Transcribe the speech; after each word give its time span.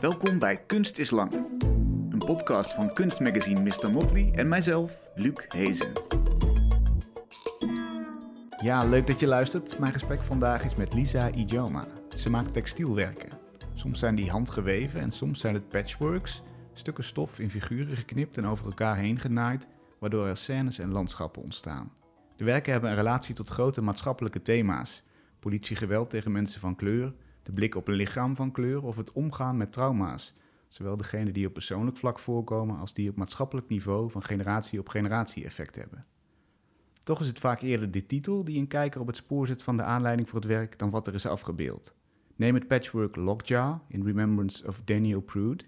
Welkom 0.00 0.38
bij 0.38 0.64
Kunst 0.66 0.98
is 0.98 1.10
Lang. 1.10 1.32
Een 2.10 2.22
podcast 2.26 2.74
van 2.74 2.92
kunstmagazine 2.92 3.60
Mr. 3.60 3.90
Motley 3.90 4.32
en 4.34 4.48
mijzelf, 4.48 5.00
Luc 5.14 5.44
Hezen. 5.48 5.92
Ja, 8.62 8.84
leuk 8.84 9.06
dat 9.06 9.20
je 9.20 9.26
luistert. 9.26 9.78
Mijn 9.78 9.92
gesprek 9.92 10.22
vandaag 10.22 10.64
is 10.64 10.74
met 10.74 10.94
Lisa 10.94 11.30
Ijoma. 11.30 11.86
Ze 12.16 12.30
maakt 12.30 12.52
textielwerken. 12.52 13.30
Soms 13.74 13.98
zijn 13.98 14.14
die 14.14 14.30
handgeweven 14.30 15.00
en 15.00 15.10
soms 15.10 15.40
zijn 15.40 15.54
het 15.54 15.68
patchworks. 15.68 16.42
Stukken 16.72 17.04
stof 17.04 17.38
in 17.38 17.50
figuren 17.50 17.96
geknipt 17.96 18.36
en 18.36 18.46
over 18.46 18.66
elkaar 18.66 18.96
heen 18.96 19.20
genaaid, 19.20 19.68
waardoor 19.98 20.26
er 20.26 20.36
scènes 20.36 20.78
en 20.78 20.90
landschappen 20.90 21.42
ontstaan. 21.42 21.92
De 22.36 22.44
werken 22.44 22.72
hebben 22.72 22.90
een 22.90 22.96
relatie 22.96 23.34
tot 23.34 23.48
grote 23.48 23.82
maatschappelijke 23.82 24.42
thema's. 24.42 25.02
Politiegeweld 25.40 26.10
tegen 26.10 26.32
mensen 26.32 26.60
van 26.60 26.76
kleur, 26.76 27.14
de 27.42 27.52
blik 27.52 27.74
op 27.74 27.88
een 27.88 27.94
lichaam 27.94 28.36
van 28.36 28.52
kleur 28.52 28.82
of 28.82 28.96
het 28.96 29.12
omgaan 29.12 29.56
met 29.56 29.72
trauma's. 29.72 30.34
Zowel 30.68 30.96
degene 30.96 31.30
die 31.30 31.46
op 31.46 31.52
persoonlijk 31.52 31.96
vlak 31.96 32.18
voorkomen 32.18 32.78
als 32.78 32.94
die 32.94 33.10
op 33.10 33.16
maatschappelijk 33.16 33.68
niveau 33.68 34.10
van 34.10 34.22
generatie 34.22 34.78
op 34.78 34.88
generatie 34.88 35.44
effect 35.44 35.76
hebben. 35.76 36.06
Toch 37.02 37.20
is 37.20 37.26
het 37.26 37.38
vaak 37.38 37.60
eerder 37.60 37.90
de 37.90 38.06
titel 38.06 38.44
die 38.44 38.58
een 38.58 38.66
kijker 38.66 39.00
op 39.00 39.06
het 39.06 39.16
spoor 39.16 39.46
zet 39.46 39.62
van 39.62 39.76
de 39.76 39.82
aanleiding 39.82 40.28
voor 40.28 40.38
het 40.38 40.48
werk 40.48 40.78
dan 40.78 40.90
wat 40.90 41.06
er 41.06 41.14
is 41.14 41.26
afgebeeld. 41.26 41.94
Neem 42.36 42.54
het 42.54 42.66
patchwork 42.66 43.16
Lockjaw 43.16 43.78
in 43.88 44.04
Remembrance 44.04 44.66
of 44.66 44.80
Daniel 44.84 45.20
Prude. 45.20 45.64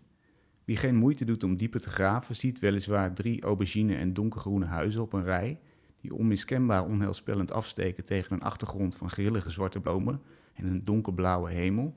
Wie 0.65 0.77
geen 0.77 0.97
moeite 0.97 1.25
doet 1.25 1.45
om 1.45 1.57
dieper 1.57 1.81
te 1.81 1.91
graven, 1.91 2.37
ziet 2.37 2.59
weliswaar 2.59 3.15
drie 3.15 3.43
aubergine 3.43 3.95
en 3.95 4.13
donkergroene 4.13 4.67
huizen 4.67 5.03
op 5.03 5.13
een 5.13 5.25
rij, 5.25 5.61
die 6.01 6.15
onmiskenbaar 6.15 6.85
onheilspellend 6.85 7.53
afsteken 7.53 8.05
tegen 8.05 8.33
een 8.33 8.43
achtergrond 8.43 8.97
van 8.97 9.11
grillige 9.11 9.51
zwarte 9.51 9.81
bomen 9.81 10.21
en 10.55 10.67
een 10.67 10.85
donkerblauwe 10.85 11.51
hemel. 11.51 11.95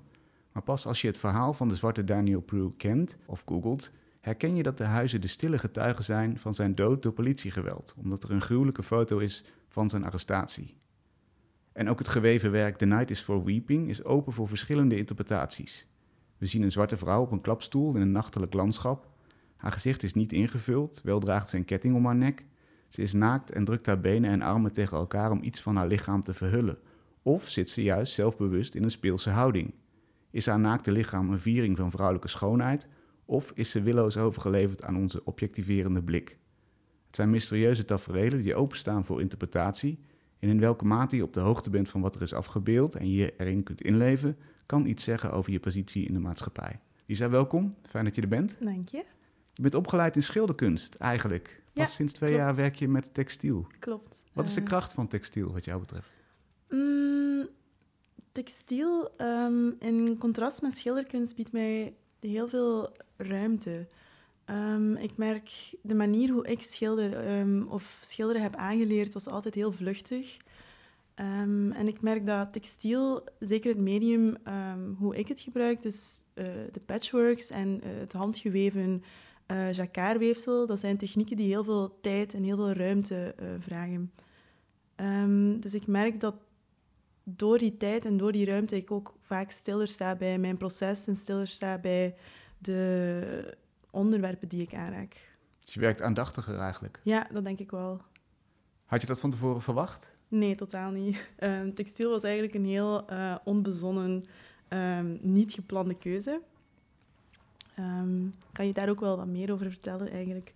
Maar 0.52 0.64
pas 0.64 0.88
als 0.88 1.02
je 1.02 1.08
het 1.08 1.18
verhaal 1.18 1.54
van 1.54 1.68
de 1.68 1.76
zwarte 1.76 2.04
Daniel 2.04 2.42
Prude 2.42 2.76
kent 2.76 3.18
of 3.26 3.44
googelt, 3.46 3.92
herken 4.20 4.56
je 4.56 4.64
dat 4.64 4.78
de 4.78 4.84
huizen 4.84 5.22
de 5.22 5.28
stille 5.28 5.58
getuigen 5.58 6.04
zijn 6.04 6.40
van 6.40 6.54
zijn 6.54 6.76
dood 6.76 7.04
door 7.04 7.12
politiegeweld, 7.12 7.96
omdat 7.98 8.24
er 8.24 8.32
een 8.32 8.42
gruwelijke 8.42 8.84
foto 8.84 9.18
is 9.18 9.44
van 9.68 9.90
zijn 9.90 10.04
arrestatie. 10.04 10.76
En 11.72 11.90
ook 11.90 12.00
het 12.00 12.08
geweven 12.08 12.52
werk 12.52 12.78
The 12.78 12.86
Night 12.86 13.10
is 13.10 13.20
for 13.20 13.44
Weeping 13.44 13.90
is 13.90 14.04
open 14.04 14.34
voor 14.34 14.48
verschillende 14.48 14.98
interpretaties. 14.98 15.88
We 16.38 16.46
zien 16.46 16.62
een 16.62 16.72
zwarte 16.72 16.98
vrouw 16.98 17.22
op 17.22 17.32
een 17.32 17.42
klapstoel 17.42 17.96
in 17.96 18.02
een 18.02 18.12
nachtelijk 18.12 18.54
landschap. 18.54 19.10
Haar 19.56 19.72
gezicht 19.72 20.04
is 20.04 20.14
niet 20.14 20.34
ingevuld, 20.34 21.02
wel 21.04 21.20
draagt 21.20 21.50
ze 21.50 21.58
een 21.58 21.66
ketting 21.66 21.96
om 21.96 22.06
haar 22.06 22.16
nek. 22.16 22.44
Ze 22.90 23.02
is 23.02 23.14
naakt 23.14 23.52
en 23.52 23.66
drukt 23.66 23.86
haar 23.86 24.00
benen 24.00 24.32
en 24.32 24.42
armen 24.42 24.74
tegen 24.74 24.98
elkaar 24.98 25.32
om 25.32 25.44
iets 25.44 25.62
van 25.62 25.76
haar 25.76 25.88
lichaam 25.88 26.22
te 26.22 26.34
verhullen. 26.34 26.78
Of 27.28 27.50
zit 27.50 27.70
ze 27.70 27.84
juist 27.84 28.14
zelfbewust 28.14 28.76
in 28.76 28.84
een 28.84 28.92
speelse 28.92 29.30
houding? 29.30 29.74
Is 30.32 30.46
haar 30.46 30.60
naakte 30.60 30.92
lichaam 30.92 31.32
een 31.32 31.40
viering 31.40 31.78
van 31.78 31.92
vrouwelijke 31.92 32.28
schoonheid? 32.28 32.88
Of 33.26 33.52
is 33.56 33.70
ze 33.70 33.82
willoos 33.82 34.18
overgeleverd 34.18 34.84
aan 34.84 34.96
onze 34.98 35.22
objectiverende 35.24 36.04
blik? 36.04 36.38
Het 37.08 37.16
zijn 37.16 37.30
mysterieuze 37.30 37.86
taferelen 37.86 38.42
die 38.42 38.56
openstaan 38.56 39.06
voor 39.06 39.22
interpretatie. 39.22 40.00
En 40.40 40.50
in 40.50 40.60
welke 40.60 40.86
mate 40.86 41.16
je 41.16 41.24
op 41.24 41.34
de 41.34 41.40
hoogte 41.40 41.70
bent 41.70 41.90
van 41.90 42.02
wat 42.02 42.16
er 42.16 42.22
is 42.22 42.34
afgebeeld 42.34 42.96
en 42.96 43.12
je 43.12 43.34
erin 43.38 43.64
kunt 43.64 43.82
inleven, 43.82 44.38
kan 44.66 44.86
iets 44.86 45.04
zeggen 45.04 45.32
over 45.32 45.52
je 45.52 45.60
positie 45.60 46.06
in 46.08 46.14
de 46.14 46.20
maatschappij. 46.20 46.80
Lisa, 47.06 47.30
welkom. 47.30 47.76
Fijn 47.90 48.06
dat 48.06 48.16
je 48.16 48.22
er 48.22 48.28
bent. 48.28 48.58
Dank 48.60 48.90
je. 48.90 49.04
Je 49.54 49.62
bent 49.62 49.76
opgeleid 49.76 50.16
in 50.16 50.24
schilderkunst, 50.24 50.96
eigenlijk. 50.96 51.64
Pas 51.74 51.84
Ja, 51.90 51.90
sinds 51.96 52.14
twee 52.14 52.30
klopt. 52.30 52.46
jaar 52.46 52.56
werk 52.56 52.76
je 52.76 52.88
met 52.88 53.14
textiel. 53.14 53.68
Klopt. 53.80 54.24
Wat 54.34 54.46
is 54.48 54.54
de 54.54 54.62
Eh, 54.62 54.68
kracht 54.68 54.94
van 54.94 55.08
textiel, 55.08 55.52
wat 55.54 55.66
jou 55.66 55.80
betreft? 55.80 56.15
Mm, 56.70 57.48
textiel 58.32 59.10
ehm, 59.18 59.70
in 59.80 60.18
contrast 60.18 60.62
met 60.62 60.78
schilderkunst 60.78 61.36
biedt 61.36 61.52
mij 61.52 61.96
heel 62.20 62.48
veel 62.48 62.92
ruimte. 63.18 63.88
Ehm, 64.46 64.96
ik 64.96 65.18
merk 65.18 65.76
de 65.82 65.96
manier 65.96 66.30
hoe 66.30 66.48
ik 66.48 66.62
schilder 66.62 67.14
ehm, 67.14 67.64
of 67.68 67.98
schilderen 68.02 68.42
heb 68.42 68.56
aangeleerd 68.56 69.14
was 69.14 69.28
altijd 69.28 69.54
heel 69.54 69.72
vluchtig. 69.72 70.38
En 71.16 71.88
ik 71.88 72.02
merk 72.02 72.26
dat 72.26 72.54
textiel, 72.54 73.24
zeker 73.40 73.70
het 73.70 73.80
medium 73.80 74.38
hoe 74.98 75.16
ik 75.16 75.28
het 75.28 75.40
gebruik, 75.40 75.82
dus 75.82 76.22
eh, 76.34 76.46
de 76.72 76.80
patchworks 76.86 77.50
en 77.50 77.82
eh, 77.82 77.90
het 78.00 78.14
handgeweven 78.14 79.04
eh 79.46 79.72
jacquardweefsel, 79.72 80.68
dat 80.68 80.80
zijn 80.80 80.98
technieken 80.98 81.38
die 81.38 81.48
heel 81.48 81.64
veel 81.64 81.98
tijd 82.02 82.34
en 82.34 82.44
heel 82.44 82.56
veel 82.56 82.72
ruimte 82.72 83.36
vragen. 83.60 84.12
Dus 85.60 85.74
ik 85.74 85.88
merk 85.88 86.20
dat 86.20 86.36
door 87.28 87.58
die 87.58 87.78
tijd 87.78 88.06
en 88.06 88.18
door 88.18 88.32
die 88.32 88.46
ruimte 88.46 88.76
ik 88.76 88.92
ook 88.92 89.14
vaak 89.20 89.52
stiller 89.52 89.88
sta 89.88 90.16
bij 90.16 90.38
mijn 90.38 90.58
proces 90.58 91.08
en 91.08 91.16
stiller 91.16 91.48
sta 91.48 91.78
bij 91.78 92.16
de 92.58 93.58
onderwerpen 93.90 94.48
die 94.48 94.62
ik 94.62 94.74
aanraak. 94.74 95.34
Dus 95.60 95.74
je 95.74 95.80
werkt 95.80 96.02
aandachtiger 96.02 96.60
eigenlijk. 96.60 97.00
Ja, 97.04 97.28
dat 97.32 97.44
denk 97.44 97.60
ik 97.60 97.72
wel. 97.72 98.02
Had 98.86 99.02
je 99.02 99.08
dat 99.08 99.20
van 99.20 99.30
tevoren 99.30 99.62
verwacht? 99.62 100.16
Nee, 100.28 100.56
totaal 100.56 100.92
niet. 100.92 101.30
Ehm, 101.36 101.74
textiel 101.74 102.10
was 102.10 102.24
eigenlijk 102.24 102.54
een 102.54 102.66
heel 102.66 103.08
eh, 103.08 103.36
onbezonnen, 103.44 104.26
ehm, 104.68 105.18
niet 105.22 105.54
geplande 105.54 105.98
keuze. 105.98 106.42
Ehm, 107.76 108.28
kan 108.52 108.68
je 108.68 108.74
daar 108.74 108.90
ook 108.90 109.00
wel 109.00 109.18
wat 109.18 109.28
meer 109.28 109.52
over 109.52 109.70
vertellen 109.70 110.10
eigenlijk? 110.12 110.54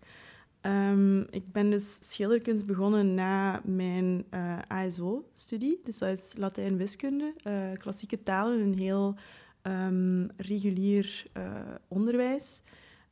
Ehm, 0.62 1.20
ik 1.20 1.52
ben 1.52 1.70
dus 1.70 1.97
schilderkunst 2.00 2.66
begonnen 2.66 3.14
na 3.14 3.62
mijn 3.64 4.25
eh, 4.30 4.58
ASO-studie. 4.68 5.80
Dus 5.84 5.97
dat 5.97 6.09
is 6.09 6.34
Latijn-wiskunde, 6.38 7.34
eh, 7.44 7.72
klassieke 7.74 8.24
talen, 8.24 8.59
een 8.59 8.78
heel 8.78 9.16
ehm, 9.62 10.28
regulier 10.38 11.25
eh, 11.34 11.52
onderwijs. 11.88 12.62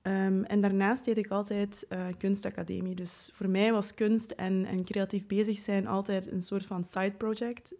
Ehm, 0.01 0.43
en 0.43 0.61
daarnaast 0.61 1.05
deed 1.05 1.17
ik 1.17 1.27
altijd 1.27 1.87
kunstacademie. 2.17 2.95
Dus 2.95 3.29
voor 3.33 3.49
mij 3.49 3.71
was 3.71 3.93
kunst 3.93 4.31
en, 4.31 4.65
en 4.65 4.83
creatief 4.83 5.27
bezig 5.27 5.59
zijn 5.59 5.87
altijd 5.87 6.31
een 6.31 6.41
soort 6.41 6.65
van 6.65 6.83
side 6.83 7.13
project. 7.17 7.73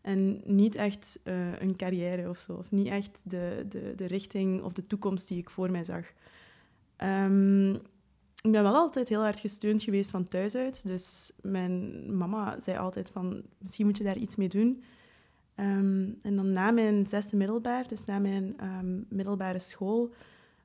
En 0.00 0.40
niet 0.44 0.74
echt 0.74 1.20
een 1.58 1.76
carrière 1.76 2.28
of 2.28 2.38
zo. 2.38 2.52
Of 2.52 2.70
niet 2.70 2.86
echt 2.86 3.20
de, 3.22 3.66
de, 3.68 3.92
de 3.96 4.06
richting 4.06 4.62
of 4.62 4.72
de 4.72 4.86
toekomst 4.86 5.28
die 5.28 5.38
ik 5.38 5.50
voor 5.50 5.70
mij 5.70 5.84
zag. 5.84 6.04
Ehm, 6.96 7.74
ik 8.46 8.52
ben 8.52 8.62
wel 8.62 8.74
altijd 8.74 9.08
heel 9.08 9.20
hard 9.20 9.38
gesteund 9.38 9.82
geweest 9.82 10.10
van 10.10 10.28
thuis 10.28 10.54
uit. 10.54 10.82
Dus 10.82 11.32
mijn 11.40 12.16
mama 12.16 12.60
zei 12.60 12.78
altijd 12.78 13.10
van, 13.10 13.42
misschien 13.58 13.86
moet 13.86 13.96
je 13.96 14.04
daar 14.04 14.16
iets 14.16 14.36
mee 14.36 14.48
doen. 14.48 14.82
Ehm, 15.54 16.08
en 16.22 16.36
dan 16.36 16.52
na 16.52 16.70
mijn 16.70 17.06
zesde 17.06 17.36
middelbaar, 17.36 17.88
dus 17.88 18.04
na 18.04 18.18
mijn 18.18 18.54
ehm, 18.58 19.00
middelbare 19.08 19.58
school, 19.58 20.14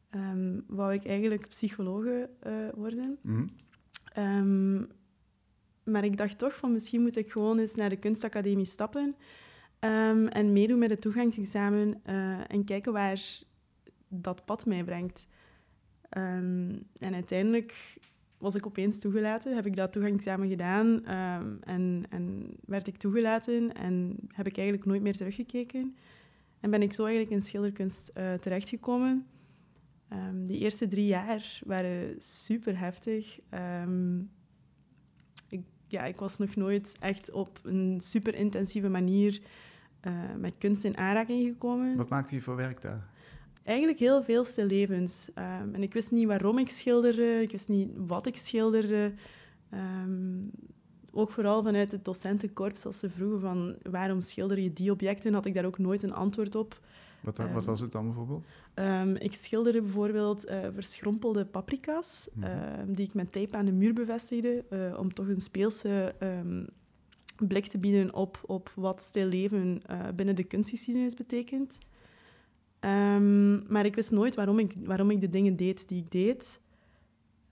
ehm, 0.09 0.59
wou 0.67 0.93
ik 0.93 1.05
eigenlijk 1.05 1.49
psychologe 1.49 2.29
eh, 2.39 2.53
worden. 2.75 3.17
Mhm. 3.21 3.45
Maar 5.83 6.03
ik 6.03 6.17
dacht 6.17 6.37
toch 6.37 6.55
van 6.55 6.71
misschien 6.71 7.01
moet 7.01 7.17
ik 7.17 7.31
gewoon 7.31 7.59
eens 7.59 7.75
naar 7.75 7.89
de 7.89 7.99
kunstacademie 7.99 8.65
stappen 8.65 9.15
en 10.29 10.53
meedoen 10.53 10.79
met 10.79 10.89
het 10.89 11.01
toegangsexamen 11.01 11.99
eh, 12.03 12.51
en 12.51 12.63
kijken 12.65 12.93
waar 12.93 13.21
dat 14.07 14.45
pad 14.45 14.65
mij 14.65 14.83
brengt. 14.83 15.27
Ehm, 16.11 16.75
en 16.99 17.13
uiteindelijk 17.13 17.97
was 18.37 18.55
ik 18.55 18.65
opeens 18.65 18.99
toegelaten, 18.99 19.55
heb 19.55 19.65
ik 19.65 19.75
dat 19.75 19.91
toegangsexamen 19.91 20.49
gedaan 20.49 21.05
ehm, 21.05 21.55
en, 21.59 22.05
en 22.09 22.55
werd 22.65 22.87
ik 22.87 22.97
toegelaten 22.97 23.73
en 23.73 24.15
heb 24.27 24.47
ik 24.47 24.57
eigenlijk 24.57 24.87
nooit 24.87 25.01
meer 25.01 25.15
teruggekeken. 25.15 25.95
En 26.59 26.69
ben 26.69 26.81
ik 26.81 26.93
zo 26.93 27.03
eigenlijk 27.03 27.33
in 27.35 27.41
schilderkunst 27.41 28.07
eh, 28.07 28.33
terechtgekomen. 28.33 29.25
Ehm, 30.07 30.45
die 30.45 30.59
eerste 30.59 30.87
drie 30.87 31.05
jaar 31.05 31.59
waren 31.65 32.15
super 32.21 32.79
heftig. 32.79 33.39
Ik, 35.49 35.61
ja, 35.87 36.03
ik 36.03 36.17
was 36.17 36.37
nog 36.37 36.55
nooit 36.55 36.95
echt 36.99 37.31
op 37.31 37.59
een 37.63 37.99
super 38.01 38.35
intensieve 38.35 38.89
manier 38.89 39.41
eh, 39.99 40.13
met 40.37 40.57
kunst 40.57 40.83
in 40.83 40.97
aanraking 40.97 41.47
gekomen. 41.47 41.97
Wat 41.97 42.09
maakte 42.09 42.35
je 42.35 42.41
voor 42.41 42.55
werk 42.55 42.81
daar? 42.81 43.09
Eigenlijk 43.63 43.99
heel 43.99 44.23
veel 44.23 44.45
levens. 44.55 45.29
Ehm, 45.33 45.73
en 45.73 45.83
ik 45.83 45.93
wist 45.93 46.11
niet 46.11 46.27
waarom 46.27 46.57
ik 46.57 46.69
schilderde, 46.69 47.41
ik 47.41 47.51
wist 47.51 47.67
niet 47.67 47.89
wat 47.95 48.25
ik 48.25 48.35
schilderde. 48.35 49.13
Ehm, 49.69 50.41
ook 51.11 51.31
vooral 51.31 51.63
vanuit 51.63 51.91
het 51.91 52.05
docentenkorps, 52.05 52.85
als 52.85 52.99
ze 52.99 53.09
vroegen 53.09 53.39
van 53.39 53.75
waarom 53.91 54.21
schilder 54.21 54.59
je 54.59 54.73
die 54.73 54.91
objecten, 54.91 55.33
had 55.33 55.45
ik 55.45 55.53
daar 55.53 55.65
ook 55.65 55.77
nooit 55.77 56.03
een 56.03 56.13
antwoord 56.13 56.55
op. 56.55 56.79
Wat, 57.21 57.37
wat 57.37 57.47
Ehm, 57.47 57.61
was 57.65 57.79
het 57.79 57.91
dan 57.91 58.05
bijvoorbeeld? 58.05 58.51
Ik 59.21 59.33
schilderde 59.33 59.81
bijvoorbeeld 59.81 60.45
eh, 60.45 60.59
verschrompelde 60.73 61.45
paprika's, 61.45 62.27
Mhm. 62.33 62.93
die 62.93 63.05
ik 63.05 63.13
met 63.13 63.31
tape 63.31 63.55
aan 63.57 63.65
de 63.65 63.71
muur 63.71 63.93
bevestigde, 63.93 64.63
eh, 64.69 64.97
om 64.99 65.13
toch 65.13 65.27
een 65.27 65.41
speelse 65.41 66.15
blik 67.47 67.65
te 67.65 67.77
bieden 67.77 68.13
op, 68.13 68.39
op 68.45 68.71
wat 68.75 69.01
stil 69.01 69.25
leven 69.25 69.81
eh, 69.85 69.99
binnen 70.15 70.35
de 70.35 70.43
kunstgeschiedenis 70.43 71.13
betekent. 71.13 71.77
Ehm, 72.81 73.71
maar 73.71 73.85
ik 73.85 73.95
wist 73.95 74.11
nooit 74.11 74.35
waarom 74.35 74.59
ik, 74.59 74.73
waarom 74.83 75.11
ik 75.11 75.21
de 75.21 75.29
dingen 75.29 75.55
deed 75.55 75.87
die 75.87 75.99
ik 75.99 76.11
deed. 76.11 76.61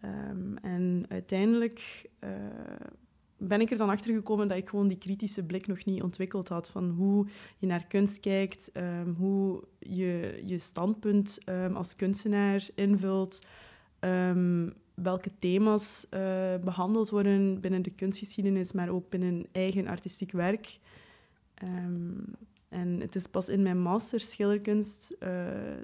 Ehm, 0.01 0.55
en 0.55 1.05
uiteindelijk 1.09 2.09
eh, 2.19 2.29
ben 3.37 3.61
ik 3.61 3.71
er 3.71 3.77
dan 3.77 3.89
achter 3.89 4.13
gekomen 4.13 4.47
dat 4.47 4.57
ik 4.57 4.69
gewoon 4.69 4.87
die 4.87 4.97
kritische 4.97 5.43
blik 5.43 5.67
nog 5.67 5.85
niet 5.85 6.01
ontwikkeld 6.01 6.47
had. 6.47 6.69
Van 6.69 6.89
hoe 6.89 7.27
je 7.57 7.67
naar 7.67 7.87
kunst 7.87 8.19
kijkt, 8.19 8.71
ehm, 8.71 9.09
hoe 9.09 9.63
je 9.79 10.41
je 10.45 10.57
standpunt 10.57 11.39
als 11.73 11.95
kunstenaar 11.95 12.67
invult, 12.75 13.39
welke 15.01 15.31
thema's 15.39 16.07
uh, 16.13 16.19
behandeld 16.63 17.09
worden 17.09 17.59
binnen 17.61 17.81
de 17.81 17.89
kunstgeschiedenis, 17.91 18.71
maar 18.71 18.89
ook 18.89 19.09
binnen 19.09 19.47
eigen 19.51 19.87
artistiek 19.87 20.31
werk. 20.31 20.79
En 22.69 22.99
het 22.99 23.15
is 23.15 23.27
pas 23.27 23.49
in 23.49 23.61
mijn 23.61 23.81
master 23.81 24.19
schilderkunst 24.19 25.15
uh, 25.19 25.29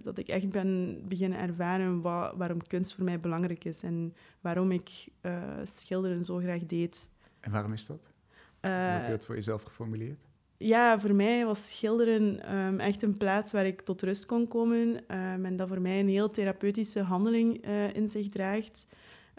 dat 0.04 0.18
ik 0.18 0.28
echt 0.28 0.50
ben 0.50 1.02
beginnen 1.08 1.40
ervaren 1.40 2.02
waarom 2.38 2.68
kunst 2.68 2.94
voor 2.94 3.04
mij 3.04 3.20
belangrijk 3.20 3.66
is 3.66 3.84
en 3.84 4.14
waarom 4.42 4.72
ik 4.72 5.08
uh, 5.22 5.42
schilderen 5.64 6.24
zo 6.24 6.38
graag 6.38 6.66
deed. 6.66 7.10
En 7.40 7.52
waarom 7.52 7.74
is 7.74 7.86
dat? 7.86 8.14
Hoe 8.62 8.72
heb 8.72 9.06
je 9.06 9.12
dat 9.12 9.26
voor 9.26 9.36
jezelf 9.36 9.64
geformuleerd? 9.64 10.20
Ja, 10.58 11.00
voor 11.00 11.16
mij 11.16 11.46
was 11.46 11.70
schilderen 11.70 12.44
ehm, 12.44 12.80
echt 12.80 13.04
een 13.04 13.18
plaats 13.18 13.52
waar 13.52 13.66
ik 13.66 13.82
tot 13.82 14.02
rust 14.02 14.26
kon 14.26 14.48
komen. 14.48 14.88
Um, 14.88 15.46
en 15.46 15.56
dat 15.56 15.68
voor 15.68 15.82
mij 15.82 16.00
een 16.00 16.08
heel 16.08 16.30
therapeutische 16.30 17.02
handeling 17.02 17.68
uh, 17.68 17.94
in 17.94 18.10
zich 18.10 18.30
draagt. 18.30 18.88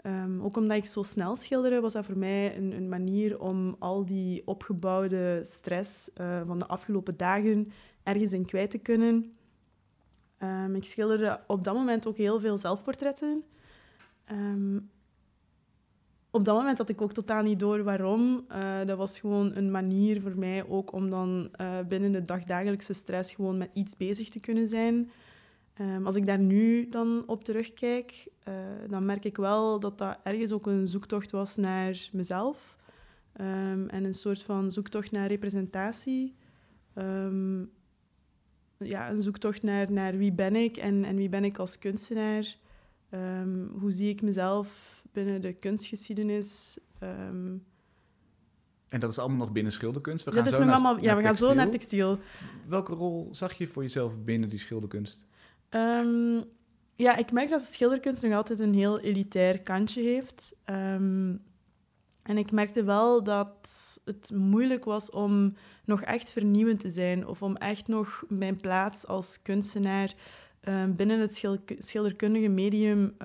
Um, 0.07 0.41
ook 0.41 0.57
omdat 0.57 0.77
ik 0.77 0.85
zo 0.85 1.03
snel 1.03 1.35
schilderde, 1.35 1.79
was 1.79 1.93
dat 1.93 2.05
voor 2.05 2.17
mij 2.17 2.57
een, 2.57 2.71
een 2.71 2.89
manier 2.89 3.39
om 3.39 3.75
al 3.79 4.05
die 4.05 4.41
opgebouwde 4.45 5.41
stress 5.43 6.09
uh, 6.21 6.41
van 6.45 6.59
de 6.59 6.67
afgelopen 6.67 7.17
dagen 7.17 7.71
ergens 8.03 8.33
in 8.33 8.45
kwijt 8.45 8.71
te 8.71 8.77
kunnen. 8.77 9.35
ik 10.73 10.85
schilderde 10.85 11.39
op 11.47 11.63
dat 11.63 11.73
moment 11.73 12.07
ook 12.07 12.17
heel 12.17 12.39
veel 12.39 12.57
zelfportretten 12.57 13.43
op 16.37 16.45
dat 16.45 16.55
moment 16.55 16.77
had 16.77 16.89
ik 16.89 17.01
ook 17.01 17.13
totaal 17.13 17.43
niet 17.43 17.59
door 17.59 17.83
waarom. 17.83 18.45
Uh, 18.51 18.85
dat 18.85 18.97
was 18.97 19.19
gewoon 19.19 19.55
een 19.55 19.71
manier 19.71 20.21
voor 20.21 20.37
mij 20.37 20.67
ook 20.67 20.91
om 20.91 21.09
dan 21.09 21.49
uh, 21.61 21.79
binnen 21.87 22.11
de 22.11 22.25
dagdagelijkse 22.25 22.93
stress 22.93 23.33
gewoon 23.33 23.57
met 23.57 23.69
iets 23.73 23.97
bezig 23.97 24.29
te 24.29 24.39
kunnen 24.39 24.67
zijn. 24.67 25.11
Um, 25.81 26.05
als 26.05 26.15
ik 26.15 26.25
daar 26.25 26.39
nu 26.39 26.89
dan 26.89 27.23
op 27.27 27.43
terugkijk, 27.43 28.27
uh, 28.47 28.53
dan 28.89 29.05
merk 29.05 29.25
ik 29.25 29.37
wel 29.37 29.79
dat 29.79 29.97
dat 29.97 30.17
ergens 30.23 30.51
ook 30.51 30.67
een 30.67 30.87
zoektocht 30.87 31.31
was 31.31 31.55
naar 31.55 32.09
mezelf. 32.11 32.75
Um, 33.41 33.89
en 33.89 34.03
een 34.03 34.13
soort 34.13 34.43
van 34.43 34.71
zoektocht 34.71 35.11
naar 35.11 35.27
representatie. 35.27 36.35
Um, 36.95 37.71
ja, 38.77 39.09
een 39.09 39.21
zoektocht 39.21 39.63
naar, 39.63 39.91
naar 39.91 40.17
wie 40.17 40.31
ben 40.31 40.55
ik 40.55 40.77
en, 40.77 41.03
en 41.03 41.15
wie 41.15 41.29
ben 41.29 41.43
ik 41.43 41.57
als 41.57 41.79
kunstenaar. 41.79 42.57
hoe 43.79 43.91
zie 43.91 44.09
ik 44.09 44.21
mezelf 44.21 44.97
binnen 45.11 45.41
de 45.41 45.53
kunstgeschiedenis. 45.53 46.77
Ehm, 46.99 47.55
en 48.89 48.99
dat 48.99 49.09
is 49.09 49.19
allemaal 49.19 49.37
nog 49.37 49.51
binnen 49.51 49.71
schilderkunst? 49.71 50.25
We 50.25 50.31
gaan 50.31 50.43
dat 50.43 50.53
zo 50.53 50.59
is 50.59 50.65
nog 50.65 50.73
allemaal, 50.73 51.03
ja, 51.03 51.15
we 51.15 51.21
gaan 51.21 51.35
zo 51.35 51.53
naar 51.53 51.69
textiel. 51.69 52.19
Welke 52.67 52.93
rol 52.93 53.29
zag 53.31 53.53
je 53.53 53.67
voor 53.67 53.81
jezelf 53.83 54.23
binnen 54.23 54.49
die 54.49 54.59
schilderkunst? 54.59 55.27
Um, 55.69 56.43
ja, 56.95 57.15
ik 57.15 57.31
merk 57.31 57.49
dat 57.49 57.61
schilderkunst 57.61 58.23
nog 58.23 58.33
altijd 58.33 58.59
een 58.59 58.73
heel 58.73 58.99
elitair 58.99 59.61
kantje 59.61 60.01
heeft. 60.01 60.55
Um, 60.65 61.45
en 62.23 62.37
ik 62.37 62.51
merkte 62.51 62.83
wel 62.83 63.23
dat 63.23 63.99
het 64.05 64.31
moeilijk 64.33 64.85
was 64.85 65.09
om 65.09 65.55
nog 65.85 66.01
echt 66.01 66.31
vernieuwend 66.31 66.79
te 66.79 66.89
zijn. 66.89 67.27
Of 67.27 67.41
om 67.41 67.55
echt 67.55 67.87
nog 67.87 68.23
mijn 68.29 68.55
plaats 68.55 69.07
als 69.07 69.41
kunstenaar 69.41 70.13
binnen 70.89 71.19
het 71.19 71.43
schilderkundige 71.77 72.47
medium 72.47 73.15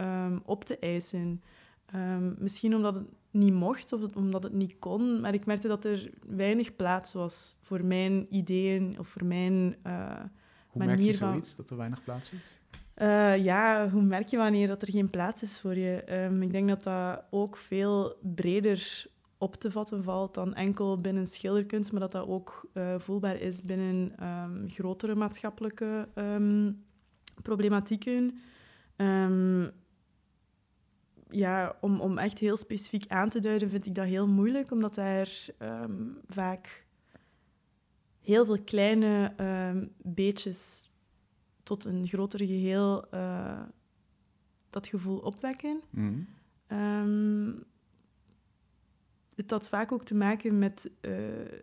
op 0.45 0.65
te 0.65 0.79
eisen. 0.79 1.43
Misschien 2.38 2.75
omdat 2.75 2.95
het 2.95 3.06
niet 3.31 3.53
mocht 3.53 3.93
of 3.93 4.17
omdat 4.17 4.43
het 4.43 4.53
niet 4.53 4.79
kon, 4.79 5.21
maar 5.21 5.35
ik 5.35 5.47
merkte 5.47 5.69
dat 5.69 5.85
er 5.85 6.11
weinig 6.27 6.77
plaats 6.77 7.12
was 7.12 7.56
voor 7.61 7.85
mijn 7.85 8.27
ideeën 8.31 8.99
of 8.99 9.09
voor 9.09 9.25
mijn 9.25 9.77
uh, 9.87 10.21
hoe 10.73 10.85
merk 10.85 11.01
je 11.01 11.13
zoiets, 11.13 11.57
dat 11.57 11.71
er 11.71 11.77
weinig 11.77 12.05
plaats 12.05 12.31
is? 12.33 12.39
Uh, 12.97 13.37
ja, 13.45 13.91
hoe 13.91 14.03
merk 14.03 14.29
je 14.29 14.37
wanneer 14.37 14.67
dat 14.69 14.83
er 14.83 14.91
geen 14.91 15.11
plaats 15.11 15.43
is 15.43 15.61
voor 15.61 15.77
je? 15.77 16.05
Um, 16.25 16.43
ik 16.43 16.53
denk 16.53 16.69
dat 16.69 16.83
dat 16.83 17.25
ook 17.31 17.57
veel 17.57 18.17
breder 18.35 19.07
op 19.39 19.55
te 19.55 19.71
vatten 19.71 20.05
valt 20.05 20.35
dan 20.35 20.55
enkel 20.55 21.01
binnen 21.01 21.27
schilderkunst, 21.27 21.93
maar 21.93 22.01
dat 22.01 22.13
dat 22.13 22.27
ook 22.27 22.69
uh, 22.75 22.95
voelbaar 22.99 23.37
is 23.37 23.63
binnen 23.63 24.27
um, 24.27 24.71
grotere 24.71 25.15
maatschappelijke 25.15 26.09
problematieken 27.43 28.39
ja, 31.33 31.77
om, 31.81 32.01
om 32.01 32.19
echt 32.19 32.39
heel 32.39 32.57
specifiek 32.57 33.05
aan 33.09 33.29
te 33.29 33.41
duiden, 33.41 33.71
vind 33.71 33.87
ik 33.87 33.95
dat 33.95 34.05
heel 34.05 34.29
moeilijk, 34.29 34.71
omdat 34.71 34.95
daar 34.95 35.47
ehm, 35.59 36.09
vaak 36.27 36.87
heel 38.23 38.45
veel 38.45 38.63
kleine 38.63 39.33
um, 39.71 39.93
beetjes 40.03 40.91
tot 41.63 41.85
een 41.85 42.07
groter 42.07 42.39
geheel 42.39 43.05
uh, 43.15 43.63
dat 44.71 44.87
gevoel 44.87 45.19
opwekken. 45.19 45.81
Mm. 45.91 46.27
Um, 46.69 47.65
het 49.35 49.51
had 49.51 49.69
vaak 49.69 49.93
ook 49.93 50.05
te 50.05 50.15
maken 50.15 50.59
met 50.59 50.91
uh, 51.01 51.13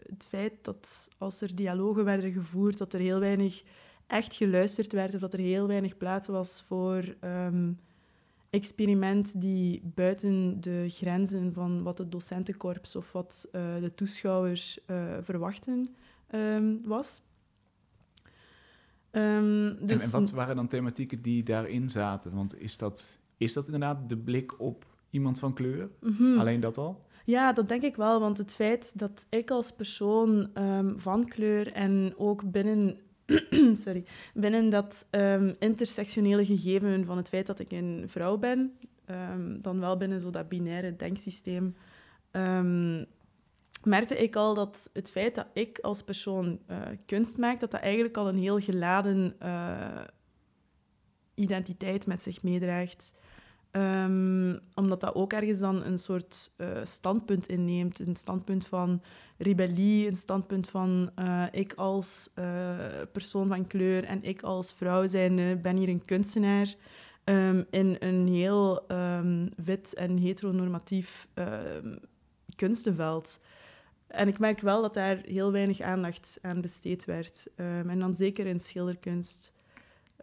het 0.09 0.25
feit 0.29 0.53
dat 0.61 1.09
als 1.17 1.41
er 1.41 1.55
dialogen 1.55 2.03
werden 2.05 2.31
gevoerd, 2.31 2.77
dat 2.77 2.93
er 2.93 2.99
heel 2.99 3.19
weinig 3.19 3.63
echt 4.07 4.35
geluisterd 4.35 4.91
werd, 4.91 5.13
of 5.13 5.19
dat 5.19 5.33
er 5.33 5.39
heel 5.39 5.67
weinig 5.67 5.97
plaats 5.97 6.27
was 6.27 6.63
voor 6.67 7.15
experiment 8.49 9.41
die 9.41 9.81
buiten 9.95 10.61
de 10.61 10.85
grenzen 10.89 11.53
van 11.53 11.83
wat 11.83 11.97
het 11.97 12.11
docentenkorps 12.11 12.95
of 12.95 13.11
wat 13.11 13.47
uh, 13.51 13.61
de 13.79 13.95
toeschouwers 13.95 14.79
verwachten 15.21 15.95
um, 16.31 16.79
was. 16.85 17.21
Um, 19.11 19.77
dus... 19.85 19.89
en, 19.89 20.05
en, 20.05 20.11
wat 20.11 20.31
waren 20.31 20.55
dan 20.55 20.67
thematieken 20.67 21.21
die 21.21 21.43
daarin 21.43 21.89
zaten? 21.89 22.33
Want 22.33 22.61
is 22.61 22.77
dat, 22.77 23.19
is 23.37 23.53
dat 23.53 23.65
inderdaad 23.65 24.09
de 24.09 24.17
blik 24.17 24.59
op 24.59 24.85
iemand 25.09 25.39
van 25.39 25.53
kleur? 25.53 25.89
Mm 26.01 26.15
-hmm. 26.17 26.39
Alleen 26.39 26.59
dat 26.59 26.77
al? 26.77 27.07
Ja, 27.25 27.53
dat 27.53 27.67
denk 27.67 27.83
ik 27.83 27.95
wel. 27.95 28.19
Want 28.19 28.37
het 28.37 28.53
feit 28.53 28.99
dat 28.99 29.25
ik 29.29 29.51
als 29.51 29.71
persoon 29.71 30.49
um, 30.53 30.99
van 30.99 31.25
kleur 31.25 31.71
en 31.71 32.13
ook 32.17 32.51
binnen 32.51 32.97
sorry, 33.83 34.03
binnen 34.33 34.69
dat 34.69 35.05
um, 35.11 35.55
intersectionele 35.59 36.45
gegeven 36.45 37.05
van 37.05 37.17
het 37.17 37.29
feit 37.29 37.47
dat 37.47 37.59
ik 37.59 37.71
een 37.71 38.03
vrouw 38.07 38.37
ben, 38.37 38.73
um, 39.05 39.61
dan 39.61 39.79
wel 39.79 39.97
binnen 39.97 40.21
zo 40.21 40.29
dat 40.29 40.49
binaire 40.49 40.95
denksysteem, 40.95 41.75
merkte 43.83 44.17
ik 44.17 44.35
al 44.35 44.53
dat 44.53 44.89
het 44.93 45.11
feit 45.11 45.35
dat 45.35 45.47
ik 45.53 45.79
als 45.81 46.03
persoon 46.03 46.59
uh, 46.67 46.77
kunst 47.05 47.37
maak, 47.37 47.59
dat 47.59 47.71
dat 47.71 47.81
eigenlijk 47.81 48.17
al 48.17 48.27
een 48.27 48.37
heel 48.37 48.59
geladen 48.59 49.35
uh, 49.43 50.01
identiteit 51.33 52.05
met 52.05 52.21
zich 52.21 52.43
meedraagt. 52.43 53.13
Um, 53.71 54.59
omdat 54.75 55.01
dat 55.01 55.15
ook 55.15 55.33
ergens 55.33 55.59
dan 55.59 55.83
een 55.83 55.99
soort 55.99 56.51
uh, 56.57 56.67
standpunt 56.83 57.47
inneemt. 57.47 57.99
Een 57.99 58.15
standpunt 58.15 58.67
van 58.67 59.01
rebellie, 59.37 60.07
een 60.07 60.15
standpunt 60.15 60.69
van 60.69 61.11
ik 61.51 61.73
als 61.73 62.29
persoon 63.11 63.47
van 63.47 63.67
kleur 63.67 64.03
en 64.03 64.23
ik 64.23 64.41
als 64.41 64.73
vrouw 64.73 65.07
zijn, 65.07 65.61
ben 65.61 65.77
hier 65.77 65.89
een 65.89 66.05
kunstenaar. 66.05 66.75
Um, 67.23 67.65
in 67.69 67.95
een 67.99 68.27
heel 68.27 68.91
um, 68.91 69.49
wit 69.55 69.93
en 69.93 70.17
heteronormatief 70.17 71.27
kunstenveld. 72.55 73.39
En 74.09 74.27
ik 74.27 74.39
merk 74.39 74.61
wel 74.61 74.81
dat 74.81 74.93
daar 74.93 75.21
heel 75.25 75.51
weinig 75.51 75.81
aandacht 75.81 76.37
aan 76.41 76.61
besteed 76.61 77.05
werd. 77.05 77.47
en 77.55 77.99
dan 77.99 78.15
zeker 78.15 78.45
in 78.45 78.59
schilderkunst. 78.59 79.53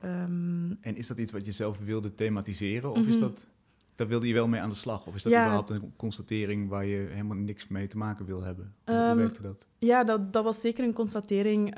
Ehm, 0.00 0.70
en 0.80 0.96
is 0.96 1.06
dat 1.06 1.18
iets 1.18 1.32
wat 1.32 1.46
je 1.46 1.52
zelf 1.52 1.78
wilde 1.78 2.14
thematiseren? 2.14 2.90
Of 2.90 3.06
is 3.06 3.16
mhm. 3.16 3.20
dat, 3.20 3.46
daar 3.94 4.08
wilde 4.08 4.26
je 4.26 4.34
wel 4.34 4.48
mee 4.48 4.60
aan 4.60 4.68
de 4.68 4.74
slag? 4.74 5.06
Of 5.06 5.14
is 5.14 5.22
dat 5.22 5.32
überhaupt 5.32 5.70
een 5.70 5.92
constatering 5.96 6.68
waar 6.68 6.86
je 6.86 7.06
helemaal 7.10 7.36
niks 7.36 7.68
mee 7.68 7.86
te 7.86 7.96
maken 7.96 8.26
wil 8.26 8.42
hebben? 8.42 8.74
Hoe 8.84 8.94
um, 8.94 9.16
werkte 9.16 9.42
dat? 9.42 9.66
Ja, 9.78 10.04
dat, 10.04 10.32
dat 10.32 10.44
was 10.44 10.60
zeker 10.60 10.84
een 10.84 10.94
constatering 10.94 11.74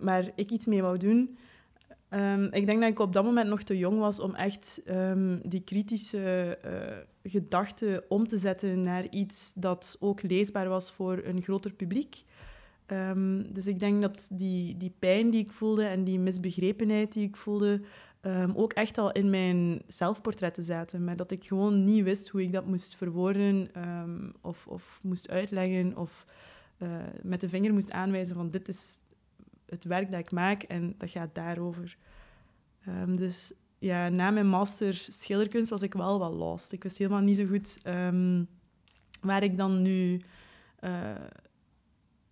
waar 0.00 0.30
ik 0.34 0.50
iets 0.50 0.66
mee 0.66 0.82
wou 0.82 0.98
doen. 0.98 1.38
Ik 2.50 2.66
denk 2.66 2.80
dat 2.80 2.90
ik 2.90 2.98
op 2.98 3.12
dat 3.12 3.24
moment 3.24 3.48
nog 3.48 3.62
te 3.62 3.78
jong 3.78 3.98
was 3.98 4.20
om 4.20 4.34
echt 4.34 4.82
die 5.42 5.62
kritische 5.64 6.58
uh, 6.64 7.30
gedachten 7.30 8.02
om 8.08 8.28
te 8.28 8.38
zetten 8.38 8.82
naar 8.82 9.08
iets 9.08 9.52
dat 9.54 9.96
ook 10.00 10.22
leesbaar 10.22 10.68
was 10.68 10.92
voor 10.92 11.20
een 11.24 11.42
groter 11.42 11.72
publiek. 11.72 12.24
Um, 12.86 13.52
dus 13.52 13.66
ik 13.66 13.80
denk 13.80 14.02
dat 14.02 14.28
die, 14.32 14.76
die 14.76 14.94
pijn 14.98 15.30
die 15.30 15.40
ik 15.40 15.50
voelde 15.50 15.84
en 15.84 16.04
die 16.04 16.18
misbegrepenheid 16.18 17.12
die 17.12 17.28
ik 17.28 17.36
voelde, 17.36 17.80
ook 18.54 18.72
echt 18.72 18.98
al 18.98 19.12
in 19.12 19.30
mijn 19.30 19.82
zelfportretten 19.86 20.62
zaten. 20.62 21.04
Maar 21.04 21.16
dat 21.16 21.30
ik 21.30 21.44
gewoon 21.44 21.84
niet 21.84 22.04
wist 22.04 22.28
hoe 22.28 22.42
ik 22.42 22.52
dat 22.52 22.66
moest 22.66 22.96
verwoorden 22.96 23.70
of, 24.40 24.66
of 24.66 24.98
moest 25.02 25.30
uitleggen 25.30 25.96
of 25.96 26.24
uh, 26.78 26.88
met 27.22 27.40
de 27.40 27.48
vinger 27.48 27.72
moest 27.72 27.90
aanwijzen 27.90 28.36
van 28.36 28.50
dit 28.50 28.68
is 28.68 28.98
het 29.74 29.84
werk 29.84 30.10
dat 30.10 30.20
ik 30.20 30.30
maak 30.30 30.62
en 30.62 30.94
dat 30.98 31.10
gaat 31.10 31.34
daarover. 31.34 31.96
dus 33.06 33.52
ja, 33.78 34.08
na 34.08 34.30
mijn 34.30 34.48
master 34.48 34.94
schilderkunst 34.94 35.70
was 35.70 35.82
ik 35.82 35.94
wel 35.94 36.18
wat 36.18 36.32
lost. 36.32 36.72
Ik 36.72 36.82
wist 36.82 36.98
helemaal 36.98 37.20
niet 37.20 37.36
zo 37.36 37.46
goed 37.46 37.78
waar 39.20 39.42
ik 39.42 39.56
dan 39.56 39.82
nu 39.82 40.20
eh, 40.78 41.14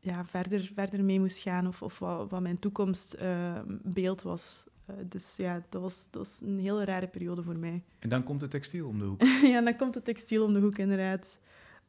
ja, 0.01 0.25
verder, 0.25 0.71
verder 0.75 1.05
mee 1.05 1.21
moest 1.21 1.39
gaan 1.39 1.67
of, 1.67 1.83
of 1.83 1.99
wat, 1.99 2.31
wat 2.31 2.41
mijn 2.41 2.59
toekomstbeeld 2.59 4.23
was. 4.23 4.65
Uh, 4.91 4.97
dus 5.09 5.37
ja, 5.37 5.63
dat 5.69 5.83
was, 5.83 6.07
dat 6.11 6.23
was 6.23 6.41
een 6.41 6.59
hele 6.59 6.85
rare 6.85 7.07
periode 7.07 7.43
voor 7.43 7.59
mij. 7.59 7.83
En 7.99 8.09
dan 8.09 8.23
komt 8.23 8.41
het 8.41 8.51
textiel 8.51 8.89
om 8.89 8.99
de 8.99 9.05
hoek. 9.05 9.23
ja, 9.53 9.61
dan 9.61 9.77
komt 9.77 9.95
het 9.95 10.05
textiel 10.05 10.45
om 10.45 10.53
de 10.53 10.61
hoek, 10.61 10.79
inderdaad. 10.79 11.39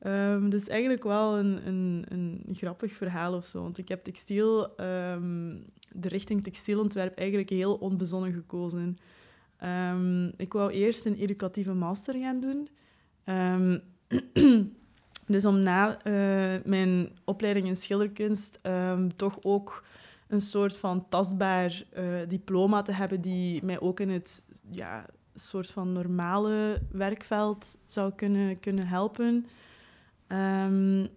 Um, 0.05 0.49
dus 0.49 0.67
eigenlijk 0.67 1.03
wel 1.03 1.37
een, 1.37 1.67
een, 1.67 2.05
een 2.09 2.45
grappig 2.55 2.93
verhaal 2.93 3.33
of 3.33 3.45
zo. 3.45 3.61
Want 3.61 3.77
ik 3.77 3.87
heb 3.87 4.03
textiel, 4.03 4.81
um, 4.81 5.65
de 5.91 6.07
richting 6.07 6.43
textielontwerp 6.43 7.17
eigenlijk 7.17 7.49
heel 7.49 7.75
onbezonnen 7.75 8.33
gekozen. 8.33 8.97
Um, 9.63 10.31
ik 10.37 10.53
wou 10.53 10.71
eerst 10.71 11.05
een 11.05 11.15
educatieve 11.15 11.73
master 11.73 12.13
gaan 12.13 12.39
doen. 12.39 12.69
dus 15.33 15.45
om 15.45 15.59
na 15.59 15.97
uh, 16.05 16.61
mijn 16.65 17.09
opleiding 17.23 17.67
in 17.67 17.75
schilderkunst 17.75 18.59
toch 19.15 19.37
ook 19.41 19.83
een 20.27 20.41
soort 20.41 20.77
van 20.77 21.09
tastbaar 21.09 21.83
uh, 21.97 22.03
diploma 22.27 22.81
te 22.81 22.91
hebben 22.91 23.21
die 23.21 23.63
mij 23.65 23.79
ook 23.79 23.99
in 23.99 24.09
het 24.09 24.43
ja, 24.69 25.05
soort 25.35 25.71
van 25.71 25.91
normale 25.91 26.81
werkveld 26.91 27.77
zou 27.85 28.13
kunnen, 28.13 28.59
kunnen 28.59 28.87
helpen. 28.87 29.45
Um, 30.27 31.07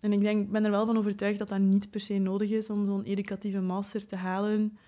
en 0.00 0.12
ik 0.12 0.22
denk, 0.22 0.50
ben 0.50 0.64
er 0.64 0.70
wel 0.70 0.86
van 0.86 0.98
overtuigd 0.98 1.38
dat 1.38 1.48
dat 1.48 1.58
niet 1.58 1.90
per 1.90 2.00
se 2.00 2.18
nodig 2.18 2.50
is 2.50 2.70
om 2.70 2.86
zo'n 2.86 3.04
educatieve 3.04 3.60
master 3.60 4.06
te 4.06 4.16
halen. 4.16 4.78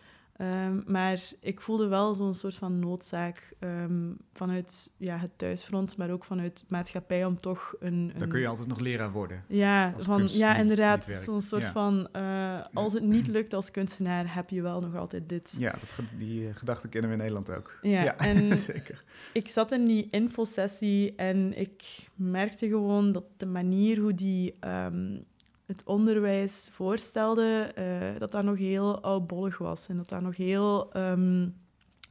Um, 0.40 0.82
maar 0.86 1.20
ik 1.40 1.60
voelde 1.60 1.86
wel 1.86 2.14
zo'n 2.14 2.34
soort 2.34 2.54
van 2.54 2.78
noodzaak 2.78 3.54
um, 3.60 4.16
vanuit 4.32 4.90
ja, 4.96 5.16
het 5.16 5.38
thuisfront, 5.38 5.96
maar 5.96 6.10
ook 6.10 6.24
vanuit 6.24 6.64
maatschappij 6.68 7.24
om 7.24 7.40
toch 7.40 7.74
een... 7.78 7.92
een... 7.92 8.18
Dan 8.18 8.28
kun 8.28 8.40
je 8.40 8.46
altijd 8.46 8.68
nog 8.68 8.80
leraar 8.80 9.12
worden. 9.12 9.44
Ja, 9.48 9.94
van, 9.98 10.28
ja 10.28 10.56
inderdaad. 10.56 11.04
Zo'n 11.04 11.42
soort 11.42 11.62
ja. 11.62 11.72
van, 11.72 12.08
uh, 12.16 12.60
als 12.72 12.92
het 12.92 13.02
niet 13.02 13.26
lukt 13.36 13.54
als 13.54 13.70
kunstenaar, 13.70 14.34
heb 14.34 14.50
je 14.50 14.62
wel 14.62 14.80
nog 14.80 14.96
altijd 14.96 15.28
dit. 15.28 15.54
Ja, 15.58 15.70
dat, 15.70 16.06
die 16.18 16.42
uh, 16.42 16.54
gedachte 16.54 16.88
kennen 16.88 17.10
we 17.10 17.16
in 17.16 17.22
Nederland 17.22 17.50
ook. 17.50 17.78
Ja, 17.82 18.02
ja 18.02 18.16
en 18.16 18.58
zeker. 18.72 19.04
Ik 19.32 19.48
zat 19.48 19.72
in 19.72 19.84
die 19.84 20.06
infosessie 20.10 21.14
en 21.14 21.58
ik 21.58 22.08
merkte 22.14 22.68
gewoon 22.68 23.12
dat 23.12 23.24
de 23.36 23.46
manier 23.46 23.98
hoe 23.98 24.14
die... 24.14 24.54
Um, 24.60 25.24
het 25.66 25.82
onderwijs 25.84 26.68
voorstelde, 26.72 27.74
uh, 27.78 28.18
dat 28.20 28.32
dat 28.32 28.44
nog 28.44 28.58
heel 28.58 29.02
oudbollig 29.02 29.58
was. 29.58 29.88
En 29.88 29.96
dat 29.96 30.08
dat 30.08 30.20
nog 30.20 30.36
heel 30.36 30.96
um, 30.96 31.54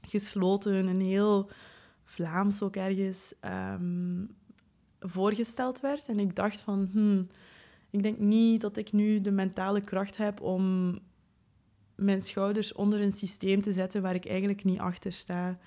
gesloten 0.01 0.87
en 0.87 0.99
heel 0.99 1.49
Vlaams 2.03 2.61
ook 2.61 2.75
ergens 2.75 3.33
um, 3.41 4.35
voorgesteld 4.99 5.79
werd. 5.79 6.07
En 6.07 6.19
ik 6.19 6.35
dacht 6.35 6.61
van, 6.61 6.89
hmm, 6.91 7.27
ik 7.89 8.03
denk 8.03 8.19
niet 8.19 8.61
dat 8.61 8.77
ik 8.77 8.91
nu 8.91 9.21
de 9.21 9.31
mentale 9.31 9.81
kracht 9.81 10.17
heb 10.17 10.41
om 10.41 10.97
mijn 11.95 12.21
schouders 12.21 12.73
onder 12.73 13.01
een 13.01 13.11
systeem 13.11 13.61
te 13.61 13.73
zetten 13.73 14.01
waar 14.01 14.15
ik 14.15 14.25
eigenlijk 14.25 14.63
niet 14.63 14.79
achter 14.79 15.13
sta. 15.13 15.57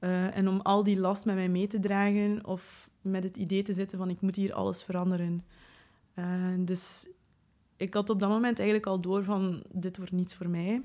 Uh, 0.00 0.36
en 0.36 0.48
om 0.48 0.60
al 0.60 0.82
die 0.82 0.98
last 0.98 1.24
met 1.24 1.34
mij 1.34 1.48
mee 1.48 1.66
te 1.66 1.80
dragen 1.80 2.46
of 2.46 2.90
met 3.00 3.22
het 3.22 3.36
idee 3.36 3.62
te 3.62 3.74
zitten 3.74 3.98
van 3.98 4.10
ik 4.10 4.20
moet 4.20 4.36
hier 4.36 4.54
alles 4.54 4.82
veranderen. 4.82 5.44
Uh, 6.18 6.54
dus 6.58 7.06
ik 7.76 7.94
had 7.94 8.10
op 8.10 8.20
dat 8.20 8.28
moment 8.28 8.58
eigenlijk 8.58 8.88
al 8.88 9.00
door 9.00 9.24
van 9.24 9.62
dit 9.72 9.96
wordt 9.96 10.12
niets 10.12 10.34
voor 10.34 10.48
mij. 10.48 10.82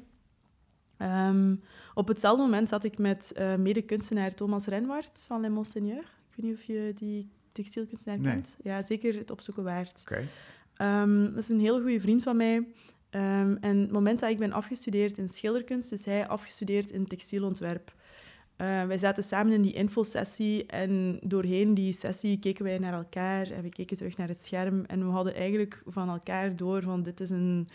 Um, 0.98 1.62
op 1.94 2.08
hetzelfde 2.08 2.44
moment 2.44 2.70
zat 2.70 2.84
ik 2.84 2.98
met 2.98 3.34
uh, 3.38 3.56
mede-kunstenaar 3.56 4.34
Thomas 4.34 4.66
Renwaard 4.66 5.26
van 5.28 5.42
Les 5.42 5.50
Monseigneur. 5.50 6.00
Ik 6.00 6.36
weet 6.36 6.46
niet 6.46 6.56
of 6.56 6.64
je 6.64 6.94
die 6.96 7.30
textielkunstenaar 7.52 8.20
nee. 8.20 8.32
kent. 8.32 8.58
Ja, 8.64 8.82
zeker 8.82 9.18
het 9.18 9.32
opzoeken 9.32 9.64
waard. 9.64 10.02
Okay. 10.02 10.28
Um, 11.02 11.24
dat 11.34 11.38
is 11.38 11.50
een 11.50 11.60
hele 11.60 11.82
goede 11.82 12.00
vriend 12.00 12.24
van 12.24 12.38
mij. 12.38 12.56
Um, 12.56 13.58
en 13.62 13.78
het 13.78 13.92
moment 13.92 14.20
dat 14.20 14.30
ik 14.30 14.38
ben 14.38 14.52
afgestudeerd 14.52 15.18
in 15.18 15.30
schilderkunst, 15.30 15.92
is 15.92 16.06
hij 16.06 16.28
afgestudeerd 16.28 16.92
in 16.92 17.08
textielontwerp. 17.08 17.94
Uh, 18.62 18.86
wij 18.86 18.98
zaten 18.98 19.24
samen 19.24 19.54
in 19.54 19.62
die 19.62 19.74
infosessie 19.74 20.66
en 20.66 21.20
doorheen 21.24 21.74
die 21.74 21.94
sessie 21.94 22.40
keken 22.40 22.64
wij 22.64 22.78
naar 22.78 22.94
elkaar 22.94 23.52
en 23.52 23.62
we 23.62 23.70
keken 23.70 23.98
terug 23.98 24.18
naar 24.18 24.28
het 24.28 24.46
scherm. 24.46 24.86
En 24.86 25.06
we 25.06 25.12
hadden 25.12 25.36
eigenlijk 25.36 25.84
van 25.86 26.10
elkaar 26.10 26.56
door 26.56 26.82
van 26.82 27.04
dit 27.04 27.20
is 27.20 27.30
een, 27.30 27.68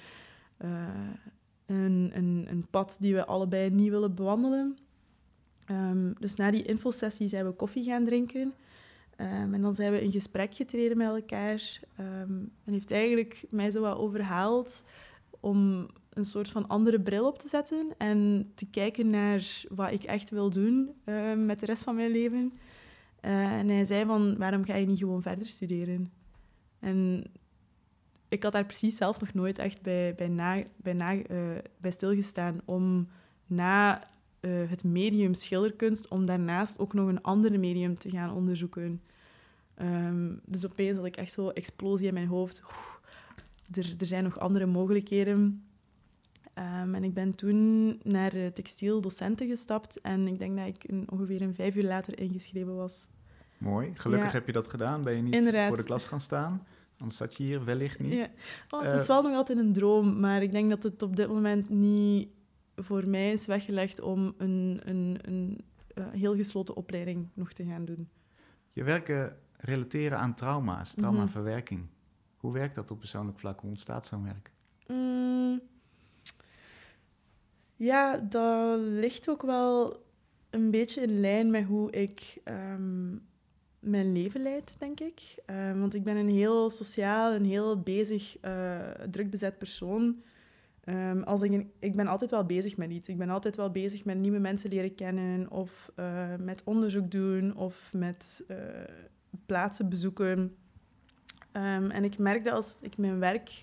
uh, 0.64 0.70
een, 1.66 2.12
een, 2.48 2.66
pad 2.70 2.96
die 3.00 3.14
we 3.14 3.26
allebei 3.26 3.70
niet 3.70 3.90
willen 3.90 4.14
bewandelen. 4.14 4.78
Um, 5.70 6.14
dus 6.18 6.34
na 6.34 6.50
die 6.50 6.62
infosessie 6.62 7.28
zijn 7.28 7.46
we 7.46 7.52
koffie 7.52 7.84
gaan 7.84 8.04
drinken. 8.04 8.54
Um, 9.16 9.54
en 9.54 9.60
dan 9.60 9.74
zijn 9.74 9.92
we 9.92 10.02
in 10.02 10.12
gesprek 10.12 10.54
getreden 10.54 10.96
met 10.96 11.08
elkaar. 11.08 11.80
Um, 12.00 12.52
en 12.64 12.72
heeft 12.72 12.90
eigenlijk 12.90 13.44
mij 13.50 13.70
zo 13.70 13.80
wat 13.80 13.96
overhaald 13.96 14.82
om 15.40 15.88
een 16.16 16.24
soort 16.24 16.48
van 16.48 16.68
andere 16.68 17.00
bril 17.00 17.26
op 17.26 17.38
te 17.38 17.48
zetten 17.48 17.94
en 17.98 18.50
te 18.54 18.66
kijken 18.66 19.10
naar 19.10 19.64
wat 19.68 19.92
ik 19.92 20.02
echt 20.02 20.30
wil 20.30 20.50
doen 20.50 20.90
uh, 21.04 21.34
met 21.34 21.60
de 21.60 21.66
rest 21.66 21.82
van 21.82 21.94
mijn 21.94 22.10
leven. 22.10 22.52
Uh, 23.24 23.52
en 23.52 23.68
hij 23.68 23.84
zei 23.84 24.04
van, 24.04 24.36
waarom 24.36 24.64
ga 24.64 24.74
je 24.74 24.86
niet 24.86 24.98
gewoon 24.98 25.22
verder 25.22 25.46
studeren? 25.46 26.12
En 26.78 27.24
ik 28.28 28.42
had 28.42 28.52
daar 28.52 28.64
precies 28.66 28.96
zelf 28.96 29.20
nog 29.20 29.34
nooit 29.34 29.58
echt 29.58 29.82
bij, 29.82 30.14
bij, 30.14 30.28
na, 30.28 30.62
bij, 30.76 30.92
na, 30.92 31.14
uh, 31.14 31.22
bij 31.78 31.90
stilgestaan 31.90 32.60
om 32.64 33.08
na 33.46 34.08
het 34.46 34.84
medium 34.84 35.34
schilderkunst, 35.34 36.08
om 36.08 36.26
daarnaast 36.26 36.78
ook 36.78 36.92
nog 36.92 37.08
een 37.08 37.22
ander 37.22 37.60
medium 37.60 37.98
te 37.98 38.10
gaan 38.10 38.34
onderzoeken. 38.34 39.00
Um, 39.82 40.40
dus 40.44 40.64
opeens 40.64 40.96
had 40.96 41.06
ik 41.06 41.16
echt 41.16 41.32
zo 41.32 41.48
explosie 41.48 42.06
in 42.06 42.14
mijn 42.14 42.26
hoofd. 42.26 42.62
Er, 43.72 43.94
er 43.98 44.06
zijn 44.06 44.24
nog 44.24 44.38
andere 44.38 44.66
mogelijkheden. 44.66 45.65
Um, 46.58 46.94
en 46.94 47.04
ik 47.04 47.14
ben 47.14 47.34
toen 47.34 47.88
naar 48.02 48.36
uh, 48.36 48.46
textieldocenten 48.46 49.48
gestapt 49.48 50.00
en 50.00 50.26
ik 50.26 50.38
denk 50.38 50.56
dat 50.56 50.66
ik 50.66 50.84
een, 50.86 51.10
ongeveer 51.10 51.42
een 51.42 51.54
vijf 51.54 51.76
uur 51.76 51.84
later 51.84 52.18
ingeschreven 52.18 52.76
was. 52.76 53.08
Mooi, 53.58 53.92
gelukkig 53.94 54.28
ja. 54.28 54.34
heb 54.34 54.46
je 54.46 54.52
dat 54.52 54.66
gedaan. 54.66 55.02
Ben 55.02 55.16
je 55.16 55.22
niet 55.22 55.34
Inderdaad. 55.34 55.68
voor 55.68 55.76
de 55.76 55.84
klas 55.84 56.04
gaan 56.04 56.20
staan? 56.20 56.66
Anders 56.98 57.18
zat 57.18 57.36
je 57.36 57.42
hier 57.42 57.64
wellicht 57.64 57.98
niet. 57.98 58.12
Ja. 58.12 58.28
Oh, 58.70 58.82
het 58.82 58.92
uh, 58.92 59.00
is 59.00 59.06
wel 59.06 59.22
nog 59.22 59.32
altijd 59.32 59.58
een 59.58 59.72
droom, 59.72 60.20
maar 60.20 60.42
ik 60.42 60.52
denk 60.52 60.70
dat 60.70 60.82
het 60.82 61.02
op 61.02 61.16
dit 61.16 61.28
moment 61.28 61.68
niet 61.68 62.28
voor 62.76 63.08
mij 63.08 63.32
is 63.32 63.46
weggelegd 63.46 64.00
om 64.00 64.34
een, 64.38 64.80
een, 64.84 65.18
een 65.22 65.64
uh, 65.94 66.04
heel 66.10 66.36
gesloten 66.36 66.76
opleiding 66.76 67.28
nog 67.34 67.52
te 67.52 67.64
gaan 67.64 67.84
doen. 67.84 68.08
Je 68.72 68.84
werken 68.84 69.36
relateren 69.56 70.18
aan 70.18 70.34
trauma's, 70.34 70.94
traumaverwerking. 70.94 71.80
Mm 71.80 71.86
-hmm. 71.86 71.94
Hoe 72.36 72.52
werkt 72.52 72.74
dat 72.74 72.90
op 72.90 72.98
persoonlijk 72.98 73.38
vlak? 73.38 73.60
Hoe 73.60 73.70
ontstaat 73.70 74.06
zo'n 74.06 74.24
werk? 74.24 74.50
Mm, 74.86 75.35
ja, 77.76 78.16
dat 78.16 78.78
ligt 78.80 79.28
ook 79.28 79.42
wel 79.42 80.04
een 80.50 80.70
beetje 80.70 81.00
in 81.00 81.20
lijn 81.20 81.50
met 81.50 81.64
hoe 81.64 81.90
ik 81.90 82.40
um, 82.44 83.26
mijn 83.78 84.12
leven 84.12 84.42
leid, 84.42 84.76
denk 84.78 85.00
ik. 85.00 85.34
Um, 85.46 85.80
want 85.80 85.94
ik 85.94 86.04
ben 86.04 86.16
een 86.16 86.28
heel 86.28 86.70
sociaal 86.70 87.32
en 87.32 87.44
heel 87.44 87.80
bezig, 87.80 88.36
uh, 88.44 88.80
druk 89.10 89.30
bezet 89.30 89.58
persoon. 89.58 90.22
Um, 90.84 91.22
als 91.22 91.42
ik, 91.42 91.66
ik 91.78 91.96
ben 91.96 92.06
altijd 92.06 92.30
wel 92.30 92.44
bezig 92.44 92.76
met 92.76 92.90
iets. 92.90 93.08
Ik 93.08 93.18
ben 93.18 93.30
altijd 93.30 93.56
wel 93.56 93.70
bezig 93.70 94.04
met 94.04 94.18
nieuwe 94.18 94.38
mensen 94.38 94.70
leren 94.70 94.94
kennen, 94.94 95.50
of 95.50 95.92
uh, 95.96 96.34
met 96.38 96.62
onderzoek 96.64 97.10
doen, 97.10 97.56
of 97.56 97.92
met 97.92 98.44
uh, 98.48 98.56
plaatsen 99.46 99.88
bezoeken. 99.88 100.56
en 101.52 102.04
ik 102.04 102.18
merk 102.18 102.44
dat 102.44 102.54
als 102.54 102.76
ik 102.80 102.96
mijn 102.96 103.18
werk 103.18 103.62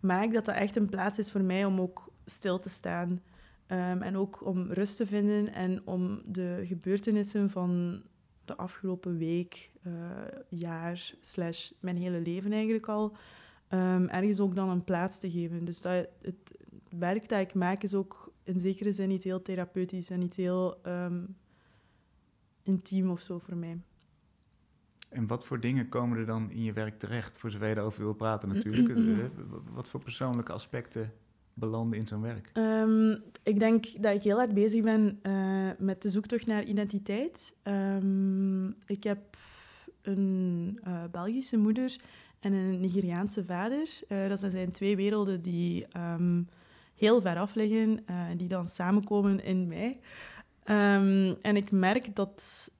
maak, 0.00 0.32
dat 0.32 0.44
dat 0.44 0.54
echt 0.54 0.76
een 0.76 0.88
plaats 0.88 1.18
is 1.18 1.30
voor 1.30 1.42
mij 1.42 1.64
om 1.64 1.80
ook 1.80 2.12
stil 2.24 2.58
te 2.58 2.68
staan. 2.68 3.22
Um, 3.66 4.02
en 4.02 4.16
ook 4.16 4.46
om 4.46 4.72
rust 4.72 4.96
te 4.96 5.06
vinden 5.06 5.52
en 5.52 5.86
om 5.86 6.22
de 6.26 6.62
gebeurtenissen 6.64 7.50
van 7.50 8.02
de 8.44 8.56
afgelopen 8.56 9.18
week, 9.18 9.70
uh, 9.86 9.92
jaar, 10.48 11.14
slash 11.20 11.70
mijn 11.80 11.96
hele 11.96 12.20
leven 12.20 12.52
eigenlijk 12.52 12.88
al, 12.88 13.16
um, 13.68 14.08
ergens 14.08 14.40
ook 14.40 14.54
dan 14.54 14.68
een 14.68 14.84
plaats 14.84 15.18
te 15.18 15.30
geven. 15.30 15.64
Dus 15.64 15.80
dat, 15.80 16.08
het 16.22 16.54
werk 16.98 17.28
dat 17.28 17.40
ik 17.40 17.54
maak 17.54 17.82
is 17.82 17.94
ook 17.94 18.32
in 18.42 18.60
zekere 18.60 18.92
zin 18.92 19.08
niet 19.08 19.22
heel 19.22 19.42
therapeutisch 19.42 20.10
en 20.10 20.18
niet 20.18 20.34
heel 20.34 20.80
um, 20.86 21.36
intiem 22.62 23.10
of 23.10 23.20
zo 23.20 23.38
voor 23.38 23.56
mij. 23.56 23.80
En 25.10 25.26
wat 25.26 25.44
voor 25.44 25.60
dingen 25.60 25.88
komen 25.88 26.18
er 26.18 26.26
dan 26.26 26.50
in 26.50 26.62
je 26.62 26.72
werk 26.72 26.98
terecht, 26.98 27.38
voor 27.38 27.50
zover 27.50 27.68
je 27.68 27.74
daarover 27.74 28.02
wil 28.02 28.14
praten 28.14 28.48
natuurlijk? 28.48 28.88
Eh, 28.98 29.26
wat 29.72 29.90
voor 29.90 30.00
persoonlijke 30.00 30.52
aspecten 30.52 31.12
belanden 31.54 31.98
in 31.98 32.06
zo'n 32.06 32.20
werk? 32.20 32.50
Um, 32.54 33.22
ik 33.42 33.58
denk 33.58 34.02
dat 34.02 34.14
ik 34.14 34.22
heel 34.22 34.36
hard 34.36 34.54
bezig 34.54 34.82
ben 34.82 35.20
uh, 35.22 35.70
met 35.78 36.02
de 36.02 36.08
zoektocht 36.08 36.46
naar 36.46 36.64
identiteit. 36.64 37.54
Um, 37.64 38.74
ik 38.86 39.04
heb 39.04 39.36
een 40.02 40.80
uh, 40.86 41.04
Belgische 41.10 41.56
moeder 41.56 41.96
en 42.40 42.52
een 42.52 42.80
Nigeriaanse 42.80 43.44
vader. 43.44 43.88
Uh, 44.08 44.28
dat 44.28 44.40
zijn 44.48 44.70
twee 44.70 44.96
werelden 44.96 45.42
die 45.42 45.86
um, 45.96 46.48
heel 46.94 47.20
ver 47.20 47.38
af 47.38 47.54
liggen, 47.54 48.04
die 48.36 48.48
dan 48.48 48.68
samenkomen 48.68 49.44
in 49.44 49.66
mij. 49.66 50.00
En 51.42 51.56
ik 51.56 51.70
merk 51.70 52.16
dat, 52.16 52.70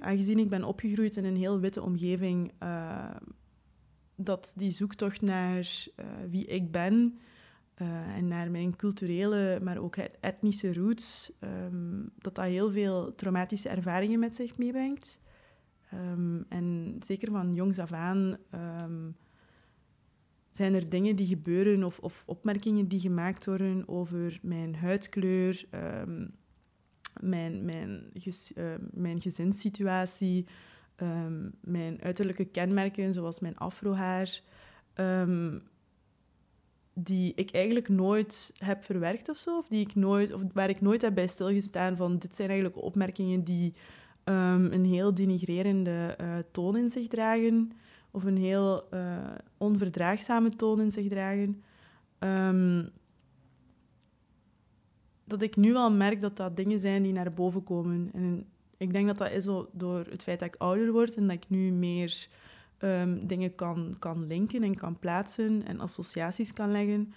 aangezien 0.00 0.38
ik 0.38 0.48
ben 0.48 0.64
opgegroeid 0.64 1.16
in 1.16 1.24
een 1.24 1.36
heel 1.36 1.60
witte 1.60 1.82
omgeving, 1.82 2.52
dat 4.16 4.52
die 4.56 4.72
zoektocht 4.72 5.20
naar 5.20 5.86
eh, 5.96 6.06
wie 6.30 6.46
ik 6.46 6.70
ben 6.70 7.18
eh, 7.82 8.16
en 8.16 8.28
naar 8.28 8.50
mijn 8.50 8.76
culturele, 8.76 9.60
maar 9.62 9.78
ook 9.78 9.96
etnische 9.96 10.74
roots, 10.74 11.32
ehm, 11.38 12.02
dat 12.18 12.34
dat 12.34 12.44
heel 12.44 12.70
veel 12.70 13.14
traumatische 13.14 13.68
ervaringen 13.68 14.18
met 14.18 14.34
zich 14.34 14.58
meebrengt. 14.58 15.18
Ehm, 15.90 16.42
en 16.48 16.96
zeker 17.00 17.30
van 17.30 17.54
jongs 17.54 17.78
af 17.78 17.92
aan 17.92 18.36
ehm, 18.50 19.10
zijn 20.50 20.74
er 20.74 20.88
dingen 20.88 21.16
die 21.16 21.26
gebeuren 21.26 21.84
of, 21.84 21.98
of, 21.98 22.22
opmerkingen 22.26 22.88
die 22.88 23.00
gemaakt 23.00 23.46
worden 23.46 23.88
over 23.88 24.38
mijn 24.42 24.74
huidskleur, 24.74 25.66
mijn, 27.20 27.64
mijn, 27.64 28.12
mijn 28.90 29.20
gezinssituatie, 29.20 30.46
mijn 31.60 32.02
uiterlijke 32.02 32.44
kenmerken, 32.44 33.12
zoals 33.12 33.40
mijn 33.40 33.56
afrohaar 33.56 34.42
die 36.94 37.32
ik 37.34 37.50
eigenlijk 37.50 37.88
nooit 37.88 38.52
heb 38.58 38.84
verwerkt 38.84 39.28
of 39.28 39.36
zo, 39.36 39.58
of, 39.58 39.66
die 39.68 39.80
ik 39.80 39.94
nooit, 39.94 40.32
of 40.32 40.40
waar 40.52 40.68
ik 40.68 40.80
nooit 40.80 41.02
heb 41.02 41.14
bij 41.14 41.26
stilgestaan 41.26 41.96
van 41.96 42.18
dit 42.18 42.36
zijn 42.36 42.48
eigenlijk 42.50 42.82
opmerkingen 42.82 43.44
die 43.44 43.74
ehm, 44.24 44.64
een 44.72 44.84
heel 44.84 45.14
denigrerende 45.14 46.16
uh, 46.20 46.34
toon 46.50 46.76
in 46.76 46.90
zich 46.90 47.08
dragen, 47.08 47.72
of 48.10 48.24
een 48.24 48.36
heel 48.36 48.88
uh, 48.94 49.16
onverdraagzame 49.58 50.56
toon 50.56 50.80
in 50.80 50.92
zich 50.92 51.08
dragen. 51.08 51.62
Um, 52.18 52.90
dat 55.24 55.42
ik 55.42 55.56
nu 55.56 55.74
al 55.74 55.92
merk 55.92 56.20
dat 56.20 56.36
dat 56.36 56.56
dingen 56.56 56.80
zijn 56.80 57.02
die 57.02 57.12
naar 57.12 57.32
boven 57.32 57.62
komen. 57.62 58.10
En 58.12 58.46
ik 58.76 58.92
denk 58.92 59.06
dat 59.06 59.18
dat 59.18 59.30
is 59.30 59.44
door 59.72 60.06
het 60.10 60.22
feit 60.22 60.38
dat 60.38 60.48
ik 60.48 60.60
ouder 60.60 60.92
word 60.92 61.14
en 61.14 61.26
dat 61.26 61.36
ik 61.36 61.48
nu 61.48 61.70
meer 61.70 62.28
um, 62.84 63.26
dingen 63.26 63.54
kan, 63.54 63.96
kan 63.98 64.26
linken 64.26 64.62
en 64.62 64.74
kan 64.74 64.98
plaatsen 64.98 65.64
en 65.66 65.80
associaties 65.80 66.52
kan 66.52 66.70
leggen. 66.70 67.12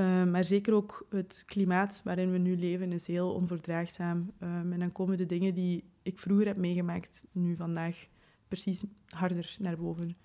Um, 0.00 0.30
maar 0.30 0.44
zeker 0.44 0.74
ook 0.74 1.06
het 1.10 1.42
klimaat 1.46 2.00
waarin 2.04 2.32
we 2.32 2.38
nu 2.38 2.56
leven 2.56 2.92
is 2.92 3.06
heel 3.06 3.34
onverdraagzaam. 3.34 4.30
Um, 4.42 4.72
en 4.72 4.78
dan 4.78 4.92
komen 4.92 5.16
de 5.16 5.26
dingen 5.26 5.54
die 5.54 5.84
ik 6.02 6.18
vroeger 6.18 6.46
heb 6.46 6.56
meegemaakt, 6.56 7.24
nu 7.32 7.56
vandaag 7.56 8.06
precies 8.48 8.84
harder 9.08 9.56
naar 9.58 9.76
boven. 9.76 10.16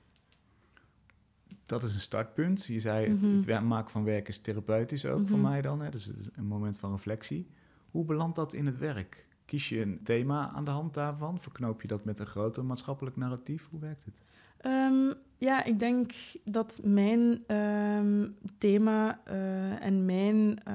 Dat 1.65 1.83
is 1.83 1.93
een 1.93 1.99
startpunt. 1.99 2.65
Je 2.65 2.79
zei, 2.79 3.09
het, 3.09 3.21
mm 3.21 3.47
het 3.47 3.63
maken 3.63 3.91
van 3.91 4.03
werk 4.03 4.27
is 4.27 4.37
therapeutisch 4.37 5.05
ook 5.05 5.27
voor 5.27 5.37
mhm. 5.37 5.47
mij 5.49 5.61
dan. 5.61 5.81
Hè? 5.81 5.89
Dus 5.89 6.05
het 6.05 6.17
is 6.17 6.29
een 6.35 6.45
moment 6.45 6.77
van 6.77 6.91
reflectie. 6.91 7.47
Hoe 7.91 8.05
belandt 8.05 8.35
dat 8.35 8.53
in 8.53 8.65
het 8.65 8.77
werk? 8.77 9.27
Kies 9.45 9.69
je 9.69 9.81
een 9.81 10.03
thema 10.03 10.51
aan 10.51 10.65
de 10.65 10.71
hand 10.71 10.93
daarvan? 10.93 11.41
Verknoop 11.41 11.81
je 11.81 11.87
dat 11.87 12.05
met 12.05 12.19
een 12.19 12.25
groter 12.25 12.65
maatschappelijk 12.65 13.15
narratief? 13.15 13.67
Hoe 13.69 13.79
werkt 13.79 14.05
het? 14.05 14.23
Um, 14.65 15.13
ja, 15.37 15.63
ik 15.63 15.79
denk 15.79 16.11
dat 16.43 16.79
mijn 16.83 17.43
um, 17.57 18.35
thema 18.57 19.19
uh, 19.27 19.85
en 19.85 20.05
mijn 20.05 20.61
uh, 20.67 20.73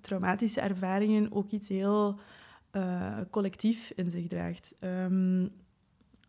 traumatische 0.00 0.60
ervaringen 0.60 1.32
ook 1.32 1.50
iets 1.50 1.68
heel 1.68 2.18
uh, 2.72 3.16
collectief 3.30 3.92
in 3.94 4.10
zich 4.10 4.26
draagt. 4.26 4.74
Um, 4.80 5.50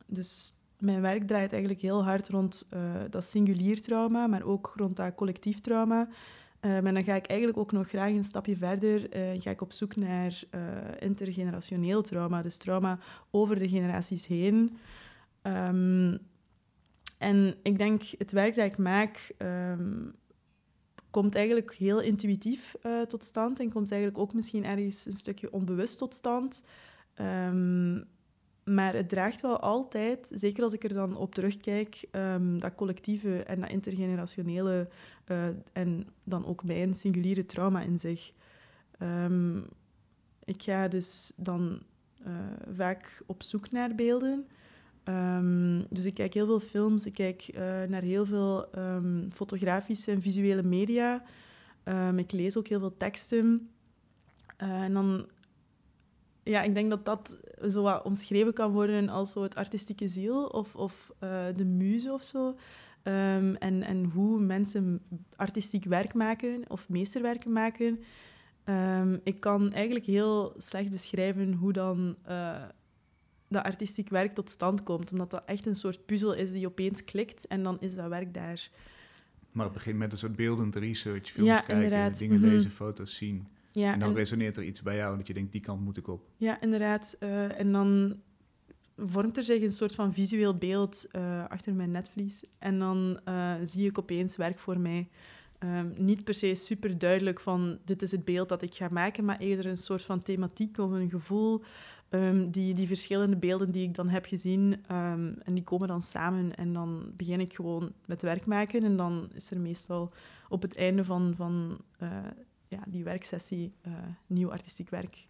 dus 0.05 0.53
mijn 0.79 1.01
werk 1.01 1.27
draait 1.27 1.51
eigenlijk 1.51 1.81
heel 1.81 2.03
hard 2.03 2.29
rond 2.29 2.67
dat 3.09 3.25
singulier 3.25 3.81
trauma, 3.81 4.27
maar 4.27 4.43
ook 4.43 4.73
rond 4.75 4.95
dat 4.95 5.15
collectief 5.15 5.61
trauma. 5.61 6.07
en 6.59 6.93
dan 6.93 7.03
ga 7.03 7.15
ik 7.15 7.25
eigenlijk 7.25 7.59
ook 7.59 7.71
nog 7.71 7.87
graag 7.87 8.11
een 8.11 8.23
stapje 8.23 8.55
verder. 8.55 9.07
ga 9.39 9.49
ik 9.49 9.61
op 9.61 9.73
zoek 9.73 9.95
naar 9.95 10.43
intergenerationeel 10.99 12.01
trauma, 12.01 12.41
dus 12.41 12.57
trauma 12.57 12.99
over 13.31 13.59
de 13.59 13.69
generaties 13.69 14.27
heen. 14.27 14.77
Um, 15.43 16.19
en 17.17 17.55
ik 17.63 17.77
denk, 17.77 18.03
het 18.17 18.31
werk 18.31 18.55
dat 18.55 18.65
ik 18.65 18.77
maak 18.77 19.31
um, 19.37 20.15
komt 21.09 21.35
eigenlijk 21.35 21.73
heel 21.73 22.01
intuïtief 22.01 22.75
uh, 22.85 23.01
tot 23.01 23.23
stand 23.23 23.59
en 23.59 23.69
komt 23.69 23.91
eigenlijk 23.91 24.21
ook 24.21 24.33
misschien 24.33 24.65
ergens 24.65 25.05
een 25.05 25.17
stukje 25.17 25.51
onbewust 25.51 25.97
tot 25.97 26.13
stand. 26.13 26.63
Um, 27.15 28.07
maar 28.63 28.93
het 28.93 29.09
draagt 29.09 29.41
wel 29.41 29.59
altijd, 29.59 30.31
zeker 30.33 30.63
als 30.63 30.73
ik 30.73 30.83
er 30.83 30.93
dan 30.93 31.15
op 31.15 31.33
terugkijk, 31.33 32.07
um, 32.11 32.59
dat 32.59 32.75
collectieve 32.75 33.43
en 33.43 33.59
dat 33.59 33.69
intergenerationele 33.69 34.87
uh, 35.27 35.47
en 35.73 36.07
dan 36.23 36.45
ook 36.45 36.63
mijn 36.63 36.93
singuliere 36.93 37.45
trauma 37.45 37.81
in 37.81 37.99
zich. 37.99 38.33
ik 40.43 40.61
ga 40.63 40.87
dus 40.87 41.31
dan 41.35 41.81
uh, 42.27 42.33
vaak 42.75 43.21
op 43.25 43.43
zoek 43.43 43.71
naar 43.71 43.95
beelden. 43.95 44.47
Um, 45.09 45.85
dus 45.89 46.05
ik 46.05 46.13
kijk 46.13 46.33
heel 46.33 46.45
veel 46.45 46.59
films, 46.59 47.05
ik 47.05 47.13
kijk 47.13 47.49
uh, 47.53 47.59
naar 47.83 48.01
heel 48.01 48.25
veel 48.25 48.67
um, 48.77 49.29
fotografische 49.33 50.11
en 50.11 50.21
visuele 50.21 50.63
media. 50.63 51.23
Um, 51.83 52.19
ik 52.19 52.31
lees 52.31 52.57
ook 52.57 52.67
heel 52.67 52.79
veel 52.79 52.97
teksten. 52.97 53.69
Uh, 54.63 54.81
en 54.81 54.93
dan, 54.93 55.25
ja, 56.43 56.61
ik 56.61 56.73
denk 56.73 56.89
dat 56.89 57.05
dat 57.05 57.37
zo 57.69 57.81
wat 57.81 58.03
omschreven 58.03 58.53
kan 58.53 58.71
worden 58.71 59.09
als 59.09 59.31
zo 59.31 59.43
het 59.43 59.55
artistieke 59.55 60.07
ziel 60.07 60.45
of, 60.45 60.75
of 60.75 61.11
uh, 61.23 61.45
de 61.55 61.65
muze 61.65 62.13
of 62.13 62.23
zo. 62.23 62.55
en, 63.03 63.83
en 63.83 64.05
hoe 64.13 64.39
mensen 64.39 65.01
artistiek 65.35 65.83
werk 65.83 66.13
maken 66.13 66.63
of 66.67 66.89
meesterwerken 66.89 67.51
maken. 67.51 68.03
ik 69.23 69.39
kan 69.39 69.71
eigenlijk 69.71 70.05
heel 70.05 70.53
slecht 70.57 70.91
beschrijven 70.91 71.53
hoe 71.53 71.73
dan 71.73 72.15
dat 73.47 73.63
artistiek 73.63 74.09
werk 74.09 74.33
tot 74.33 74.49
stand 74.49 74.83
komt. 74.83 75.11
Omdat 75.11 75.31
dat 75.31 75.43
echt 75.45 75.65
een 75.65 75.75
soort 75.75 76.05
puzzel 76.05 76.33
is 76.33 76.51
die 76.51 76.67
opeens 76.67 77.03
klikt 77.03 77.47
en 77.47 77.63
dan 77.63 77.79
is 77.79 77.95
dat 77.95 78.09
werk 78.09 78.33
daar. 78.33 78.69
Maar 79.51 79.65
het 79.65 79.73
begint 79.73 79.97
met 79.97 80.11
een 80.11 80.17
soort 80.17 80.35
beeldend 80.35 80.75
research, 80.75 81.29
films 81.29 81.49
ja, 81.49 81.57
kijken, 81.57 81.75
inderdaad. 81.75 82.17
dingen 82.17 82.39
mhm. 82.39 82.49
lezen, 82.49 82.71
foto's 82.71 83.15
zien. 83.15 83.47
Ja, 83.71 83.93
en 83.93 83.99
dan 83.99 84.15
resoneert 84.15 84.57
er 84.57 84.63
iets 84.63 84.81
bij 84.81 84.95
jou 84.95 85.17
dat 85.17 85.27
je 85.27 85.33
denkt, 85.33 85.51
die 85.51 85.61
kant 85.61 85.81
moet 85.81 85.97
ik 85.97 86.07
op. 86.07 86.29
Ja, 86.37 86.61
inderdaad. 86.61 87.17
Uh, 87.19 87.59
en 87.59 87.71
dan 87.71 88.19
vormt 88.97 89.37
er 89.37 89.43
zich 89.43 89.61
een 89.61 89.71
soort 89.71 89.95
van 89.95 90.13
visueel 90.13 90.57
beeld 90.57 91.05
uh, 91.11 91.45
achter 91.47 91.73
mijn 91.73 91.91
netvlies. 91.91 92.43
En 92.57 92.79
dan 92.79 93.19
uh, 93.27 93.53
zie 93.63 93.87
ik 93.87 93.99
opeens 93.99 94.35
werk 94.35 94.59
voor 94.59 94.79
mij. 94.79 95.07
Um, 95.59 95.93
niet 95.97 96.23
per 96.23 96.33
se 96.33 96.55
super 96.55 96.97
duidelijk 96.97 97.39
van 97.39 97.79
dit 97.85 98.01
is 98.01 98.11
het 98.11 98.25
beeld 98.25 98.49
dat 98.49 98.61
ik 98.61 98.73
ga 98.73 98.87
maken, 98.91 99.25
maar 99.25 99.37
eerder 99.37 99.65
een 99.65 99.77
soort 99.77 100.01
van 100.01 100.21
thematiek 100.21 100.77
of 100.77 100.91
een 100.91 101.09
gevoel 101.09 101.63
Um, 102.09 102.51
die, 102.51 102.73
die 102.73 102.87
verschillende 102.87 103.35
beelden 103.35 103.71
die 103.71 103.87
ik 103.87 103.95
dan 103.95 104.09
heb 104.09 104.25
gezien, 104.25 104.61
um, 104.91 105.35
en 105.43 105.53
die 105.53 105.63
komen 105.63 105.87
dan 105.87 106.01
samen 106.01 106.55
en 106.55 106.73
dan 106.73 107.11
begin 107.15 107.39
ik 107.39 107.53
gewoon 107.53 107.91
met 108.05 108.21
werk 108.21 108.45
maken 108.45 108.83
en 108.83 108.97
dan 108.97 109.29
is 109.33 109.51
er 109.51 109.59
meestal 109.59 110.11
op 110.49 110.61
het 110.61 110.75
einde 110.75 111.03
van, 111.03 111.33
van 111.35 111.77
uh, 112.03 112.09
ja, 112.67 112.79
die 112.87 113.03
werksessie 113.03 113.73
uh, 113.87 113.93
nieuw 114.27 114.51
artistiek 114.51 114.89
werk. 114.89 115.27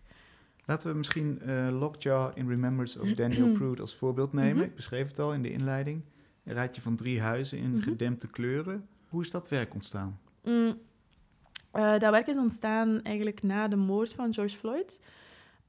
Laten 0.66 0.92
we 0.92 0.98
misschien 0.98 1.42
uh, 1.46 1.80
Lockjaw 1.80 2.32
in 2.38 2.48
Remembrance 2.48 3.02
of 3.02 3.14
Daniel 3.14 3.52
Prude 3.58 3.82
als 3.82 3.96
voorbeeld 3.96 4.34
nemen. 4.34 4.56
Mhm. 4.56 4.66
Ik 4.66 4.76
beschreef 4.76 5.08
het 5.08 5.20
al 5.20 5.34
in 5.34 5.42
de 5.42 5.52
inleiding. 5.52 6.02
Een 6.44 6.54
rijtje 6.54 6.82
van 6.82 6.96
drie 6.96 7.22
huizen 7.22 7.58
in 7.58 7.72
mm 7.72 7.82
gedempte 7.82 8.28
kleuren. 8.28 8.88
Hoe 9.10 9.22
is 9.22 9.32
dat 9.32 9.50
werk 9.50 9.74
ontstaan? 9.74 10.20
Mm, 10.44 10.80
dat 11.72 12.12
werk 12.12 12.28
is 12.28 12.38
ontstaan 12.38 13.02
eigenlijk 13.02 13.44
na 13.44 13.68
de 13.68 13.76
moord 13.76 14.14
van 14.14 14.34
George 14.34 14.58
Floyd. 14.58 15.02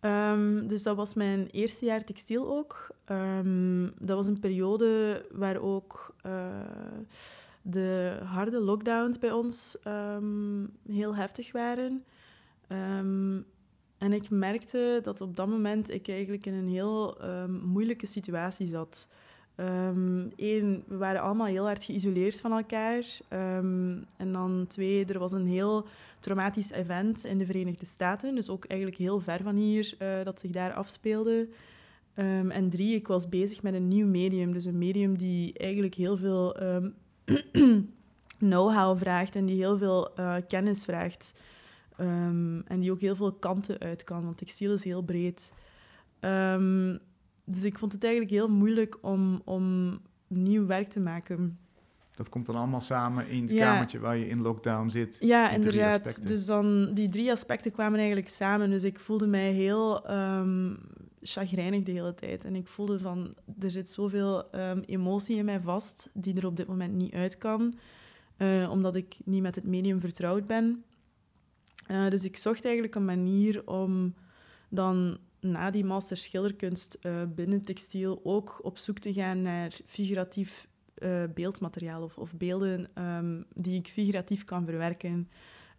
Um, 0.00 0.66
dus 0.68 0.82
dat 0.82 0.96
was 0.96 1.14
mijn 1.14 1.48
eerste 1.50 1.84
jaar 1.84 2.04
textiel 2.04 2.56
ook. 2.56 2.90
Um, 3.10 3.92
dat 3.98 4.16
was 4.16 4.26
een 4.26 4.40
periode 4.40 5.24
waar 5.32 5.60
ook 5.60 6.14
uh, 6.26 6.46
de 7.62 8.18
harde 8.24 8.60
lockdowns 8.60 9.18
bij 9.18 9.32
ons 9.32 9.76
um, 9.86 10.70
heel 10.88 11.16
heftig 11.16 11.52
waren. 11.52 12.04
en 13.98 14.12
ik 14.12 14.30
merkte 14.30 15.00
dat 15.02 15.20
op 15.20 15.36
dat 15.36 15.48
moment 15.48 15.90
ik 15.90 16.08
eigenlijk 16.08 16.46
in 16.46 16.54
een 16.54 16.68
heel 16.68 17.18
moeilijke 17.48 18.06
situatie 18.06 18.66
zat. 18.66 19.08
Eén, 20.36 20.84
we 20.86 20.96
waren 20.96 21.20
allemaal 21.20 21.46
heel 21.46 21.64
hard 21.64 21.84
geïsoleerd 21.84 22.40
van 22.40 22.52
elkaar. 22.52 23.04
en 24.16 24.32
dan 24.32 24.64
twee, 24.68 25.04
er 25.04 25.18
was 25.18 25.32
een 25.32 25.46
heel 25.46 25.86
traumatisch 26.20 26.70
event 26.70 27.24
in 27.24 27.38
de 27.38 27.46
Verenigde 27.46 27.86
Staten. 27.86 28.34
Dus 28.34 28.48
ook 28.48 28.64
eigenlijk 28.64 29.00
heel 29.00 29.20
ver 29.20 29.42
van 29.42 29.56
hier 29.56 29.94
uh, 29.98 30.24
dat 30.24 30.40
zich 30.40 30.50
daar 30.50 30.72
afspeelde. 30.72 31.48
Um, 32.14 32.50
en 32.50 32.70
drie, 32.70 32.94
ik 32.94 33.06
was 33.06 33.28
bezig 33.28 33.62
met 33.62 33.74
een 33.74 33.88
nieuw 33.88 34.06
medium. 34.06 34.52
Dus 34.52 34.64
een 34.64 34.78
medium 34.78 35.18
die 35.18 35.58
eigenlijk 35.58 35.94
heel 35.94 36.16
veel 36.16 36.62
um, 36.62 36.94
know-how 38.38 38.98
vraagt 38.98 39.36
en 39.36 39.46
die 39.46 39.56
heel 39.56 39.78
veel 39.78 40.10
uh, 40.18 40.34
kennis 40.48 40.84
vraagt. 40.84 41.32
Um, 42.00 42.62
en 42.66 42.80
die 42.80 42.92
ook 42.92 43.00
heel 43.00 43.16
veel 43.16 43.32
kanten 43.32 43.78
uit 43.78 44.04
kan, 44.04 44.24
want 44.24 44.36
textiel 44.36 44.72
is 44.72 44.84
heel 44.84 45.02
breed. 45.02 45.52
Dus 47.48 47.64
ik 47.64 47.78
vond 47.78 47.92
het 47.92 48.04
eigenlijk 48.04 48.32
heel 48.32 48.48
moeilijk 48.48 48.98
om, 49.00 49.42
om 49.44 49.98
nieuw 50.26 50.66
werk 50.66 50.90
te 50.90 51.00
maken 51.00 51.58
dat 52.18 52.28
komt 52.28 52.46
dan 52.46 52.56
allemaal 52.56 52.80
samen 52.80 53.28
in 53.28 53.42
het 53.42 53.54
kamertje 53.54 53.98
waar 53.98 54.16
je 54.16 54.28
in 54.28 54.40
lockdown 54.40 54.88
zit. 54.88 55.16
Ja, 55.20 55.50
inderdaad. 55.50 56.26
Dus 56.26 56.44
dan 56.44 56.94
die 56.94 57.08
drie 57.08 57.30
aspecten 57.30 57.72
kwamen 57.72 57.98
eigenlijk 57.98 58.28
samen. 58.28 58.70
Dus 58.70 58.82
ik 58.82 59.00
voelde 59.00 59.26
mij 59.26 59.52
heel, 59.52 60.10
um, 60.10 60.78
chagrijnig 61.22 61.82
de 61.82 61.92
hele 61.92 62.14
tijd. 62.14 62.44
En 62.44 62.54
ik 62.54 62.66
voelde 62.66 62.98
van, 62.98 63.34
er 63.60 63.70
zit 63.70 63.90
zoveel 63.90 64.50
ehm, 64.50 64.80
emotie 64.86 65.36
in 65.36 65.44
mij 65.44 65.60
vast 65.60 66.10
die 66.12 66.36
er 66.36 66.46
op 66.46 66.56
dit 66.56 66.66
moment 66.66 66.94
niet 66.94 67.14
uit 67.14 67.38
kan, 67.38 67.78
eh, 68.36 68.70
omdat 68.70 68.94
ik 68.94 69.16
niet 69.24 69.42
met 69.42 69.54
het 69.54 69.64
medium 69.64 70.00
vertrouwd 70.00 70.46
ben. 70.46 70.84
Eh, 71.86 72.08
dus 72.08 72.24
ik 72.24 72.36
zocht 72.36 72.64
eigenlijk 72.64 72.94
een 72.94 73.04
manier 73.04 73.66
om 73.66 74.14
dan 74.68 75.18
na 75.40 75.70
die 75.70 75.84
master 75.84 76.16
schilderkunst 76.16 76.98
uh, 77.02 77.12
binnen 77.34 77.64
textiel 77.64 78.20
ook 78.24 78.60
op 78.62 78.78
zoek 78.78 78.98
te 78.98 79.12
gaan 79.12 79.42
naar 79.42 79.78
figuratief 79.86 80.68
beeldmateriaal 81.34 82.02
of, 82.02 82.18
of 82.18 82.34
beelden 82.34 82.88
ehm, 82.94 83.42
die 83.54 83.78
ik 83.78 83.88
figuratief 83.88 84.44
kan 84.44 84.64
verwerken. 84.64 85.28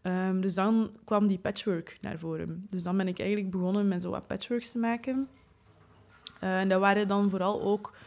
Ehm, 0.02 0.40
dus 0.42 0.54
dan 0.54 0.92
kwam 1.06 1.28
die 1.28 1.40
patchwork 1.40 1.98
naar 2.02 2.20
voren. 2.20 2.66
Dus 2.70 2.84
dan 2.84 2.98
ben 2.98 3.08
ik 3.08 3.20
eigenlijk 3.20 3.52
begonnen 3.52 3.88
met 3.88 4.02
zo 4.02 4.10
wat 4.10 4.28
patchworks 4.28 4.72
te 4.72 4.78
maken. 4.78 5.28
Uh, 6.44 6.60
en 6.60 6.70
dat 6.70 6.80
waren 6.80 7.08
dan 7.08 7.30
vooral 7.30 7.62
ook 7.62 7.98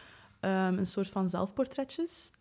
um, 0.41 0.49
een 0.77 0.85
soort 0.85 1.09
van 1.09 1.29
zelfportretjes. 1.29 2.31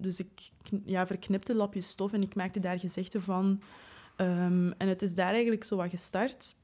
Dus 0.00 0.18
ik 0.18 0.50
ja, 0.84 1.06
verknipte 1.06 1.54
lapjes 1.54 1.88
stof 1.88 2.12
en 2.12 2.20
ik 2.20 2.34
maakte 2.34 2.60
daar 2.60 2.78
gezichten 2.78 3.22
van. 3.22 3.62
en 4.16 4.74
het 4.78 5.02
is 5.02 5.14
daar 5.14 5.32
eigenlijk 5.32 5.64
zo 5.64 5.76
wat 5.76 5.90
gestart. 5.90 6.56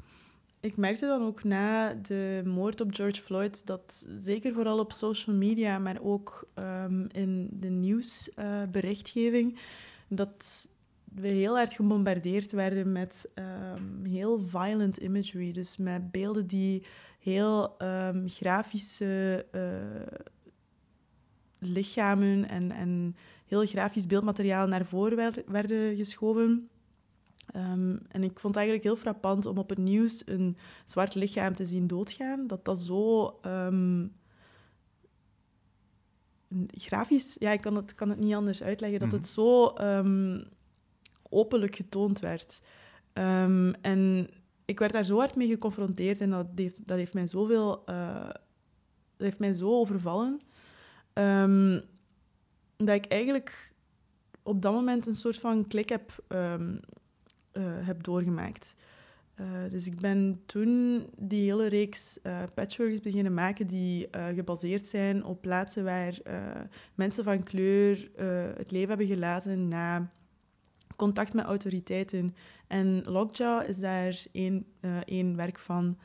Ik 0.60 0.76
merkte 0.76 1.06
dan 1.06 1.22
ook 1.22 1.44
na 1.44 1.94
de 1.94 2.42
moord 2.44 2.80
op 2.80 2.94
George 2.94 3.22
Floyd 3.22 3.66
dat 3.66 4.06
zeker 4.22 4.52
vooral 4.52 4.78
op 4.78 4.92
social 4.92 5.36
media, 5.36 5.78
maar 5.78 5.98
ook 6.02 6.48
in 7.08 7.48
de 7.52 7.68
nieuwsberichtgeving, 7.68 9.52
uh, 9.52 9.58
dat 10.08 10.68
we 11.14 11.28
heel 11.28 11.56
hard 11.56 11.72
gebombardeerd 11.72 12.52
werden 12.52 12.92
met 12.92 13.28
um, 13.34 14.04
heel 14.04 14.40
violent 14.40 14.96
imagery. 14.96 15.52
Dus 15.52 15.76
met 15.76 16.10
beelden 16.10 16.46
die 16.46 16.86
heel 17.18 17.76
um, 17.82 18.28
grafische 18.28 19.46
uh, 19.52 20.18
lichamen 21.58 22.48
en, 22.48 22.70
en 22.70 23.16
heel 23.46 23.66
grafisch 23.66 24.06
beeldmateriaal 24.06 24.66
naar 24.66 24.84
voren 24.84 25.16
werd, 25.16 25.42
werden 25.46 25.96
geschoven. 25.96 26.68
Um, 27.56 28.00
en 28.08 28.22
ik 28.22 28.38
vond 28.40 28.54
het 28.54 28.56
eigenlijk 28.56 28.84
heel 28.84 28.96
frappant 28.96 29.46
om 29.46 29.58
op 29.58 29.68
het 29.68 29.78
nieuws 29.78 30.22
een 30.26 30.56
zwart 30.84 31.14
lichaam 31.14 31.54
te 31.54 31.66
zien 31.66 31.86
doodgaan. 31.86 32.46
Dat 32.46 32.64
dat 32.64 32.80
zo 32.80 33.40
grafisch, 36.68 37.36
ja, 37.38 37.50
ik 37.50 37.60
kan 37.60 37.76
het, 37.76 37.94
kan 37.94 38.08
het 38.08 38.18
niet 38.18 38.34
anders 38.34 38.62
uitleggen, 38.62 38.98
dat 38.98 39.12
het 39.12 39.20
mhm. 39.20 39.30
zo 39.30 39.74
openlijk 41.28 41.76
getoond 41.76 42.20
werd. 42.20 42.62
En 43.80 44.28
ik 44.64 44.78
werd 44.78 44.92
daar 44.92 45.04
zo 45.04 45.16
hard 45.16 45.36
mee 45.36 45.48
geconfronteerd 45.48 46.20
en 46.20 46.30
dat 46.30 46.46
heeft, 46.54 46.86
dat 46.86 46.98
heeft 46.98 47.14
mij 47.14 47.26
zoveel... 47.26 47.82
Uh, 47.86 48.28
dat 49.16 49.28
heeft 49.28 49.38
mij 49.38 49.52
zo 49.52 49.70
overvallen. 49.70 50.40
Dat 52.76 52.94
ik 52.94 53.06
eigenlijk 53.06 53.72
op 54.42 54.62
dat 54.62 54.72
moment 54.72 55.06
een 55.06 55.14
soort 55.14 55.38
van 55.38 55.66
klik 55.66 55.88
heb, 55.88 56.24
um, 56.28 56.80
heb 57.60 58.02
doorgemaakt. 58.02 58.74
Uh, 59.40 59.46
dus 59.70 59.86
ik 59.86 60.00
ben 60.00 60.42
toen 60.46 61.04
die 61.18 61.50
hele 61.50 61.66
reeks 61.66 62.18
uh, 62.22 62.42
patchworks 62.54 63.00
beginnen 63.00 63.34
maken 63.34 63.66
die 63.66 64.08
gebaseerd 64.34 64.86
zijn 64.86 65.24
op 65.24 65.40
plaatsen 65.40 65.84
waar 65.84 66.18
mensen 66.94 67.24
van 67.24 67.42
kleur 67.42 68.10
het 68.56 68.70
leven 68.70 68.88
hebben 68.88 69.06
gelaten 69.06 69.68
na 69.68 70.10
contact 70.96 71.34
met 71.34 71.44
autoriteiten. 71.44 72.34
En 72.66 73.02
Lockjaw 73.04 73.68
is 73.68 73.78
daar 73.78 74.24
één, 74.32 74.66
één 75.04 75.36
werk 75.36 75.58
van. 75.58 75.98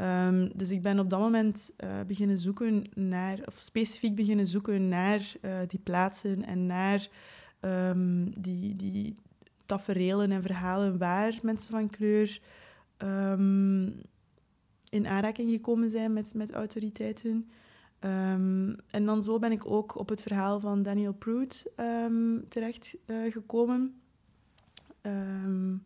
Um, 0.00 0.50
dus 0.54 0.70
ik 0.70 0.82
ben 0.82 0.98
op 0.98 1.10
dat 1.10 1.20
moment 1.20 1.72
beginnen 2.06 2.38
zoeken 2.38 2.84
naar, 2.94 3.38
of 3.44 3.58
specifiek 3.58 4.14
beginnen 4.14 4.46
zoeken 4.46 4.88
naar 4.88 5.32
die 5.66 5.80
plaatsen 5.82 6.44
en 6.44 6.66
naar 6.66 7.08
um, 7.60 8.40
die, 8.40 8.76
die 8.76 9.16
taferelen 9.66 10.32
en 10.32 10.42
verhalen 10.42 10.98
waar 10.98 11.38
mensen 11.42 11.70
van 11.70 11.90
kleur 11.90 12.40
um, 12.98 14.02
in 14.88 15.06
aanraking 15.06 15.50
gekomen 15.50 15.90
zijn 15.90 16.12
met, 16.12 16.34
met 16.34 16.52
autoriteiten. 16.52 17.50
en 18.90 19.04
dan 19.04 19.22
zo 19.22 19.38
ben 19.38 19.52
ik 19.52 19.66
ook 19.66 19.98
op 19.98 20.08
het 20.08 20.22
verhaal 20.22 20.60
van 20.60 20.82
Daniel 20.82 21.12
Prout 21.12 21.66
terecht 22.48 22.96
gekomen. 23.30 24.00
Um, 25.02 25.82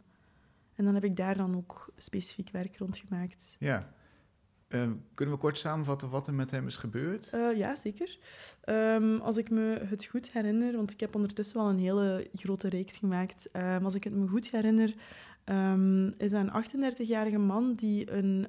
en 0.75 0.85
dan 0.85 0.95
heb 0.95 1.05
ik 1.05 1.17
daar 1.17 1.37
dan 1.37 1.57
ook 1.57 1.93
specifiek 1.97 2.51
werk 2.51 2.77
rond 2.77 2.97
gemaakt. 2.97 3.57
Ja. 3.59 3.89
Uh, 4.71 4.91
kunnen 5.15 5.35
we 5.35 5.41
kort 5.41 5.59
samenvatten 5.59 6.11
wat 6.11 6.27
er 6.27 6.35
met 6.35 6.51
hem 6.51 6.67
is 6.67 6.77
gebeurd? 6.77 7.31
Uh, 7.35 7.57
ja, 7.57 7.77
zeker. 7.77 8.19
Um, 8.65 9.21
als 9.21 9.37
ik 9.37 9.51
me 9.51 9.81
het 9.85 10.05
goed 10.05 10.31
herinner, 10.31 10.77
want 10.77 10.91
ik 10.91 11.01
heb 11.01 11.15
ondertussen 11.15 11.57
wel 11.57 11.69
een 11.69 11.79
hele 11.79 12.29
grote 12.35 12.69
reeks 12.69 12.97
gemaakt. 12.97 13.49
Um, 13.53 13.85
als 13.85 13.95
ik 13.95 14.05
het 14.05 14.15
me 14.15 14.27
goed 14.27 14.51
herinner, 14.51 14.95
is 16.17 16.31
dat 16.31 16.47
een 16.47 16.65
38-jarige 16.97 17.39
man 17.39 17.75
die 17.75 18.11
een 18.13 18.49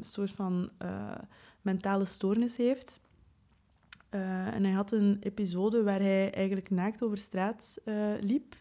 soort 0.00 0.30
van 0.30 0.70
uh, 0.82 1.14
mentale 1.62 2.04
stoornis 2.04 2.56
heeft. 2.56 3.00
Eh, 4.08 4.54
en 4.54 4.64
hij 4.64 4.72
had 4.72 4.92
een 4.92 5.16
episode 5.20 5.82
waar 5.82 6.00
hij 6.00 6.32
eigenlijk 6.32 6.70
naakt 6.70 7.02
over 7.02 7.18
straat 7.18 7.80
liep. 8.20 8.56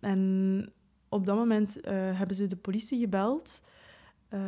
En 0.00 0.72
op 1.08 1.26
dat 1.26 1.36
moment 1.36 1.78
hebben 1.90 2.36
ze 2.36 2.46
de 2.46 2.56
politie 2.56 2.98
gebeld. 2.98 3.62
Uh, 4.30 4.40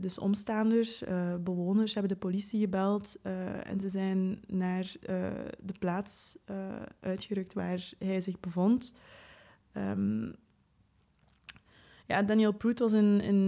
dus 0.00 0.18
omstaanders, 0.18 1.02
uh, 1.02 1.34
bewoners 1.40 1.94
hebben 1.94 2.12
de 2.12 2.18
politie 2.18 2.60
gebeld 2.60 3.16
en 3.62 3.80
ze 3.80 3.88
zijn 3.88 4.40
naar 4.46 4.94
de 5.58 5.74
plaats 5.78 6.38
uitgerukt 7.00 7.52
waar 7.52 7.90
hij 7.98 8.20
zich 8.20 8.40
bevond. 8.40 8.94
Um, 9.76 10.34
ja, 12.06 12.22
Daniel 12.22 12.52
Prout 12.52 12.78
was 12.78 12.92
in, 12.92 13.20
in, 13.20 13.38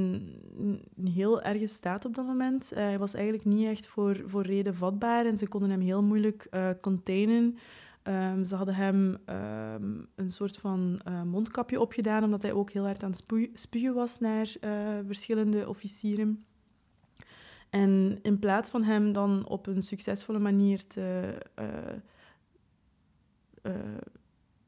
een 0.97 1.09
heel 1.09 1.43
erge 1.43 1.67
staat 1.67 2.05
op 2.05 2.15
dat 2.15 2.27
moment. 2.27 2.71
hij 2.75 2.99
was 2.99 3.15
eigenlijk 3.15 3.45
niet 3.45 3.67
echt 3.67 3.87
voor, 3.87 4.23
voor 4.27 4.43
reden 4.43 4.75
vatbaar 4.75 5.27
en 5.27 5.39
ze 5.39 5.49
konden 5.49 5.71
hem 5.71 5.81
heel 5.81 6.03
moeilijk 6.03 6.49
containen. 6.81 7.59
Um, 8.09 8.45
ze 8.45 8.55
hadden 8.55 8.75
hem 8.75 8.97
um, 9.27 10.09
een 10.15 10.31
soort 10.31 10.57
van 10.57 11.01
uh, 11.09 11.23
mondkapje 11.23 11.81
opgedaan, 11.81 12.25
omdat 12.25 12.43
hij 12.43 12.53
ook 12.53 12.71
heel 12.71 12.85
hard 12.85 13.03
aan 13.03 13.11
het 13.11 13.25
spugen 13.55 13.95
was 13.95 14.21
naar 14.21 14.53
uh, 14.61 14.71
verschillende 15.07 15.69
officieren. 15.69 16.45
En 17.71 18.19
in 18.23 18.39
plaats 18.39 18.71
van 18.71 18.83
hem 18.83 19.13
dan 19.13 19.49
op 19.49 19.67
een 19.67 19.83
succesvolle 19.83 20.39
manier 20.39 20.87
te, 20.87 21.39
uh, 23.63 23.73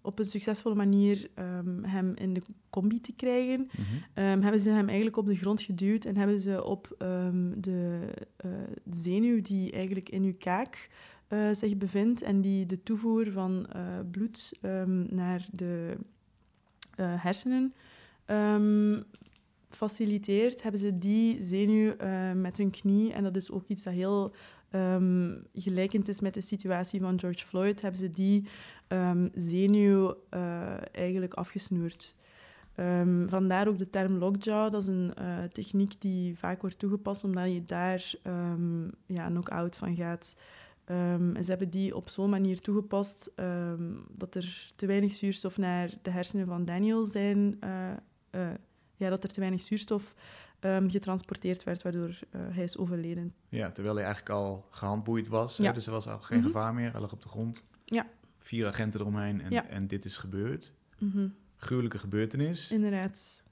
op 0.00 0.18
een 0.18 0.24
succesvolle 0.24 0.74
manier 0.74 1.30
um, 1.38 1.84
hem 1.84 2.14
in 2.14 2.34
de 2.34 2.42
combi 2.70 3.00
te 3.00 3.12
krijgen, 3.12 3.60
mm 3.60 3.84
-hmm. 4.14 4.42
hebben 4.42 4.60
ze 4.60 4.70
hem 4.70 4.86
eigenlijk 4.86 5.16
op 5.16 5.26
de 5.26 5.36
grond 5.36 5.62
geduwd 5.62 6.04
en 6.04 6.16
hebben 6.16 6.40
ze 6.40 6.64
op 6.64 6.96
de 7.56 8.00
zenuw 8.90 9.42
die 9.42 9.72
eigenlijk 9.72 10.08
in 10.08 10.22
uw 10.22 10.36
kaak 10.38 10.90
uh, 11.28 11.50
zich 11.54 11.76
bevindt 11.76 12.22
en 12.22 12.40
die 12.40 12.66
de 12.66 12.82
toevoer 12.82 13.30
van 13.30 13.66
uh, 13.76 13.82
bloed 14.10 14.52
um, 14.62 15.06
naar 15.10 15.46
de 15.52 15.96
uh, 17.00 17.22
hersenen 17.22 17.74
um, 18.26 19.02
faciliteert, 19.68 20.62
hebben 20.62 20.80
ze 20.80 20.98
die 20.98 21.42
zenuw 21.42 21.94
met 22.34 22.56
hun 22.56 22.70
knie, 22.70 23.12
en 23.12 23.22
dat 23.22 23.36
is 23.36 23.50
ook 23.50 23.68
iets 23.68 23.82
dat 23.82 23.92
heel 23.92 24.34
um, 24.70 25.42
gelijkend 25.54 26.08
is 26.08 26.20
met 26.20 26.34
de 26.34 26.40
situatie 26.40 27.00
van 27.00 27.20
George 27.20 27.46
Floyd, 27.46 27.80
hebben 27.80 28.00
ze 28.00 28.12
die 28.12 28.48
zenuw 29.34 30.14
eigenlijk 30.92 31.34
afgesnoerd. 31.34 32.14
Vandaar 33.26 33.68
ook 33.68 33.78
de 33.78 33.90
term 33.90 34.12
lockjaw. 34.12 34.72
Dat 34.72 34.82
is 34.82 34.88
een 34.88 35.12
techniek 35.52 36.00
die 36.00 36.38
vaak 36.38 36.60
wordt 36.60 36.78
toegepast 36.78 37.24
omdat 37.24 37.52
je 37.52 37.64
daar 37.64 38.14
um, 38.26 38.90
ja, 39.06 39.26
knock-out 39.26 39.76
van 39.76 39.96
gaat. 39.96 40.34
Um, 40.90 41.36
en 41.36 41.42
ze 41.42 41.50
hebben 41.50 41.70
die 41.70 41.96
op 41.96 42.08
zo'n 42.08 42.30
manier 42.30 42.60
toegepast 42.60 43.32
um, 43.36 44.06
dat 44.10 44.34
er 44.34 44.72
te 44.76 44.86
weinig 44.86 45.12
zuurstof 45.12 45.58
naar 45.58 45.90
de 46.02 46.10
hersenen 46.10 46.46
van 46.46 46.64
Daniel 46.64 47.06
zijn. 47.06 47.58
Uh, 47.64 47.90
uh, 48.30 48.48
ja, 48.96 49.08
dat 49.08 49.24
er 49.24 49.30
te 49.30 49.40
weinig 49.40 49.62
zuurstof 49.62 50.14
um, 50.60 50.90
getransporteerd 50.90 51.64
werd, 51.64 51.82
waardoor 51.82 52.08
uh, 52.08 52.40
hij 52.50 52.64
is 52.64 52.76
overleden. 52.76 53.34
Ja, 53.48 53.70
terwijl 53.70 53.94
hij 53.94 54.04
eigenlijk 54.04 54.34
al 54.34 54.66
gehandboeid 54.70 55.28
was. 55.28 55.56
Ja. 55.56 55.72
Dus 55.72 55.86
er 55.86 55.92
was 55.92 56.06
al 56.06 56.18
geen 56.18 56.36
mm 56.36 56.44
-hmm. 56.44 56.52
gevaar 56.52 56.74
meer. 56.74 56.92
Hij 56.92 57.00
lag 57.00 57.12
op 57.12 57.22
de 57.22 57.28
grond. 57.28 57.62
Ja. 57.84 58.06
Vier 58.38 58.66
agenten 58.66 59.00
eromheen 59.00 59.40
en, 59.40 59.50
ja. 59.50 59.66
en 59.66 59.86
dit 59.86 60.04
is 60.04 60.16
gebeurd. 60.16 60.72
Mm 60.98 61.10
-hmm. 61.10 61.34
Gruwelijke 61.56 61.98
gebeurtenis. 61.98 62.70
Inderdaad 62.70 63.44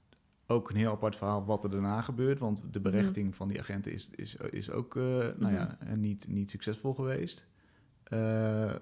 ook 0.47 0.69
een 0.69 0.75
heel 0.75 0.91
apart 0.91 1.15
verhaal 1.15 1.45
wat 1.45 1.63
er 1.63 1.69
daarna 1.69 2.01
gebeurt. 2.01 2.39
Want 2.39 2.61
de 2.71 2.79
berechting 2.79 3.35
van 3.35 3.47
die 3.47 3.59
agenten 3.59 3.91
is, 3.91 4.09
is, 4.15 4.35
is 4.35 4.71
ook 4.71 4.95
uh, 4.95 5.03
nou 5.37 5.53
ja, 5.53 5.77
mhm. 5.83 5.99
niet, 5.99 6.27
niet 6.29 6.49
succesvol 6.49 6.93
geweest. 6.93 7.47
Uh, 8.13 8.73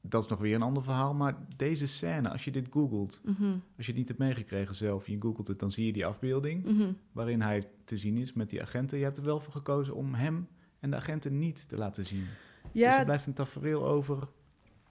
dat 0.00 0.22
is 0.22 0.28
nog 0.28 0.38
weer 0.38 0.54
een 0.54 0.62
ander 0.62 0.82
verhaal. 0.82 1.14
Maar 1.14 1.36
deze 1.56 1.86
scène, 1.86 2.28
als 2.30 2.44
je 2.44 2.50
dit 2.50 2.66
googelt, 2.70 3.20
Mhm. 3.24 3.44
als 3.76 3.86
je 3.86 3.92
het 3.92 3.96
niet 3.96 4.08
hebt 4.08 4.20
meegekregen 4.20 4.74
zelf, 4.74 5.06
je 5.06 5.16
googelt 5.20 5.48
het, 5.48 5.58
dan 5.58 5.70
zie 5.70 5.86
je 5.86 5.92
die 5.92 6.06
afbeelding 6.06 6.64
Mhm. 6.64 6.92
waarin 7.12 7.40
hij 7.42 7.68
te 7.84 7.96
zien 7.96 8.16
is 8.16 8.32
met 8.32 8.50
die 8.50 8.62
agenten. 8.62 8.98
Je 8.98 9.04
hebt 9.04 9.16
er 9.16 9.24
wel 9.24 9.40
voor 9.40 9.52
gekozen 9.52 9.94
om 9.94 10.14
hem 10.14 10.48
en 10.80 10.90
de 10.90 10.96
agenten 10.96 11.38
niet 11.38 11.68
te 11.68 11.76
laten 11.76 12.04
zien. 12.04 12.26
Dus 12.72 12.96
er 12.98 13.04
blijft 13.04 13.26
een 13.26 13.32
tafereel 13.34 13.86
over, 13.86 14.28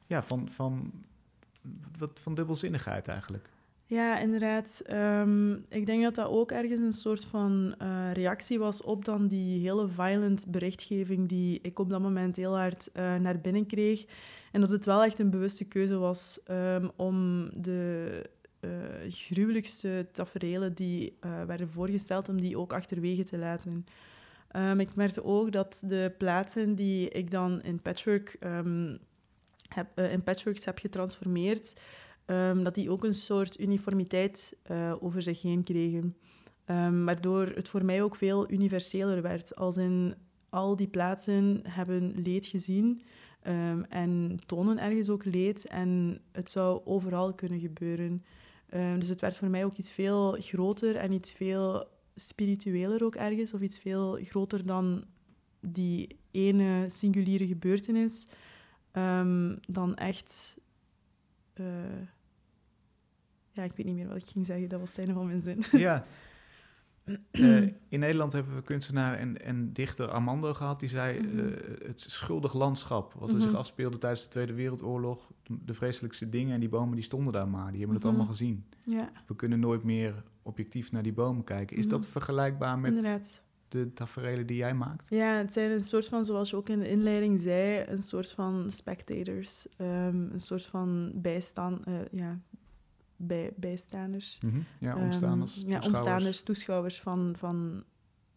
ja, 0.05 0.23
van, 0.23 0.49
van, 0.49 0.91
wat, 1.97 2.19
van 2.19 2.35
dubbelzinnigheid 2.35 3.07
eigenlijk. 3.07 3.49
Ja, 3.89 4.19
inderdaad. 4.19 4.81
Ehm, 4.85 5.53
ik 5.53 5.85
denk 5.85 6.03
dat 6.03 6.15
dat 6.15 6.27
ook 6.27 6.51
ergens 6.51 6.81
een 6.81 6.93
soort 6.93 7.25
van 7.25 7.75
eh, 7.77 8.11
reactie 8.13 8.59
was 8.59 8.81
op 8.81 9.05
dan 9.05 9.27
die 9.27 9.59
hele 9.59 9.87
violent 9.87 10.45
berichtgeving 10.47 11.27
die 11.27 11.59
ik 11.61 11.79
op 11.79 11.89
dat 11.89 12.01
moment 12.01 12.35
heel 12.35 12.57
hard 12.57 12.91
eh, 12.91 13.15
naar 13.15 13.39
binnen 13.39 13.65
kreeg. 13.65 14.05
En 14.51 14.61
dat 14.61 14.69
het 14.69 14.85
wel 14.85 15.03
echt 15.03 15.19
een 15.19 15.29
bewuste 15.29 15.65
keuze 15.65 15.97
was 15.97 16.39
ehm, 16.43 16.87
om 16.95 17.49
de 17.61 18.21
eh, 18.59 18.69
gruwelijkste 19.07 20.07
taferelen 20.11 20.73
die 20.73 21.17
werden 21.45 21.69
voorgesteld, 21.69 22.29
om 22.29 22.41
die 22.41 22.57
ook 22.57 22.73
achterwege 22.73 23.23
te 23.23 23.37
laten. 23.37 23.85
Ehm, 24.47 24.79
ik 24.79 24.95
merkte 24.95 25.23
ook 25.23 25.51
dat 25.51 25.83
de 25.85 26.13
plaatsen 26.17 26.75
die 26.75 27.09
ik 27.09 27.31
dan 27.31 27.61
in 27.61 27.81
patchwork, 27.81 28.37
heb, 29.67 29.99
in 29.99 30.23
patchworks 30.23 30.65
heb 30.65 30.77
getransformeerd, 30.77 31.73
Ehm, 32.27 32.63
dat 32.63 32.75
die 32.75 32.89
ook 32.89 33.03
een 33.03 33.13
soort 33.13 33.59
uniformiteit 33.59 34.57
eh, 34.63 34.93
over 34.99 35.21
zich 35.21 35.41
heen 35.41 35.63
kregen. 35.63 36.17
Ehm, 36.65 37.03
waardoor 37.03 37.45
het 37.45 37.67
voor 37.67 37.85
mij 37.85 38.03
ook 38.03 38.15
veel 38.15 38.51
universeler 38.51 39.21
werd. 39.21 39.55
Als 39.55 39.77
in 39.77 40.15
al 40.49 40.75
die 40.75 40.87
plaatsen 40.87 41.59
hebben 41.63 42.13
leed 42.15 42.45
gezien 42.45 43.01
ehm, 43.41 43.81
en 43.81 44.39
tonen 44.45 44.79
ergens 44.79 45.09
ook 45.09 45.25
leed. 45.25 45.67
En 45.67 46.21
het 46.31 46.49
zou 46.49 46.81
overal 46.85 47.33
kunnen 47.33 47.59
gebeuren. 47.59 48.23
Dus 48.99 49.07
het 49.07 49.21
werd 49.21 49.37
voor 49.37 49.49
mij 49.49 49.65
ook 49.65 49.77
iets 49.77 49.91
veel 49.91 50.37
groter 50.39 50.95
en 50.95 51.11
iets 51.11 51.31
veel 51.33 51.87
spiritueler 52.15 53.03
ook 53.03 53.15
ergens. 53.15 53.53
Of 53.53 53.61
iets 53.61 53.79
veel 53.79 54.19
groter 54.21 54.65
dan 54.65 55.03
die 55.59 56.19
ene 56.31 56.85
singuliere 56.89 57.47
gebeurtenis. 57.47 58.27
Dan 59.67 59.95
echt... 59.95 60.57
eh, 61.53 61.65
ja, 63.57 63.63
ik 63.63 63.71
weet 63.75 63.85
niet 63.85 63.95
meer 63.95 64.07
wat 64.07 64.17
ik 64.17 64.27
ging 64.27 64.45
zeggen. 64.45 64.69
Dat 64.69 64.79
was 64.79 64.89
het 64.89 64.97
einde 64.99 65.13
van 65.13 65.25
mijn 65.25 65.41
zin. 65.41 65.63
Ja. 65.79 66.05
Eh, 67.31 67.61
in 67.89 67.99
Nederland 67.99 68.33
hebben 68.33 68.55
we 68.55 68.61
kunstenaar 68.61 69.17
en, 69.17 69.41
en 69.41 69.73
dichter 69.73 70.07
Armando 70.07 70.53
gehad. 70.53 70.79
Die 70.79 70.89
zei 70.89 71.19
Mhm. 71.21 71.39
eh, 71.39 71.87
het 71.87 71.99
schuldig 71.99 72.53
landschap. 72.53 73.13
Wat 73.13 73.29
er 73.29 73.35
Mhm. 73.35 73.43
zich 73.43 73.55
afspeelde 73.55 73.97
tijdens 73.97 74.23
de 74.23 74.29
Tweede 74.29 74.53
Wereldoorlog. 74.53 75.31
De 75.65 75.73
vreselijkste 75.73 76.29
dingen. 76.29 76.53
En 76.53 76.59
die 76.59 76.69
bomen 76.69 76.95
die 76.95 77.03
stonden 77.03 77.33
daar 77.33 77.47
maar. 77.47 77.67
Die 77.71 77.77
hebben 77.77 77.95
het 77.95 78.03
Mhm. 78.05 78.07
allemaal 78.15 78.31
gezien. 78.33 78.65
Ja, 78.83 79.09
We 79.27 79.35
kunnen 79.35 79.59
nooit 79.59 79.83
meer 79.83 80.23
objectief 80.41 80.91
naar 80.91 81.03
die 81.03 81.13
bomen 81.13 81.43
kijken. 81.43 81.77
Is 81.77 81.87
dat 81.87 82.07
vergelijkbaar 82.07 82.79
met 82.79 82.93
inderdaad. 82.95 83.43
de 83.67 83.93
taferelen 83.93 84.47
die 84.47 84.57
jij 84.57 84.73
maakt? 84.73 85.07
Ja, 85.09 85.37
het 85.37 85.53
zijn 85.53 85.71
een 85.71 85.83
soort 85.83 86.05
van, 86.07 86.25
zoals 86.25 86.49
je 86.49 86.55
ook 86.55 86.69
in 86.69 86.79
de 86.79 86.89
inleiding 86.89 87.39
zei, 87.39 87.83
een 87.87 88.01
soort 88.01 88.31
van 88.31 88.67
spectators. 88.71 89.67
Ehm, 89.77 90.21
een 90.31 90.39
soort 90.39 90.65
van 90.65 91.11
bijstaan, 91.15 91.85
eh, 91.85 91.93
ja, 92.11 92.39
bij, 93.17 93.53
bijstaanders. 93.55 94.39
Mhm. 94.45 94.57
Ja, 94.79 94.93
Ehm, 94.95 95.03
omstaanders. 95.03 95.53
ja, 95.55 95.59
toeschouwers. 95.61 95.87
omstaanders, 95.87 96.41
toeschouwers 96.41 97.01
van, 97.01 97.33
van 97.37 97.83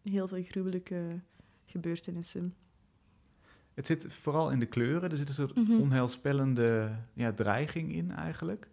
heel 0.03 0.27
veel 0.27 0.43
gruwelijke 0.43 1.19
gebeurtenissen. 1.65 2.53
Het 3.73 3.85
zit 3.85 4.13
vooral 4.13 4.51
in 4.51 4.59
de 4.59 4.65
kleuren. 4.65 5.11
Er 5.11 5.17
zit 5.17 5.27
een 5.29 5.33
soort 5.33 5.55
Mhm. 5.55 5.71
onheilspellende 5.79 6.95
ja, 7.13 7.31
dreiging 7.33 7.93
in 7.93 8.11
eigenlijk. 8.11 8.69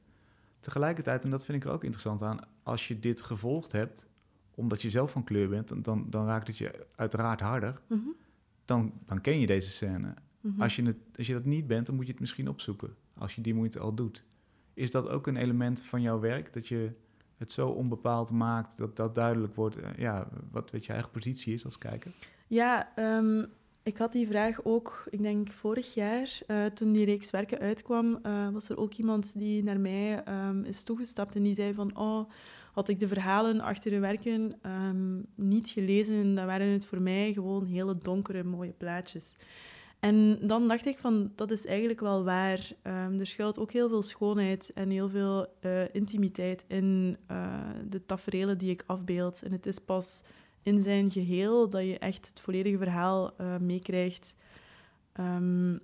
Tegelijkertijd, 0.61 1.25
en 1.25 1.31
dat 1.31 1.45
vind 1.45 1.59
ik 1.59 1.65
er 1.69 1.75
ook 1.75 1.83
interessant 1.85 2.23
aan, 2.23 2.39
als 2.63 2.89
je 2.89 2.99
dit 3.01 3.21
gevolgd 3.21 3.73
hebt, 3.73 4.07
omdat 4.55 4.83
je 4.83 4.91
zelf 4.91 5.11
van 5.11 5.25
kleur 5.25 5.49
bent, 5.49 5.85
dan, 5.85 6.07
dan, 6.11 6.27
raakt 6.27 6.47
het 6.47 6.59
je 6.59 6.87
uiteraard 6.97 7.41
harder. 7.41 7.81
Mhm, 7.87 8.01
Dan, 8.65 8.93
dan 9.07 9.21
ken 9.21 9.41
je 9.41 9.47
deze 9.47 9.71
scène. 9.71 10.15
Als, 10.59 10.77
je 10.77 10.83
het, 10.83 10.97
als 11.17 11.27
je 11.27 11.33
dat 11.33 11.45
niet 11.45 11.67
bent, 11.67 11.87
dan 11.87 11.95
moet 11.95 12.05
je 12.07 12.11
het 12.13 12.21
misschien 12.21 12.49
opzoeken. 12.49 12.95
Als 13.19 13.35
je 13.35 13.41
die 13.41 13.55
moeite 13.55 13.79
al 13.79 13.95
doet. 13.95 14.25
Is 14.79 14.91
dat 14.91 15.09
ook 15.09 15.27
een 15.27 15.37
element 15.37 15.83
van 15.83 16.03
jouw 16.03 16.21
werk? 16.21 16.53
Dat 16.53 16.69
je 16.69 16.91
het 17.37 17.53
zo 17.53 17.69
onbepaald 17.69 18.31
maakt 18.31 18.79
dat 18.79 18.97
dat 18.97 19.15
duidelijk 19.15 19.55
wordt, 19.55 19.77
eh, 19.77 19.91
ja, 19.97 20.29
wat, 20.51 20.71
wat 20.71 20.85
je 20.85 20.93
eigen 20.93 21.11
positie 21.11 21.55
is 21.55 21.65
als 21.65 21.79
kijker? 21.79 22.13
Ja, 22.47 22.93
ehm, 22.95 23.45
ik 23.83 23.97
had 23.97 24.13
die 24.13 24.27
vraag 24.27 24.65
ook, 24.65 25.07
ik 25.11 25.23
denk 25.23 25.51
vorig 25.51 25.95
jaar, 25.95 26.41
eh, 26.47 26.65
toen 26.65 26.93
die 26.93 27.05
reeks 27.05 27.31
werken 27.31 27.59
uitkwam, 27.59 28.19
eh, 28.23 28.49
was 28.49 28.69
er 28.69 28.79
ook 28.79 28.95
iemand 28.95 29.33
die 29.35 29.63
naar 29.63 29.81
mij 29.81 30.23
ehm, 30.25 30.65
is 30.65 30.83
toegestapt 30.83 31.35
en 31.35 31.43
die 31.43 31.55
zei 31.55 31.75
van, 31.75 31.97
oh, 31.97 32.31
had 32.73 32.89
ik 32.89 33.01
de 33.01 33.09
verhalen 33.09 33.61
achter 33.61 33.91
de 33.91 33.99
werken 33.99 34.59
ehm, 34.63 35.19
niet 35.35 35.69
gelezen, 35.69 36.35
dan 36.35 36.47
waren 36.47 36.69
het 36.69 36.87
voor 36.87 37.03
mij 37.03 37.33
gewoon 37.33 37.65
hele 37.67 37.99
donkere, 37.99 38.45
mooie 38.45 38.73
plaatjes. 38.73 39.35
En 40.01 40.39
dan 40.47 40.69
dacht 40.69 40.87
ik 40.87 40.99
van, 40.99 41.33
dat 41.35 41.51
is 41.51 41.67
eigenlijk 41.67 42.01
wel 42.01 42.25
waar. 42.25 42.71
Ehm, 42.83 43.19
er 43.19 43.27
schuilt 43.27 43.59
ook 43.59 43.73
heel 43.73 43.89
veel 43.89 44.03
schoonheid 44.03 44.71
en 44.75 44.91
heel 44.91 45.09
veel 45.09 45.47
eh, 45.61 45.95
intimiteit 45.95 46.65
in 46.69 47.17
eh, 47.27 47.61
de 47.89 48.07
taferelen 48.07 48.59
die 48.59 48.71
ik 48.71 48.83
afbeeld. 48.87 49.43
En 49.43 49.53
het 49.53 49.67
is 49.67 49.79
pas 49.79 50.23
in 50.63 50.83
zijn 50.83 51.11
geheel 51.11 51.71
dat 51.71 51.83
je 51.83 51.99
echt 51.99 52.29
het 52.29 52.41
volledige 52.41 52.79
verhaal 52.79 53.37
eh, 53.37 53.57
meekrijgt. 53.59 54.35
Ehm, 55.13 55.77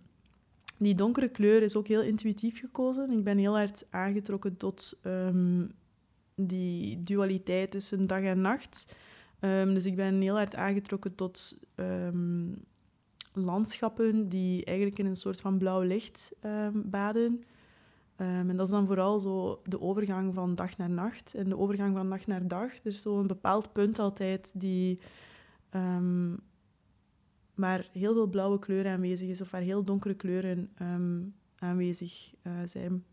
die 0.78 0.94
donkere 0.94 1.28
kleur 1.28 1.62
is 1.62 1.76
ook 1.76 1.86
heel 1.86 2.02
intuïtief 2.02 2.60
gekozen. 2.60 3.10
Ik 3.10 3.24
ben 3.24 3.38
heel 3.38 3.56
hard 3.56 3.86
aangetrokken 3.90 4.56
tot 4.56 4.98
ehm, 5.02 5.66
die 6.34 7.02
dualiteit 7.02 7.70
tussen 7.70 8.06
dag 8.06 8.22
en 8.22 8.40
nacht. 8.40 8.96
Dus 9.40 9.86
ik 9.86 9.96
ben 9.96 10.20
heel 10.20 10.34
hard 10.34 10.54
aangetrokken 10.54 11.14
tot 11.14 11.58
landschappen 13.34 14.28
die 14.28 14.64
eigenlijk 14.64 14.98
in 14.98 15.06
een 15.06 15.16
soort 15.16 15.40
van 15.40 15.58
blauw 15.58 15.80
licht 15.80 16.32
ehm, 16.40 16.80
baden. 16.84 17.44
Ehm, 18.16 18.50
en 18.50 18.56
dat 18.56 18.66
is 18.66 18.72
dan 18.72 18.86
vooral 18.86 19.20
zo 19.20 19.60
de 19.64 19.80
overgang 19.80 20.34
van 20.34 20.54
dag 20.54 20.76
naar 20.76 20.90
nacht 20.90 21.34
en 21.34 21.48
de 21.48 21.58
overgang 21.58 21.92
van 21.92 22.08
nacht 22.08 22.26
naar 22.26 22.48
dag. 22.48 22.72
Er 22.72 22.86
is 22.86 23.02
zo'n 23.02 23.26
bepaald 23.26 23.72
punt 23.72 23.98
altijd 23.98 24.52
die 24.56 25.00
ehm, 25.70 26.34
waar 27.54 27.88
heel 27.92 28.12
veel 28.12 28.26
blauwe 28.26 28.58
kleur 28.58 28.88
aanwezig 28.88 29.28
is 29.28 29.40
of 29.40 29.50
waar 29.50 29.60
heel 29.60 29.84
donkere 29.84 30.14
kleuren 30.14 30.72
aanwezig 31.58 32.34
eh, 32.42 32.52
zijn. 32.64 33.04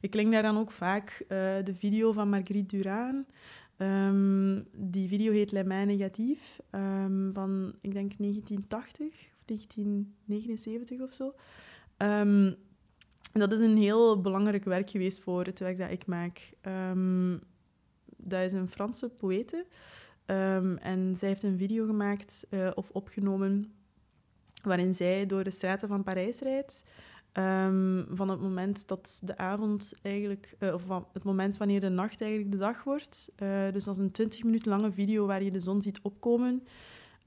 Ik 0.00 0.14
link 0.14 0.32
daar 0.32 0.42
dan 0.42 0.58
ook 0.58 0.70
vaak 0.70 1.24
eh, 1.28 1.38
de 1.64 1.74
video 1.74 2.12
van 2.12 2.28
Marguerite 2.28 2.76
Duraan. 2.76 3.26
Ehm, 3.76 4.62
die 4.72 5.08
video 5.08 5.32
heet 5.32 5.52
Les 5.52 5.64
Mains 5.64 5.86
Negatief, 5.86 6.60
ehm, 6.70 7.32
van 7.32 7.74
ik 7.80 7.92
denk 7.92 8.18
1980 8.18 9.06
of 9.06 9.44
1979 9.44 11.00
of 11.00 11.12
zo. 11.12 11.34
Ehm, 11.96 12.52
dat 13.32 13.52
is 13.52 13.60
een 13.60 13.76
heel 13.76 14.20
belangrijk 14.20 14.64
werk 14.64 14.90
geweest 14.90 15.20
voor 15.20 15.44
het 15.44 15.58
werk 15.58 15.78
dat 15.78 15.90
ik 15.90 16.06
maak. 16.06 16.52
Dat 18.16 18.40
is 18.42 18.52
een 18.52 18.68
Franse 18.68 19.08
poëte. 19.08 19.66
En 20.26 21.14
zij 21.18 21.28
heeft 21.28 21.42
een 21.42 21.58
video 21.58 21.86
gemaakt 21.86 22.46
eh, 22.50 22.70
of 22.74 22.90
opgenomen 22.90 23.72
waarin 24.62 24.94
zij 24.94 25.26
door 25.26 25.44
de 25.44 25.50
straten 25.50 25.88
van 25.88 26.02
Parijs 26.02 26.40
rijdt. 26.40 26.84
Ehm, 27.36 28.04
van 28.08 28.28
het 28.28 28.40
moment 28.40 28.88
dat 28.88 29.20
de 29.24 29.36
avond 29.36 29.92
eigenlijk, 30.02 30.56
eh, 30.58 30.74
of 30.74 30.82
van 30.82 31.06
het 31.12 31.22
moment 31.22 31.56
wanneer 31.56 31.80
de 31.80 31.88
nacht 31.88 32.20
eigenlijk 32.20 32.52
de 32.52 32.58
dag 32.58 32.84
wordt. 32.84 33.32
Eh, 33.36 33.72
dus 33.72 33.84
dat 33.84 33.96
is 33.96 34.02
een 34.02 34.10
20 34.10 34.44
minuten 34.44 34.70
lange 34.70 34.92
video 34.92 35.26
waar 35.26 35.42
je 35.42 35.50
de 35.50 35.60
zon 35.60 35.82
ziet 35.82 36.00
opkomen. 36.02 36.66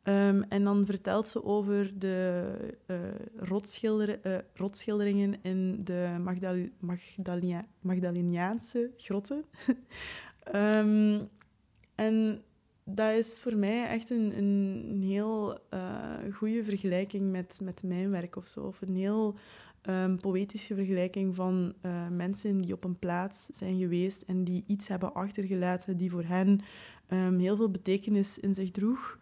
Ehm, 0.04 0.42
en 0.42 0.64
dan 0.64 0.86
vertelt 0.86 1.28
ze 1.28 1.44
over 1.44 2.00
de 2.00 2.46
eh, 2.86 2.98
rotschilder, 3.36 4.44
rotschilderingen 4.54 5.36
in 5.42 5.84
de 5.84 6.16
Magdal 6.24 6.68
grotten. 8.98 9.46
Ehm, 10.44 11.20
en 11.96 12.42
dat 12.84 13.14
is 13.14 13.42
voor 13.42 13.56
mij 13.56 13.88
echt 13.88 14.10
een, 14.10 14.38
een, 14.38 15.02
heel 15.04 15.60
uh, 15.74 16.34
goede 16.34 16.64
vergelijking 16.64 17.32
met, 17.32 17.60
met 17.64 17.84
mijn 17.84 18.10
werk 18.10 18.36
of 18.36 18.48
zo. 18.48 18.60
Of 18.60 18.82
een 18.82 18.96
heel 18.96 19.36
um, 19.86 20.18
poëtische 20.18 20.76
vergelijking 20.76 21.36
van 21.36 21.74
uh, 21.82 22.08
mensen 22.08 22.62
die 22.62 22.74
op 22.74 22.84
een 22.84 23.00
plaats 23.00 23.46
zijn 23.46 23.78
geweest 23.78 24.22
en 24.22 24.44
die 24.44 24.64
iets 24.68 24.88
hebben 24.88 25.14
achtergelaten 25.14 25.98
die 25.98 26.10
voor 26.10 26.24
hen 26.24 26.62
um, 27.08 27.40
heel 27.40 27.56
veel 27.56 27.72
betekenis 27.72 28.40
in 28.40 28.54
zich 28.54 28.72
droeg. 28.72 29.20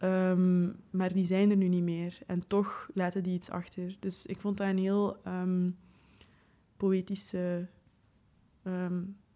Um, 0.00 0.76
maar 0.90 1.12
die 1.12 1.26
zijn 1.26 1.50
er 1.50 1.56
nu 1.56 1.68
niet 1.68 1.82
meer. 1.82 2.18
En 2.26 2.46
toch 2.46 2.88
laten 2.94 3.22
die 3.22 3.34
iets 3.34 3.50
achter. 3.50 3.96
Dus 4.00 4.26
ik 4.26 4.40
vond 4.40 4.56
dat 4.56 4.68
een 4.68 4.78
heel 4.78 5.16
poëtische 6.76 7.66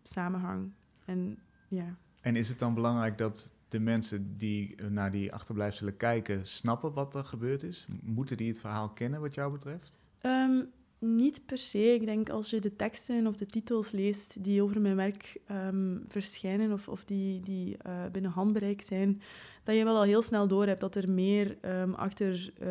samenhang. 0.02 0.72
En, 1.04 1.38
ja. 1.68 1.96
en 2.20 2.36
is 2.36 2.48
het 2.48 2.58
dan 2.58 2.74
belangrijk 2.74 3.18
dat 3.18 3.54
de 3.68 3.80
mensen 3.80 4.36
die 4.36 4.82
naar 4.82 5.10
die 5.10 5.32
achterblijfselen 5.32 5.96
kijken, 5.96 6.46
snappen 6.46 6.92
wat 6.92 7.14
er 7.14 7.24
gebeurd 7.24 7.62
is? 7.62 7.86
Moeten 8.02 8.36
die 8.36 8.48
het 8.48 8.60
verhaal 8.60 8.88
kennen 8.90 9.20
wat 9.20 9.34
jou 9.34 9.52
betreft? 9.52 9.99
Ehm, 10.20 10.62
niet 10.98 11.46
per 11.46 11.58
se. 11.58 11.78
Ik 11.78 12.06
denk 12.06 12.30
als 12.30 12.50
je 12.50 12.60
de 12.60 12.76
teksten 12.76 13.26
of 13.26 13.36
de 13.36 13.46
titels 13.46 13.90
leest 13.90 14.44
die 14.44 14.62
over 14.62 14.80
mijn 14.80 14.96
werk 14.96 15.40
ehm, 15.46 15.98
verschijnen 16.08 16.72
of, 16.72 16.88
of 16.88 17.04
die, 17.04 17.40
die 17.40 17.76
uh, 17.86 18.06
binnen 18.12 18.30
handbereik 18.30 18.82
zijn, 18.82 19.22
dat 19.64 19.76
je 19.76 19.84
wel 19.84 19.96
al 19.96 20.02
heel 20.02 20.22
snel 20.22 20.48
door 20.48 20.66
hebt 20.66 20.80
dat 20.80 20.94
er 20.94 21.10
meer 21.10 21.58
um, 21.62 21.94
achter 21.94 22.52
uh, 22.62 22.68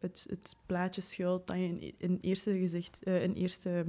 het, 0.00 0.26
het 0.28 0.56
plaatje 0.66 1.00
schuilt 1.00 1.46
dan 1.46 1.60
je 1.60 1.94
in, 1.98 2.18
eerste, 2.20 2.58
gezicht, 2.58 3.00
uh, 3.04 3.22
in 3.22 3.32
eerste 3.32 3.84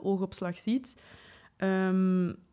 oogopslag 0.00 0.58
ziet. 0.58 0.94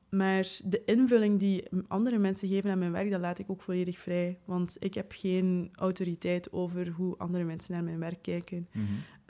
Maar 0.10 0.48
de 0.63 0.84
invulling 0.86 1.39
die 1.39 1.63
andere 1.88 2.17
mensen 2.17 2.48
geven 2.48 2.72
aan 2.72 2.80
mijn 2.80 2.91
werk, 2.91 3.12
dat 3.12 3.20
laat 3.20 3.39
ik 3.39 3.50
ook 3.50 3.62
volledig 3.62 4.00
vrij. 4.00 4.39
Want 4.46 4.76
ik 4.80 4.93
heb 4.93 5.12
geen 5.15 5.70
autoriteit 5.74 6.52
over 6.52 6.89
hoe 6.89 7.17
andere 7.17 7.43
mensen 7.43 7.74
naar 7.74 7.84
mijn 7.84 8.00
werk 8.00 8.22
kijken. 8.22 8.67
Mhm. 8.72 8.84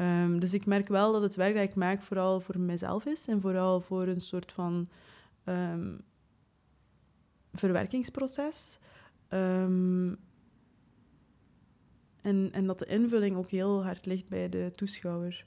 Um, 0.07 0.39
dus 0.39 0.53
ik 0.53 0.65
merk 0.65 0.87
wel 0.87 1.11
dat 1.11 1.21
het 1.21 1.35
werk 1.35 1.53
dat 1.53 1.63
ik 1.63 1.75
maak 1.75 2.01
vooral 2.01 2.39
voor 2.39 2.59
mezelf 2.59 3.05
is 3.05 3.27
en 3.27 3.41
vooral 3.41 3.81
voor 3.81 4.07
een 4.07 4.21
soort 4.21 4.51
van 4.51 4.89
um, 5.45 6.01
verwerkingsproces. 7.53 8.79
Um, 9.29 10.17
en, 12.21 12.49
en 12.51 12.65
dat 12.65 12.79
de 12.79 12.85
invulling 12.85 13.35
ook 13.35 13.49
heel 13.49 13.83
hard 13.83 14.05
ligt 14.05 14.27
bij 14.27 14.49
de 14.49 14.71
toeschouwer. 14.75 15.45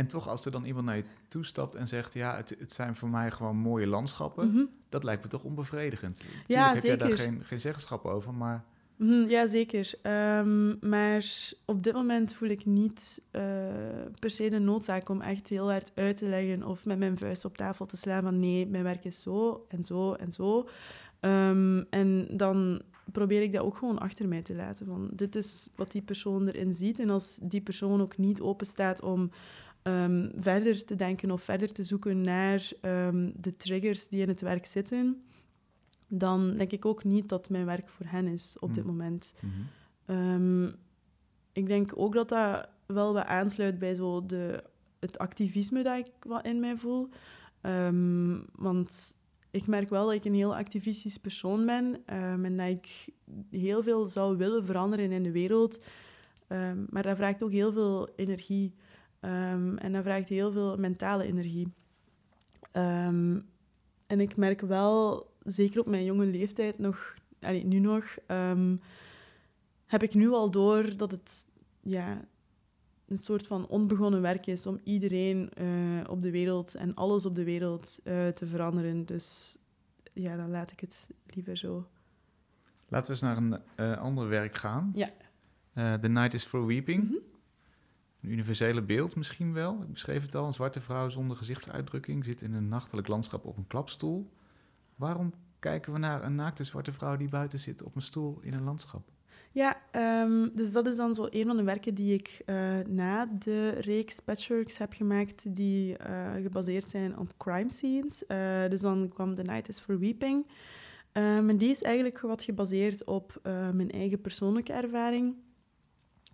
En 0.00 0.06
toch, 0.06 0.28
als 0.28 0.44
er 0.44 0.50
dan 0.50 0.64
iemand 0.64 0.86
naar 0.86 0.96
je 0.96 1.04
toestapt 1.28 1.74
en 1.74 1.88
zegt: 1.88 2.14
Ja, 2.14 2.36
het, 2.36 2.56
het 2.58 2.72
zijn 2.72 2.96
voor 2.96 3.08
mij 3.08 3.30
gewoon 3.30 3.56
mooie 3.56 3.86
landschappen, 3.86 4.48
Mhm. 4.48 4.64
dat 4.88 5.04
lijkt 5.04 5.22
me 5.22 5.28
toch 5.28 5.44
onbevredigend. 5.44 6.18
Ja, 6.20 6.26
Tuurlijk 6.46 6.74
heb 6.74 6.82
jij 6.82 6.96
daar 6.96 7.18
geen, 7.18 7.44
geen 7.44 7.60
zeggenschap 7.60 8.04
over, 8.04 8.34
maar. 8.34 8.64
Mhm, 8.96 9.28
ja, 9.28 9.46
zeker. 9.46 9.92
Ehm, 10.02 10.88
maar 10.88 11.24
op 11.64 11.82
dit 11.82 11.92
moment 11.92 12.34
voel 12.34 12.48
ik 12.48 12.64
niet 12.66 13.20
eh, 13.30 13.42
per 14.18 14.30
se 14.30 14.48
de 14.50 14.58
noodzaak 14.58 15.08
om 15.08 15.20
echt 15.20 15.48
heel 15.48 15.70
hard 15.70 15.92
uit 15.94 16.16
te 16.16 16.26
leggen 16.28 16.62
of 16.62 16.86
met 16.86 16.98
mijn 16.98 17.18
vuist 17.18 17.44
op 17.44 17.56
tafel 17.56 17.86
te 17.86 17.96
slaan 17.96 18.22
van 18.22 18.40
nee, 18.40 18.66
mijn 18.66 18.84
werk 18.84 19.04
is 19.04 19.22
zo 19.22 19.66
en 19.68 19.84
zo 19.84 20.12
en 20.12 20.32
zo. 20.32 20.68
Ehm, 21.20 21.82
en 21.90 22.26
dan 22.30 22.82
probeer 23.12 23.42
ik 23.42 23.52
dat 23.52 23.62
ook 23.62 23.76
gewoon 23.76 23.98
achter 23.98 24.28
mij 24.28 24.42
te 24.42 24.54
laten. 24.54 24.86
Van, 24.86 25.08
dit 25.12 25.36
is 25.36 25.68
wat 25.76 25.90
die 25.90 26.02
persoon 26.02 26.48
erin 26.48 26.72
ziet. 26.72 26.98
En 26.98 27.10
als 27.10 27.36
die 27.40 27.60
persoon 27.60 28.00
ook 28.00 28.16
niet 28.18 28.40
open 28.40 28.66
staat 28.66 29.02
om 29.02 29.30
ehm, 29.82 30.28
verder 30.36 30.84
te 30.84 30.96
denken 30.96 31.30
of 31.30 31.42
verder 31.42 31.72
te 31.72 31.84
zoeken 31.84 32.20
naar 32.20 32.70
ehm, 32.80 33.30
de 33.34 33.56
triggers 33.56 34.08
die 34.08 34.20
in 34.22 34.28
het 34.28 34.40
werk 34.40 34.66
zitten, 34.66 35.22
dan 36.08 36.56
denk 36.56 36.72
ik 36.72 36.84
ook 36.84 37.04
niet 37.04 37.28
dat 37.28 37.48
mijn 37.48 37.64
werk 37.66 37.88
voor 37.88 38.06
hen 38.08 38.26
is 38.26 38.56
op 38.58 38.74
dit 38.74 38.84
Hmm. 38.84 38.92
moment. 38.96 39.32
Mhm. 39.40 39.52
Ehm, 40.04 40.66
ik 41.52 41.66
denk 41.66 41.92
ook 41.94 42.14
dat 42.14 42.28
dat 42.28 42.68
wel 42.86 43.12
wat 43.12 43.24
aansluit 43.26 43.78
bij 43.78 43.94
zo 43.94 44.26
de, 44.26 44.64
het 44.98 45.18
activisme 45.18 45.82
dat 45.82 45.98
ik 45.98 46.10
wat 46.20 46.44
in 46.44 46.60
mij 46.60 46.76
voel. 46.76 47.08
Want 48.52 49.14
ik 49.50 49.66
merk 49.66 49.88
wel 49.88 50.04
dat 50.06 50.14
ik 50.14 50.24
een 50.24 50.34
heel 50.34 50.56
activistisch 50.56 51.18
persoon 51.18 51.66
ben 51.66 52.02
en 52.06 52.56
dat 52.56 52.68
ik 52.68 53.08
heel 53.50 53.82
veel 53.82 54.08
zou 54.08 54.36
willen 54.36 54.64
veranderen 54.64 55.12
in 55.12 55.22
de 55.22 55.30
wereld. 55.30 55.84
Maar 56.90 57.02
dat 57.02 57.16
vraagt 57.16 57.42
ook 57.42 57.52
heel 57.52 57.72
veel 57.72 58.08
energie 58.16 58.74
Ehm, 59.20 59.76
en 59.76 59.92
dat 59.92 60.02
vraagt 60.02 60.28
heel 60.28 60.52
veel 60.52 60.76
mentale 60.76 61.24
energie. 61.24 61.72
Ehm, 62.72 63.38
en 64.06 64.20
ik 64.20 64.36
merk 64.36 64.60
wel, 64.60 65.30
zeker 65.44 65.80
op 65.80 65.86
mijn 65.86 66.04
jonge 66.04 66.26
leeftijd 66.26 66.78
nog, 66.78 67.14
allee, 67.40 67.64
nu 67.64 67.78
nog, 67.78 68.16
ehm, 68.26 68.76
heb 69.86 70.02
ik 70.02 70.14
nu 70.14 70.30
al 70.30 70.50
door 70.50 70.96
dat 70.96 71.10
het 71.10 71.46
ja, 71.80 72.20
een 73.06 73.18
soort 73.18 73.46
van 73.46 73.66
onbegonnen 73.66 74.20
werk 74.20 74.46
is 74.46 74.66
om 74.66 74.80
iedereen 74.84 75.50
eh, 75.54 76.10
op 76.10 76.22
de 76.22 76.30
wereld 76.30 76.74
en 76.74 76.94
alles 76.94 77.26
op 77.26 77.34
de 77.34 77.44
wereld 77.44 78.00
eh, 78.04 78.28
te 78.28 78.46
veranderen. 78.46 79.06
Dus 79.06 79.56
ja, 80.12 80.36
dan 80.36 80.50
laat 80.50 80.72
ik 80.72 80.80
het 80.80 81.08
liever 81.26 81.56
zo. 81.56 81.86
Laten 82.88 83.06
we 83.06 83.12
eens 83.12 83.20
naar 83.20 83.36
een 83.36 83.60
eh, 83.76 84.00
ander 84.00 84.28
werk 84.28 84.54
gaan. 84.54 84.92
Ja. 84.94 85.10
The 85.98 86.08
Night 86.08 86.34
is 86.34 86.44
for 86.44 86.66
Weeping. 86.66 87.04
Mhm. 87.04 87.29
Een 88.22 88.30
universele 88.30 88.82
beeld 88.82 89.16
misschien 89.16 89.52
wel. 89.52 89.82
Ik 89.82 89.92
beschreef 89.92 90.22
het 90.22 90.34
al. 90.34 90.46
Een 90.46 90.52
zwarte 90.52 90.80
vrouw 90.80 91.08
zonder 91.08 91.36
gezichtsuitdrukking 91.36 92.24
zit 92.24 92.42
in 92.42 92.54
een 92.54 92.68
nachtelijk 92.68 93.08
landschap 93.08 93.44
op 93.44 93.56
een 93.56 93.66
klapstoel. 93.66 94.30
Waarom 94.96 95.32
kijken 95.58 95.92
we 95.92 95.98
naar 95.98 96.24
een 96.24 96.34
naakte 96.34 96.64
zwarte 96.64 96.92
vrouw 96.92 97.16
die 97.16 97.28
buiten 97.28 97.58
zit 97.58 97.82
op 97.82 97.96
een 97.96 98.02
stoel 98.02 98.38
in 98.42 98.52
een 98.52 98.64
landschap? 98.64 99.08
Ja, 99.52 99.76
ehm, 99.90 100.48
dus 100.54 100.72
dat 100.72 100.86
is 100.86 100.96
dan 100.96 101.14
zo 101.14 101.26
een 101.30 101.46
van 101.46 101.56
de 101.56 101.62
werken 101.62 101.94
die 101.94 102.14
ik 102.14 102.42
eh, 102.44 102.78
na 102.88 103.26
de 103.38 103.68
reeks 103.68 104.20
patchworks 104.20 104.78
heb 104.78 104.92
gemaakt, 104.92 105.56
die 105.56 105.96
eh, 105.96 106.32
gebaseerd 106.42 106.88
zijn 106.88 107.18
op 107.18 107.34
crime 107.36 107.70
scenes. 107.70 108.26
Eh, 108.26 108.68
dus 108.68 108.80
dan 108.80 109.08
kwam 109.08 109.34
The 109.34 109.42
Night 109.42 109.68
is 109.68 109.80
for 109.80 109.98
Weeping. 109.98 110.46
Ehm, 111.12 111.48
en 111.48 111.56
die 111.56 111.70
is 111.70 111.82
eigenlijk 111.82 112.20
wat 112.20 112.42
gebaseerd 112.42 113.04
op 113.04 113.40
mijn 113.72 113.90
eigen 113.90 114.20
persoonlijke 114.20 114.72
ervaring, 114.72 115.34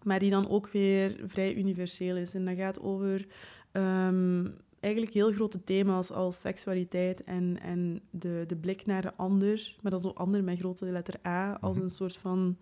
maar 0.02 0.18
die 0.18 0.30
dan 0.30 0.48
ook 0.48 0.68
weer 0.68 1.20
vrij 1.26 1.54
universeel 1.54 2.16
is. 2.16 2.34
En 2.34 2.44
dat 2.44 2.56
gaat 2.56 2.80
over 2.80 3.26
ehm, 3.72 4.46
eigenlijk 4.80 5.14
heel 5.14 5.32
grote 5.32 5.64
thema's 5.64 6.10
als 6.10 6.40
seksualiteit 6.40 7.24
en, 7.24 7.60
en 7.60 8.00
de, 8.10 8.44
de 8.46 8.56
blik 8.56 8.86
naar 8.86 9.02
de 9.02 9.14
ander, 9.14 9.76
maar 9.82 9.90
dan 9.90 10.00
zo 10.00 10.08
ander 10.08 10.44
met 10.44 10.58
grote 10.58 10.84
letter 10.84 11.14
A, 11.26 11.52
als 11.60 11.74
Mhm. 11.76 11.84
een 11.84 11.90
soort 11.90 12.16
van 12.16 12.56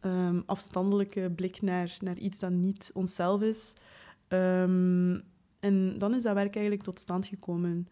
ehm, 0.00 0.40
afstandelijke 0.46 1.30
blik 1.36 1.62
naar, 1.62 1.96
naar 2.00 2.18
iets 2.18 2.38
dat 2.38 2.50
niet 2.50 2.90
onszelf 2.94 3.42
is. 3.42 3.72
Ehm, 4.28 5.18
en 5.60 5.98
dan 5.98 6.14
is 6.14 6.22
dat 6.22 6.34
werk 6.34 6.54
eigenlijk 6.54 6.84
tot 6.84 6.98
stand 6.98 7.26
gekomen. 7.26 7.88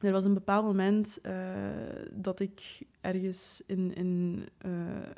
Er 0.00 0.12
was 0.12 0.24
een 0.24 0.34
bepaald 0.34 0.64
moment 0.64 1.18
eh, 1.22 1.34
dat 2.12 2.40
ik 2.40 2.82
ergens 3.00 3.62
in, 3.66 3.94
in 3.94 4.42
eh, 4.58 4.70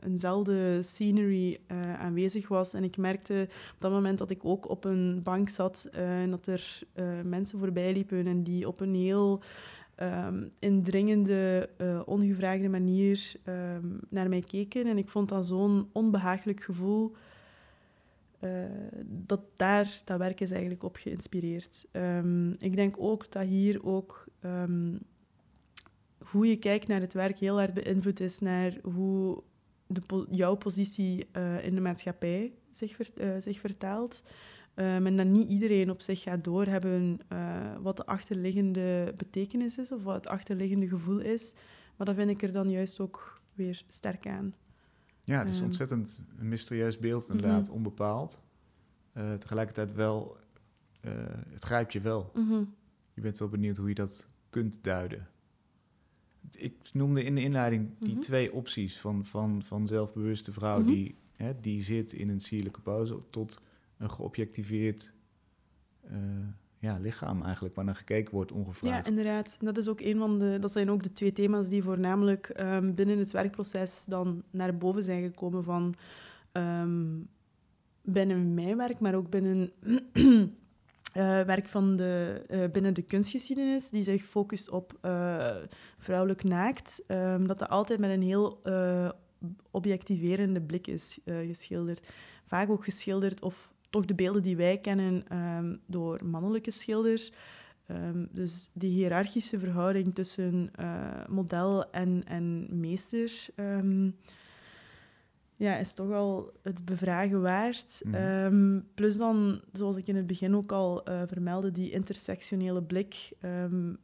eenzelfde 0.04 0.82
scenery 0.82 1.60
eh, 1.66 2.00
aanwezig 2.00 2.48
was. 2.48 2.74
En 2.74 2.84
ik 2.84 2.96
merkte 2.96 3.48
op 3.74 3.80
dat 3.80 3.90
moment 3.90 4.18
dat 4.18 4.30
ik 4.30 4.44
ook 4.44 4.68
op 4.68 4.84
een 4.84 5.20
bank 5.22 5.48
zat 5.48 5.88
en 5.92 6.30
dat 6.30 6.46
er 6.46 6.82
mensen 7.24 7.58
voorbij 7.58 7.92
liepen 7.92 8.26
en 8.26 8.42
die 8.42 8.68
op 8.68 8.80
een 8.80 8.94
heel 8.94 9.40
ehm, 9.94 10.46
indringende, 10.58 11.68
ongevraagde 12.06 12.68
manier 12.68 13.34
ehm, 13.44 13.86
naar 14.08 14.28
mij 14.28 14.42
keken. 14.42 14.86
En 14.86 14.98
ik 14.98 15.08
vond 15.08 15.28
dat 15.28 15.46
zo'n 15.46 15.88
onbehagelijk 15.92 16.62
gevoel. 16.62 17.12
dat 19.04 19.40
daar 19.56 20.00
dat 20.04 20.18
werk 20.18 20.40
is 20.40 20.50
eigenlijk 20.50 20.82
op 20.82 20.96
geïnspireerd. 20.96 21.86
Ehm, 21.90 22.50
ik 22.50 22.76
denk 22.76 22.94
ook 22.98 23.32
dat 23.32 23.44
hier 23.44 23.84
ook 23.86 24.21
ehm, 24.42 24.94
hoe 26.18 26.46
je 26.46 26.56
kijkt 26.56 26.88
naar 26.88 27.00
het 27.00 27.12
werk 27.14 27.38
heel 27.38 27.60
erg 27.60 27.72
beïnvloed 27.72 28.20
is 28.20 28.38
naar 28.38 28.78
hoe 28.82 29.42
de 29.86 30.26
jouw 30.30 30.54
positie 30.54 31.26
eh, 31.32 31.64
in 31.64 31.74
de 31.74 31.80
maatschappij 31.80 32.52
zich, 32.70 32.96
ver- 32.96 33.10
eh, 33.16 33.40
zich 33.40 33.60
vertaalt. 33.60 34.22
Ehm, 34.74 35.06
en 35.06 35.16
dat 35.16 35.26
niet 35.26 35.48
iedereen 35.48 35.90
op 35.90 36.00
zich 36.00 36.22
gaat 36.22 36.44
doorhebben 36.44 37.18
eh 37.28 37.76
wat 37.82 37.96
de 37.96 38.06
achterliggende 38.06 39.14
betekenis 39.16 39.78
is 39.78 39.92
of 39.92 40.02
wat 40.02 40.14
het 40.14 40.26
achterliggende 40.26 40.88
gevoel 40.88 41.18
is. 41.20 41.54
Maar 41.96 42.06
dat 42.06 42.16
vind 42.16 42.30
ik 42.30 42.42
er 42.42 42.52
dan 42.52 42.70
juist 42.70 43.00
ook 43.00 43.40
weer 43.54 43.82
sterk 43.88 44.26
aan. 44.26 44.54
Ja, 45.24 45.38
het 45.38 45.48
is 45.48 45.56
Ehm. 45.56 45.64
ontzettend 45.66 46.20
een 46.38 46.48
mysterieus 46.48 46.98
beeld, 46.98 47.28
inderdaad, 47.28 47.68
onbepaald. 47.68 48.40
Eh, 49.12 49.34
tegelijkertijd 49.34 49.94
wel, 49.94 50.36
het 51.48 51.64
grijpt 51.64 51.92
je 51.92 52.00
wel. 52.00 52.30
Mhm. 52.34 52.64
Je 53.14 53.20
bent 53.20 53.38
wel 53.38 53.48
benieuwd 53.48 53.76
hoe 53.76 53.88
je 53.88 53.94
dat 53.94 54.28
kunt 54.52 54.78
duiden. 54.82 55.26
Ik 56.50 56.74
noemde 56.92 57.24
in 57.24 57.34
de 57.34 57.42
inleiding 57.42 57.90
die 57.98 58.12
Mhm. 58.12 58.20
twee 58.20 58.52
opties 58.52 59.00
van, 59.00 59.24
van, 59.26 59.62
van 59.62 59.86
zelfbewuste 59.86 60.52
vrouw 60.52 60.78
Mhm. 60.78 60.86
die, 60.88 61.14
hè, 61.36 61.60
die 61.60 61.82
zit 61.82 62.12
in 62.12 62.28
een 62.28 62.40
sierlijke 62.40 62.80
pose 62.80 63.18
tot 63.30 63.60
een 63.98 64.10
geobjectiveerd 64.10 65.12
eh, 66.00 66.16
ja, 66.78 66.98
lichaam 66.98 67.42
eigenlijk, 67.42 67.74
waar 67.74 67.84
naar 67.84 67.94
gekeken 67.96 68.34
wordt 68.34 68.50
Ja, 68.50 68.56
ongevraagd. 68.56 69.06
inderdaad. 69.06 69.56
Dat, 69.60 69.76
is 69.76 69.88
ook 69.88 70.00
een 70.00 70.18
van 70.18 70.38
de, 70.38 70.58
dat 70.60 70.72
zijn 70.72 70.90
ook 70.90 71.02
de 71.02 71.12
twee 71.12 71.32
thema's 71.32 71.68
die 71.68 71.82
voornamelijk 71.82 72.48
ehm, 72.48 72.94
binnen 72.94 73.18
het 73.18 73.30
werkproces 73.30 74.04
dan 74.08 74.42
naar 74.50 74.76
boven 74.76 75.02
zijn 75.02 75.22
gekomen 75.22 75.64
van 75.64 75.94
ehm, 76.52 77.06
binnen 78.02 78.54
mijn 78.54 78.76
werk, 78.76 79.00
maar 79.00 79.14
ook 79.14 79.30
binnen 79.30 79.70
eh, 81.12 81.40
werk 81.40 81.68
van 81.68 81.96
de, 81.96 82.42
eh, 82.48 82.70
binnen 82.70 82.94
de 82.94 83.02
kunstgeschiedenis, 83.02 83.90
die 83.90 84.02
zich 84.02 84.24
focust 84.24 84.70
op 84.70 84.98
eh, 85.00 85.56
vrouwelijk 85.98 86.44
naakt. 86.44 87.04
ehm, 87.06 87.46
dat 87.46 87.58
dat 87.58 87.68
altijd 87.68 88.00
met 88.00 88.10
een 88.10 88.22
heel 88.22 88.60
objectiverende 89.70 90.60
blik 90.60 90.86
is 90.86 91.18
geschilderd. 91.24 92.12
Vaak 92.46 92.70
ook 92.70 92.84
geschilderd, 92.84 93.42
of 93.42 93.72
toch 93.90 94.04
de 94.04 94.14
beelden 94.14 94.42
die 94.42 94.56
wij 94.56 94.78
kennen, 94.78 95.28
ehm, 95.28 95.76
door 95.86 96.24
mannelijke 96.24 96.70
schilders. 96.70 97.32
Ehm, 97.86 98.26
dus 98.30 98.70
die 98.72 98.90
hiërarchische 98.90 99.58
verhouding 99.58 100.14
tussen 100.14 100.70
model 101.28 101.90
en, 101.90 102.22
en 102.24 102.66
meester, 102.80 103.46
ja, 105.62 105.76
is 105.76 105.94
toch 105.94 106.10
al 106.12 106.52
het 106.62 106.84
bevragen 106.84 107.40
waard. 107.42 108.00
Mhm. 108.04 108.14
Ehm, 108.14 108.80
plus 108.94 109.16
dan, 109.16 109.60
zoals 109.72 109.96
ik 109.96 110.06
in 110.06 110.16
het 110.16 110.26
begin 110.26 110.54
ook 110.56 110.72
al 110.72 111.04
eh, 111.04 111.22
vermeldde, 111.26 111.70
die 111.70 111.90
intersectionele 111.90 112.82
blik 112.82 113.32
ehm, 113.40 113.94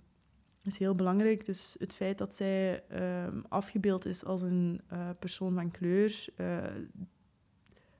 is 0.63 0.79
heel 0.79 0.95
belangrijk. 0.95 1.45
Dus 1.45 1.77
het 1.79 1.95
feit 1.95 2.19
dat 2.19 2.35
zij 2.35 2.85
ehm, 2.89 3.41
afgebeeld 3.49 4.05
is 4.07 4.25
als 4.25 4.43
een 4.43 4.81
eh, 4.89 5.09
persoon 5.19 5.55
van 5.55 5.71
kleur, 5.71 6.27
eh, 6.37 6.65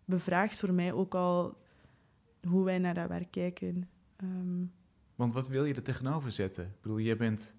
bevraagt 0.05 0.59
voor 0.59 0.73
mij 0.73 0.93
ook 0.93 1.15
al 1.15 1.57
hoe 2.49 2.65
wij 2.65 2.79
naar 2.79 2.95
dat 2.95 3.09
werk 3.09 3.31
kijken. 3.31 3.89
Want 5.15 5.35
wat 5.35 5.49
wil 5.49 5.65
je 5.65 5.75
er 5.75 5.83
tegenover 5.83 6.33
zetten? 6.33 6.65
Ik 6.65 6.81
bedoel, 6.81 7.01
jij 7.01 7.17
bent 7.17 7.55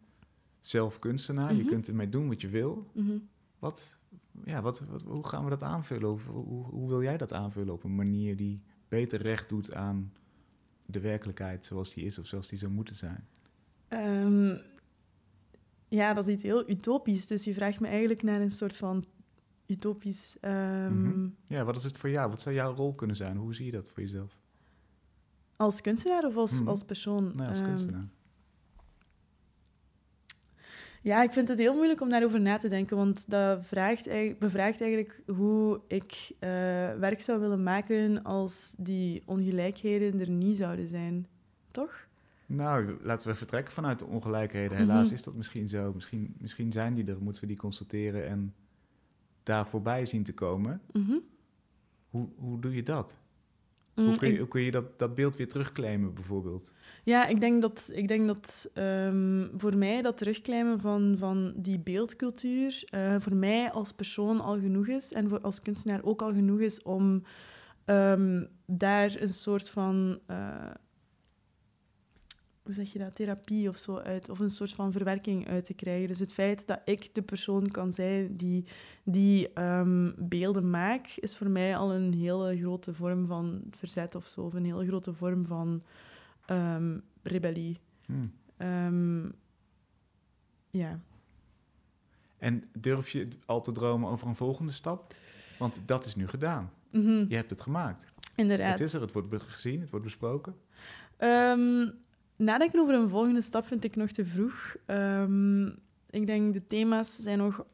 zelf 0.60 1.00
kunstenaar, 1.00 1.54
je 1.54 1.60
Mhm. 1.62 1.70
kunt 1.72 1.88
ermee 1.88 2.10
doen 2.10 2.28
wat 2.28 2.42
je 2.42 2.48
wil. 2.48 2.90
mhm. 2.94 3.18
Wat, 3.60 4.00
ja, 4.44 4.62
wat, 4.62 4.80
wat- 4.80 5.02
hoe 5.02 5.28
gaan 5.28 5.44
we 5.44 5.50
dat 5.50 5.64
aanvullen? 5.64 6.12
Of 6.12 6.26
hoe, 6.26 6.66
hoe 6.66 6.88
wil 6.90 7.02
jij 7.04 7.18
dat 7.18 7.34
aanvullen 7.34 7.74
op 7.74 7.84
een 7.84 7.96
manier 7.96 8.36
die 8.36 8.62
beter 8.88 9.22
recht 9.22 9.50
doet 9.50 9.74
aan 9.74 10.14
de 10.86 11.00
werkelijkheid 11.00 11.66
zoals 11.66 11.94
die 11.94 12.06
is 12.06 12.18
of 12.20 12.26
zoals 12.26 12.48
die 12.48 12.60
zou 12.60 12.72
moeten 12.72 12.96
zijn? 12.96 13.28
Ehm, 13.88 14.58
ja, 15.88 16.14
dat 16.14 16.28
is 16.28 16.34
iets 16.34 16.44
heel 16.44 16.70
utopisch. 16.70 17.28
Dus 17.28 17.44
je 17.44 17.54
vraagt 17.54 17.80
me 17.80 17.88
eigenlijk 17.88 18.24
naar 18.24 18.42
een 18.42 18.52
soort 18.52 18.76
van 18.78 19.06
utopisch. 19.68 20.38
ehm, 20.42 21.02
Mhm. 21.02 21.28
Ja, 21.48 21.64
wat 21.64 21.76
is 21.76 21.84
het 21.84 21.98
voor 21.98 22.10
jou? 22.10 22.30
Wat 22.30 22.42
zou 22.42 22.56
jouw 22.56 22.74
rol 22.76 22.94
kunnen 22.94 23.16
zijn? 23.16 23.38
Hoe 23.38 23.54
zie 23.56 23.66
je 23.66 23.72
dat 23.72 23.90
voor 23.90 24.04
jezelf? 24.04 24.38
Als 25.56 25.82
kunstenaar 25.82 26.24
of 26.26 26.36
als, 26.36 26.60
Mhm. 26.60 26.68
als 26.68 26.84
persoon? 26.84 27.32
Nou, 27.36 27.48
als 27.50 27.58
Ehm, 27.60 27.68
kunstenaar. 27.68 28.08
Ja, 31.02 31.24
ik 31.24 31.34
vind 31.34 31.48
het 31.48 31.58
heel 31.60 31.74
moeilijk 31.74 32.02
om 32.02 32.10
daarover 32.10 32.42
na 32.42 32.58
te 32.58 32.68
denken, 32.70 32.98
want 32.98 33.30
dat 33.30 33.66
vraagt, 33.66 34.10
bevraagt 34.40 34.82
eigenlijk 34.82 35.22
hoe 35.28 35.82
ik 35.88 36.32
eh, 36.40 36.50
werk 36.94 37.22
zou 37.22 37.40
willen 37.40 37.64
maken 37.64 38.24
als 38.24 38.76
die 38.78 39.24
ongelijkheden 39.26 40.20
er 40.20 40.30
niet 40.30 40.58
zouden 40.58 40.88
zijn. 40.88 41.28
Toch? 41.72 42.08
Nou, 42.46 42.98
laten 43.02 43.28
we 43.28 43.36
vertrekken 43.36 43.74
vanuit 43.74 44.00
de 44.00 44.06
ongelijkheden. 44.06 44.78
Helaas 44.78 45.06
Mhm. 45.06 45.14
is 45.16 45.24
dat 45.24 45.34
misschien 45.36 45.70
zo. 45.70 45.92
Misschien, 45.94 46.36
misschien 46.38 46.72
zijn 46.72 46.94
die 46.94 47.06
er, 47.06 47.22
moeten 47.22 47.42
we 47.42 47.48
die 47.48 47.58
constateren 47.58 48.28
en 48.28 48.54
daar 49.44 49.68
voorbij 49.68 50.06
zien 50.06 50.24
te 50.24 50.34
komen. 50.34 50.82
Mhm. 50.92 51.18
Hoe, 52.10 52.28
hoe 52.38 52.60
doe 52.60 52.76
je 52.76 52.84
dat? 52.84 53.16
Mm, 54.00 54.06
Hoe 54.06 54.18
kun 54.18 54.28
je, 54.28 54.34
ik- 54.34 54.40
hoe 54.40 54.48
kun 54.48 54.62
je 54.62 54.72
dat, 54.72 55.00
dat 55.00 55.16
beeld 55.16 55.36
weer 55.36 55.48
terugclaimen, 55.48 56.14
bijvoorbeeld? 56.14 56.74
Ja, 57.04 57.28
ik 57.28 57.40
denk 57.40 57.62
dat, 57.62 57.92
ik 57.94 58.08
denk 58.08 58.28
dat 58.28 58.70
ehm, 58.74 59.48
voor 59.58 59.78
mij 59.78 60.02
dat 60.02 60.18
terugklimmen 60.18 60.80
van, 60.80 61.16
van 61.20 61.54
die 61.56 61.80
beeldcultuur 61.80 62.84
eh, 62.90 63.16
voor 63.20 63.36
mij 63.36 63.72
als 63.72 63.92
persoon 63.92 64.40
al 64.42 64.60
genoeg 64.60 64.88
is 64.88 65.14
en 65.14 65.30
voor, 65.30 65.40
als 65.42 65.62
kunstenaar 65.62 66.04
ook 66.04 66.22
al 66.22 66.34
genoeg 66.34 66.60
is 66.60 66.82
om 66.82 67.24
ehm, 67.86 68.44
daar 68.66 69.16
een 69.22 69.34
soort 69.34 69.70
van, 69.70 70.20
eh, 70.28 70.56
hoe 72.70 72.78
zeg 72.78 72.94
je 72.94 73.00
dat, 73.00 73.16
therapie 73.16 73.70
of 73.70 73.78
zo 73.78 73.98
uit, 73.98 74.30
of 74.30 74.40
een 74.40 74.50
soort 74.50 74.72
van 74.72 74.92
verwerking 74.92 75.48
uit 75.48 75.66
te 75.66 75.74
krijgen. 75.74 76.08
Dus 76.08 76.20
het 76.20 76.34
feit 76.34 76.68
dat 76.68 76.80
ik 76.86 77.16
de 77.16 77.22
persoon 77.22 77.72
kan 77.72 77.94
zijn 77.94 78.36
die 78.36 78.66
die 79.04 79.54
ehm, 79.54 80.12
beelden 80.18 80.70
maakt, 80.70 81.20
is 81.20 81.38
voor 81.38 81.50
mij 81.50 81.78
al 81.78 81.94
een 81.94 82.14
hele 82.14 82.58
grote 82.58 82.94
vorm 82.94 83.26
van 83.26 83.62
verzet 83.72 84.16
of 84.16 84.26
zo, 84.26 84.42
of 84.42 84.54
een 84.54 84.66
hele 84.66 84.86
grote 84.86 85.14
vorm 85.14 85.46
van 85.46 85.84
ehm, 86.46 86.98
rebellie. 87.24 87.78
Hm. 88.06 88.14
Ehm, 88.58 89.26
ja. 90.70 91.00
En 92.38 92.70
durf 92.74 93.10
je 93.10 93.28
al 93.46 93.62
te 93.62 93.72
dromen 93.72 94.10
over 94.10 94.28
een 94.28 94.36
volgende 94.36 94.72
stap? 94.72 95.14
Want 95.60 95.82
dat 95.86 96.06
is 96.06 96.16
nu 96.16 96.28
gedaan. 96.28 96.72
Mhm, 96.92 97.26
Je 97.28 97.36
hebt 97.36 97.50
het 97.50 97.62
gemaakt. 97.62 98.06
Inderdaad. 98.36 98.80
Het 98.80 98.88
is 98.88 98.94
er, 98.94 99.02
het 99.02 99.12
wordt 99.12 99.44
gezien, 99.44 99.82
het 99.82 99.90
wordt 99.90 100.06
besproken. 100.06 100.56
Nadenken 102.40 102.80
over 102.80 102.94
een 102.94 103.10
volgende 103.10 103.42
stap 103.42 103.66
vind 103.66 103.84
ik 103.84 103.96
nog 103.96 104.12
te 104.12 104.26
vroeg. 104.26 104.76
Ehm, 104.86 105.68
ik 106.10 106.26
denk 106.26 106.54
de 106.54 106.68
thema's 106.68 107.16
zijn 107.16 107.38
nog 107.38 107.66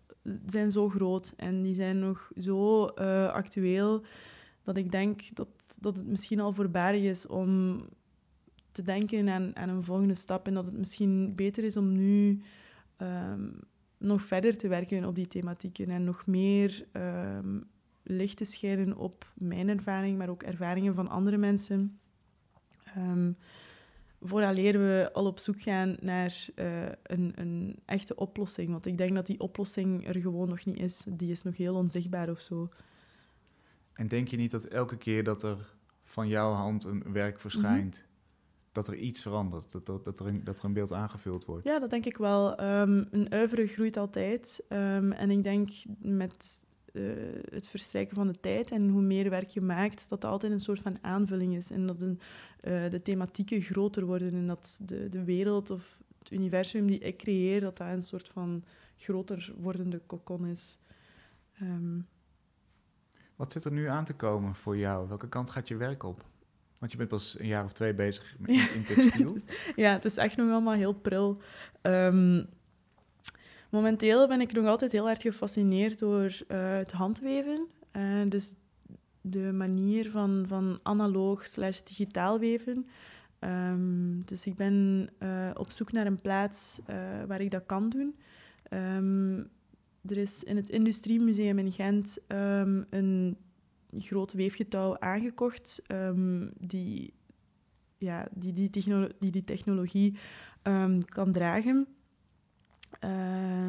zijn 0.45 0.71
zo 0.71 0.89
groot 0.89 1.33
en 1.37 1.61
die 1.61 1.75
zijn 1.75 1.99
nog 1.99 2.31
zo 2.37 2.85
eh, 2.85 3.31
actueel 3.31 4.03
dat 4.63 4.77
ik 4.77 4.91
denk 4.91 5.21
dat, 5.33 5.47
dat 5.79 5.95
het 5.95 6.07
misschien 6.07 6.39
al 6.39 6.53
voorbarig 6.53 7.03
is 7.03 7.27
om 7.27 7.79
te 8.71 8.81
denken 8.81 9.29
aan, 9.29 9.55
aan 9.55 9.69
een 9.69 9.83
volgende 9.83 10.13
stap 10.13 10.47
en 10.47 10.53
dat 10.53 10.65
het 10.65 10.77
misschien 10.77 11.35
beter 11.35 11.63
is 11.63 11.77
om 11.77 11.91
nu 11.91 12.41
ehm, 12.97 13.49
nog 13.97 14.21
verder 14.21 14.57
te 14.57 14.67
werken 14.67 15.05
op 15.05 15.15
die 15.15 15.27
thematieken 15.27 15.89
en 15.89 16.03
nog 16.03 16.25
meer 16.27 16.85
ehm, 16.91 17.59
licht 18.03 18.37
te 18.37 18.45
schijnen 18.45 18.97
op 18.97 19.31
mijn 19.33 19.69
ervaring, 19.69 20.17
maar 20.17 20.29
ook 20.29 20.43
ervaringen 20.43 20.93
van 20.93 21.07
andere 21.07 21.37
mensen. 21.37 21.99
Vooraleer 24.27 24.77
we 24.79 25.09
al 25.13 25.25
op 25.25 25.39
zoek 25.39 25.61
gaan 25.61 25.95
naar 25.99 26.47
eh, 26.55 26.85
een, 27.03 27.31
een 27.35 27.79
echte 27.85 28.15
oplossing. 28.15 28.69
Want 28.71 28.85
ik 28.85 28.97
denk 28.97 29.13
dat 29.15 29.25
die 29.25 29.39
oplossing 29.39 30.07
er 30.07 30.15
gewoon 30.21 30.49
nog 30.49 30.65
niet 30.65 30.79
is. 30.79 31.05
Die 31.09 31.31
is 31.31 31.43
nog 31.43 31.57
heel 31.57 31.75
onzichtbaar 31.75 32.29
of 32.29 32.39
zo. 32.39 32.69
En 33.93 34.07
denk 34.07 34.27
je 34.27 34.37
niet 34.37 34.51
dat 34.51 34.65
elke 34.65 34.97
keer 34.97 35.23
dat 35.23 35.43
er 35.43 35.57
van 36.03 36.27
jouw 36.27 36.51
hand 36.51 36.83
een 36.83 37.03
werk 37.11 37.39
verschijnt, 37.39 37.95
Mhm. 37.95 38.05
dat 38.71 38.87
er 38.87 38.95
iets 38.95 39.21
verandert? 39.21 39.71
Dat, 39.71 39.85
dat, 39.85 40.05
dat, 40.05 40.19
er, 40.19 40.27
een, 40.27 40.43
dat 40.43 40.57
er 40.57 40.65
een 40.65 40.73
beeld 40.73 40.93
aangevuld 40.93 41.45
wordt? 41.45 41.63
Ja, 41.65 41.79
dat 41.79 41.89
denk 41.89 42.05
ik 42.05 42.17
wel. 42.17 42.55
Ehm, 42.55 43.03
een 43.11 43.31
uivere 43.31 43.67
groeit 43.67 43.97
altijd. 43.97 44.63
Ehm, 44.69 45.11
en 45.11 45.31
ik 45.31 45.43
denk 45.43 45.69
met 45.99 46.63
eh, 46.95 47.01
het 47.53 47.67
verstrijken 47.67 48.15
van 48.15 48.27
de 48.27 48.39
tijd 48.39 48.71
en 48.71 48.89
hoe 48.89 49.01
meer 49.01 49.29
werk 49.29 49.49
je 49.49 49.61
maakt, 49.61 50.09
dat 50.09 50.21
dat 50.21 50.31
altijd 50.31 50.51
een 50.51 50.59
soort 50.59 50.79
van 50.79 50.97
aanvulling 51.01 51.55
is. 51.55 51.71
En 51.71 51.87
dat 51.87 52.01
een, 52.01 52.19
eh, 52.61 52.89
de 52.89 53.01
thematieken 53.01 53.61
groter 53.61 54.05
worden 54.05 54.33
en 54.33 54.47
dat 54.47 54.79
de, 54.81 55.09
de 55.09 55.23
wereld 55.23 55.69
of 55.71 55.97
het 56.19 56.31
universum 56.31 56.87
die 56.87 56.99
ik 56.99 57.17
creëer, 57.17 57.61
dat 57.61 57.77
dat 57.77 57.87
een 57.87 58.03
soort 58.03 58.29
van 58.29 58.63
groter 58.97 59.53
wordende 59.57 60.01
kokon 60.05 60.45
is. 60.45 60.77
Ehm, 61.59 61.99
Wat 63.35 63.51
zit 63.51 63.63
er 63.63 63.71
nu 63.71 63.87
aan 63.87 64.05
te 64.05 64.13
komen 64.15 64.55
voor 64.55 64.77
jou? 64.77 65.07
Welke 65.07 65.29
kant 65.29 65.49
gaat 65.49 65.67
je 65.67 65.75
werk 65.75 66.03
op? 66.03 66.25
Want 66.79 66.91
je 66.91 66.97
bent 66.97 67.09
pas 67.09 67.39
een 67.39 67.47
jaar 67.47 67.63
of 67.63 67.73
twee 67.73 67.93
bezig 67.93 68.35
met, 68.39 68.55
Ja. 68.55 68.69
in 68.69 68.83
textiel. 68.83 69.37
ja, 69.75 69.91
het 69.93 70.05
is 70.05 70.17
echt 70.17 70.37
nog 70.37 70.51
allemaal 70.51 70.73
heel 70.73 70.93
pril. 70.93 71.41
Ehm, 71.81 72.43
momenteel 73.75 74.27
ben 74.27 74.41
ik 74.41 74.51
nog 74.51 74.65
altijd 74.65 74.91
heel 74.91 75.09
erg 75.09 75.21
gefascineerd 75.21 75.99
door 75.99 76.37
eh, 76.47 76.77
het 76.77 76.91
handweven. 76.91 77.67
Eh, 77.91 78.21
dus 78.29 78.55
de 79.21 79.51
manier 79.53 80.11
van, 80.11 80.45
van 80.47 80.79
analoog 80.83 81.45
slash 81.45 81.81
digitaal 81.81 82.39
weven. 82.39 82.87
Ehm, 83.39 84.21
dus 84.25 84.45
ik 84.45 84.55
ben 84.55 85.09
eh, 85.17 85.49
op 85.53 85.71
zoek 85.71 85.91
naar 85.91 86.05
een 86.05 86.21
plaats 86.21 86.79
waar 87.27 87.41
ik 87.41 87.51
dat 87.51 87.65
kan 87.65 87.89
doen. 87.89 88.15
Ehm, 88.63 89.37
er 90.05 90.17
is 90.17 90.43
in 90.43 90.55
het 90.55 90.69
Industriemuseum 90.69 91.59
in 91.59 91.71
Gent 91.71 92.17
ehm, 92.27 92.83
een 92.89 93.37
groot 93.97 94.33
weefgetouw 94.33 94.99
aangekocht 94.99 95.81
die, 96.59 97.13
ja, 97.97 98.27
die, 98.31 98.53
die, 98.53 98.69
technolo- 98.69 99.11
die 99.19 99.31
die 99.31 99.43
technologie 99.43 100.17
kan 101.05 101.31
dragen. 101.31 101.94
Eh, 102.99 103.09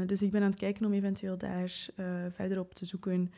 dus 0.07 0.23
ik 0.23 0.31
ben 0.31 0.43
aan 0.43 0.51
het 0.51 0.59
kijken 0.59 0.87
om 0.87 0.93
eventueel 0.93 1.39
daar 1.39 1.87
eh, 1.97 2.07
verder 2.35 2.59
op 2.59 2.75
te 2.75 2.85
zoeken. 2.85 3.33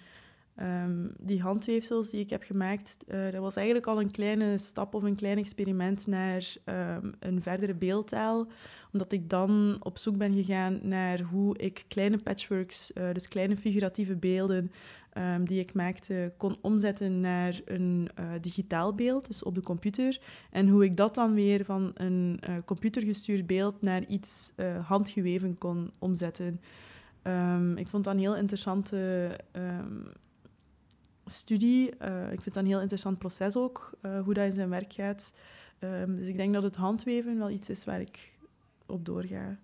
Ehm, 0.54 1.06
die 1.18 1.42
handweefsels 1.42 2.10
die 2.10 2.20
ik 2.20 2.30
heb 2.30 2.42
gemaakt, 2.42 2.96
eh, 3.06 3.30
dat 3.30 3.40
was 3.40 3.56
eigenlijk 3.56 3.86
al 3.86 4.00
een 4.00 4.10
kleine 4.10 4.58
stap 4.58 4.94
of 4.94 5.02
een 5.02 5.16
klein 5.16 5.38
experiment 5.38 6.06
naar 6.06 6.54
ehm, 6.64 7.12
een 7.18 7.42
verdere 7.42 7.74
beeldtaal. 7.74 8.46
Omdat 8.92 9.12
ik 9.12 9.30
dan 9.30 9.76
op 9.80 9.98
zoek 9.98 10.16
ben 10.16 10.34
gegaan 10.34 10.78
naar 10.82 11.20
hoe 11.20 11.58
ik 11.58 11.84
kleine 11.88 12.18
patchworks, 12.18 12.92
dus 13.12 13.28
kleine 13.28 13.56
figuratieve 13.56 14.16
beelden, 14.16 14.72
ehm, 15.12 15.44
die 15.44 15.60
ik 15.60 15.74
maakte, 15.74 16.32
kon 16.36 16.56
omzetten 16.60 17.20
naar 17.20 17.60
een 17.64 18.08
eh, 18.14 18.24
digitaal 18.40 18.94
beeld, 18.94 19.26
dus 19.26 19.42
op 19.42 19.54
de 19.54 19.62
computer. 19.62 20.20
En 20.50 20.68
hoe 20.68 20.84
ik 20.84 20.96
dat 20.96 21.14
dan 21.14 21.34
weer 21.34 21.64
van 21.64 21.90
een 21.94 22.38
eh, 22.40 22.54
computergestuurd 22.64 23.46
beeld 23.46 23.82
naar 23.82 24.04
iets 24.04 24.52
eh, 24.56 24.86
handgeweven 24.86 25.58
kon 25.58 25.90
omzetten. 25.98 26.60
Ehm, 27.22 27.76
ik 27.76 27.88
vond 27.88 28.04
dat 28.04 28.14
een 28.14 28.20
heel 28.20 28.36
interessante 28.36 29.30
ehm, 29.52 30.00
studie. 31.24 31.88
Ik 32.30 32.40
vind 32.40 32.54
dat 32.54 32.56
een 32.56 32.66
heel 32.66 32.80
interessant 32.80 33.18
proces 33.18 33.56
ook, 33.56 33.90
hoe 34.24 34.34
dat 34.34 34.44
in 34.44 34.52
zijn 34.52 34.68
werk 34.68 34.92
gaat. 34.92 35.32
Dus 36.06 36.26
ik 36.26 36.36
denk 36.36 36.54
dat 36.54 36.62
het 36.62 36.76
handweven 36.76 37.38
wel 37.38 37.50
iets 37.50 37.68
is 37.68 37.84
waar 37.84 38.00
ik 38.00 38.32
op 38.86 39.04
doorga. 39.04 39.58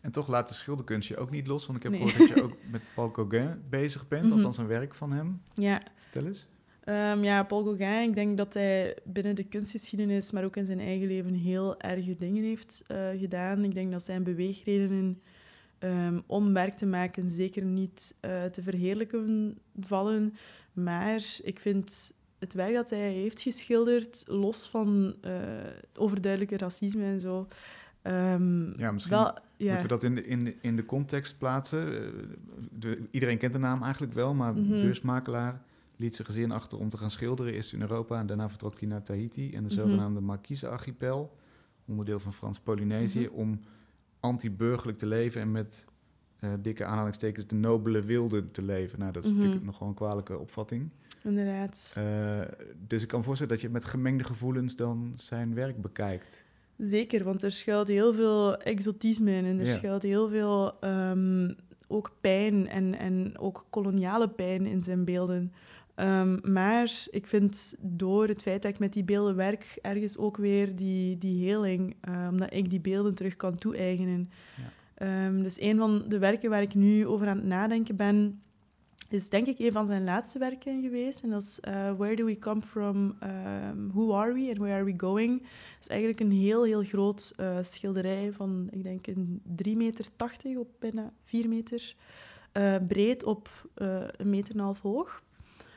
En 0.00 0.10
toch 0.10 0.28
laat 0.28 0.48
de 0.48 0.54
schilderkunst 0.54 1.08
je 1.08 1.16
ook 1.16 1.30
niet 1.30 1.46
los. 1.46 1.66
Want 1.66 1.78
ik 1.78 1.82
heb 1.84 1.92
Nee. 1.92 2.00
gehoord 2.08 2.28
dat 2.28 2.38
je 2.38 2.44
ook 2.44 2.56
met 2.72 2.82
Paul 2.94 3.08
Gauguin 3.08 3.62
bezig 3.70 4.08
bent. 4.08 4.24
Mhm. 4.24 4.32
Althans 4.32 4.58
een 4.58 4.66
werk 4.66 4.94
van 4.94 5.12
hem. 5.12 5.42
Ja, 5.54 5.82
Vertel 6.02 6.26
eens. 6.26 6.46
Ehm, 6.84 7.24
ja, 7.24 7.42
Paul 7.42 7.62
Gauguin, 7.64 8.08
ik 8.08 8.14
denk 8.14 8.36
dat 8.36 8.54
hij 8.54 8.96
binnen 9.04 9.34
de 9.34 9.44
kunstgeschiedenis, 9.44 10.30
maar 10.30 10.44
ook 10.44 10.56
in 10.56 10.66
zijn 10.66 10.80
eigen 10.80 11.06
leven, 11.06 11.34
heel 11.34 11.80
erge 11.80 12.16
dingen 12.16 12.42
heeft 12.44 12.82
eh, 12.86 13.08
gedaan. 13.18 13.64
Ik 13.64 13.74
denk 13.74 13.92
dat 13.92 14.04
zijn 14.04 14.22
beweegredenen 14.22 15.20
ehm, 15.78 16.20
om 16.26 16.52
werk 16.52 16.76
te 16.76 16.86
maken 16.86 17.30
zeker 17.30 17.64
niet 17.64 18.14
eh, 18.20 18.44
te 18.44 18.62
verheerlijken 18.62 19.58
vallen. 19.80 20.34
Maar 20.72 21.24
ik 21.42 21.60
vind 21.60 22.12
het 22.38 22.54
werk 22.54 22.74
dat 22.74 22.90
hij 22.90 23.10
heeft 23.12 23.40
geschilderd, 23.40 24.24
los 24.26 24.68
van 24.68 25.14
uh, 25.24 25.32
overduidelijke 25.94 26.56
racisme 26.56 27.04
en 27.04 27.20
zo. 27.20 27.46
Um, 28.02 28.78
ja, 28.78 28.92
misschien 28.92 29.16
wel, 29.16 29.34
ja. 29.56 29.68
moeten 29.68 29.82
we 29.82 29.92
dat 29.92 30.02
in 30.02 30.14
de, 30.14 30.26
in 30.26 30.44
de, 30.44 30.56
in 30.60 30.76
de 30.76 30.84
context 30.84 31.38
plaatsen. 31.38 31.86
Eh, 31.86 32.08
de, 32.70 33.08
iedereen 33.10 33.38
kent 33.38 33.52
de 33.52 33.58
naam 33.58 33.82
eigenlijk 33.82 34.12
wel, 34.12 34.34
maar 34.34 34.52
mm 34.52 34.58
-hmm. 34.58 34.82
beursmakelaar 34.82 35.62
liet 35.96 36.14
zijn 36.14 36.26
gezin 36.26 36.50
achter 36.50 36.78
om 36.78 36.88
te 36.88 36.96
gaan 36.96 37.10
schilderen. 37.10 37.52
Eerst 37.52 37.72
in 37.72 37.80
Europa 37.80 38.18
en 38.18 38.26
daarna 38.26 38.48
vertrok 38.48 38.78
hij 38.78 38.88
naar 38.88 39.02
Tahiti 39.02 39.54
en 39.54 39.62
de 39.68 39.74
mhm. 39.74 39.82
zogenaamde 39.82 40.20
Marquise-archipel, 40.20 41.36
onderdeel 41.84 42.20
van 42.20 42.32
Frans-Polynesië, 42.32 43.26
mhm. 43.26 43.34
om 43.34 43.60
anti-burgerlijk 44.20 44.98
te 44.98 45.06
leven 45.06 45.40
en 45.40 45.52
met 45.52 45.84
uh, 46.40 46.50
dikke 46.58 46.84
aanhalingstekens 46.84 47.46
de 47.46 47.54
nobele 47.54 48.02
wilde 48.02 48.50
te 48.50 48.62
leven. 48.62 48.98
Nou, 48.98 49.12
dat 49.12 49.24
is 49.24 49.30
mhm. 49.30 49.38
natuurlijk 49.38 49.66
nog 49.66 49.78
wel 49.78 49.88
een 49.88 49.94
kwalijke 49.94 50.38
opvatting. 50.38 50.90
Inderdaad. 51.22 51.94
Uh, 51.98 52.40
dus 52.86 53.02
ik 53.02 53.08
kan 53.08 53.18
me 53.18 53.24
voorstellen 53.24 53.52
dat 53.52 53.62
je 53.62 53.68
met 53.68 53.84
gemengde 53.84 54.24
gevoelens 54.24 54.76
dan 54.76 55.12
zijn 55.16 55.54
werk 55.54 55.80
bekijkt. 55.80 56.44
Zeker, 56.80 57.24
want 57.24 57.42
er 57.42 57.52
schuilt 57.52 57.88
heel 57.88 58.14
veel 58.14 58.56
exotisme 58.56 59.32
in 59.32 59.44
en 59.44 59.58
er 59.58 59.66
ja. 59.66 59.74
schuilt 59.74 60.02
heel 60.02 60.28
veel 60.28 60.72
um, 60.84 61.56
ook 61.88 62.12
pijn 62.20 62.68
en, 62.68 62.98
en 62.98 63.38
ook 63.38 63.66
koloniale 63.70 64.28
pijn 64.28 64.66
in 64.66 64.82
zijn 64.82 65.04
beelden. 65.04 65.52
Um, 65.96 66.38
maar 66.42 66.92
ik 67.10 67.26
vind 67.26 67.74
door 67.80 68.28
het 68.28 68.42
feit 68.42 68.62
dat 68.62 68.72
ik 68.72 68.78
met 68.78 68.92
die 68.92 69.04
beelden 69.04 69.36
werk, 69.36 69.78
ergens 69.82 70.16
ook 70.16 70.36
weer 70.36 70.76
die, 70.76 71.18
die 71.18 71.48
heling, 71.48 71.96
uh, 72.08 72.26
omdat 72.30 72.54
ik 72.54 72.70
die 72.70 72.80
beelden 72.80 73.14
terug 73.14 73.36
kan 73.36 73.54
toe-eigenen. 73.58 74.30
Ja. 74.98 75.26
Um, 75.26 75.42
dus 75.42 75.60
een 75.60 75.78
van 75.78 76.04
de 76.08 76.18
werken 76.18 76.50
waar 76.50 76.62
ik 76.62 76.74
nu 76.74 77.06
over 77.06 77.28
aan 77.28 77.36
het 77.36 77.46
nadenken 77.46 77.96
ben, 77.96 78.40
is 79.12 79.28
denk 79.28 79.46
ik 79.46 79.58
een 79.58 79.72
van 79.72 79.86
zijn 79.86 80.04
laatste 80.04 80.38
werken 80.38 80.82
geweest. 80.82 81.22
En 81.22 81.30
dat 81.30 81.42
is 81.42 81.58
uh, 81.68 81.92
Where 81.96 82.16
Do 82.16 82.24
We 82.24 82.38
Come 82.38 82.62
From, 82.62 83.16
um, 83.22 83.90
Who 83.92 84.14
Are 84.14 84.32
We 84.32 84.48
and 84.48 84.58
Where 84.58 84.74
Are 84.74 84.84
We 84.84 84.94
Going. 84.96 85.40
Dat 85.40 85.80
is 85.80 85.86
eigenlijk 85.86 86.20
een 86.20 86.30
heel, 86.30 86.64
heel 86.64 86.82
groot 86.82 87.32
uh, 87.40 87.58
schilderij 87.62 88.32
van, 88.32 88.68
ik 88.70 88.82
denk, 88.82 89.06
een 89.06 89.42
3,80 89.66 89.76
meter 89.76 90.06
op 90.58 90.68
bijna 90.78 91.12
4 91.24 91.48
meter. 91.48 91.94
Uh, 92.52 92.76
breed 92.88 93.24
op 93.24 93.48
een 93.74 94.30
meter 94.30 94.52
en 94.52 94.58
een 94.58 94.64
half 94.64 94.80
hoog. 94.80 95.22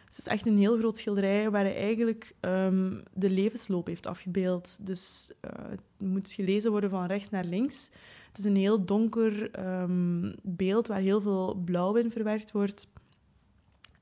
Dus 0.07 0.17
het 0.17 0.27
is 0.27 0.33
echt 0.33 0.45
een 0.45 0.57
heel 0.57 0.77
groot 0.77 0.97
schilderij 0.97 1.49
waar 1.49 1.63
hij 1.63 1.75
eigenlijk 1.75 2.35
um, 2.41 3.03
de 3.13 3.29
levensloop 3.29 3.87
heeft 3.87 4.05
afgebeeld. 4.05 4.77
Dus 4.81 5.31
het 5.67 5.81
moet 5.97 6.31
gelezen 6.31 6.71
worden 6.71 6.89
van 6.89 7.05
rechts 7.05 7.29
naar 7.29 7.45
links. 7.45 7.89
Het 8.27 8.37
is 8.37 8.43
een 8.43 8.55
heel 8.55 8.85
donker 8.85 9.59
um, 9.81 10.35
beeld 10.41 10.87
waar 10.87 10.99
heel 10.99 11.21
veel 11.21 11.61
blauw 11.65 11.95
in 11.95 12.11
verwerkt 12.11 12.51
wordt. 12.51 12.87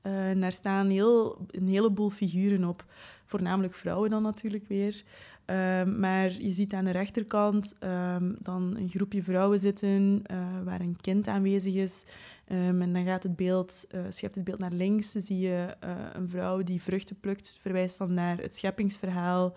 En 0.02 0.40
daar 0.40 0.52
staan 0.52 0.88
heel, 0.88 1.46
een 1.50 1.68
heleboel 1.68 2.10
figuren 2.10 2.64
op. 2.64 2.84
Voornamelijk 3.26 3.74
vrouwen 3.74 4.10
dan 4.10 4.22
natuurlijk 4.22 4.68
weer. 4.68 5.02
Uh, 5.46 5.82
maar 5.84 6.32
je 6.40 6.52
ziet 6.52 6.74
aan 6.74 6.84
de 6.84 6.90
rechterkant 6.90 7.74
um, 7.80 8.36
dan 8.38 8.76
een 8.76 8.88
groepje 8.88 9.22
vrouwen 9.22 9.58
zitten 9.58 10.22
uh, 10.30 10.36
waar 10.64 10.80
een 10.80 10.96
kind 11.00 11.28
aanwezig 11.28 11.74
is. 11.74 12.04
Um, 12.52 12.82
en 12.82 12.92
dan 12.92 13.04
gaat 13.04 13.22
het 13.22 13.36
beeld, 13.36 13.84
uh, 13.94 14.00
schuift 14.00 14.34
het 14.34 14.44
beeld 14.44 14.58
naar 14.58 14.72
links. 14.72 15.12
Dan 15.12 15.22
zie 15.22 15.38
je 15.38 15.74
een 16.12 16.28
vrouw 16.28 16.62
die 16.62 16.82
vruchten 16.82 17.20
plukt, 17.20 17.58
verwijst 17.60 17.98
dan 17.98 18.14
naar 18.14 18.38
het 18.38 18.56
scheppingsverhaal. 18.56 19.56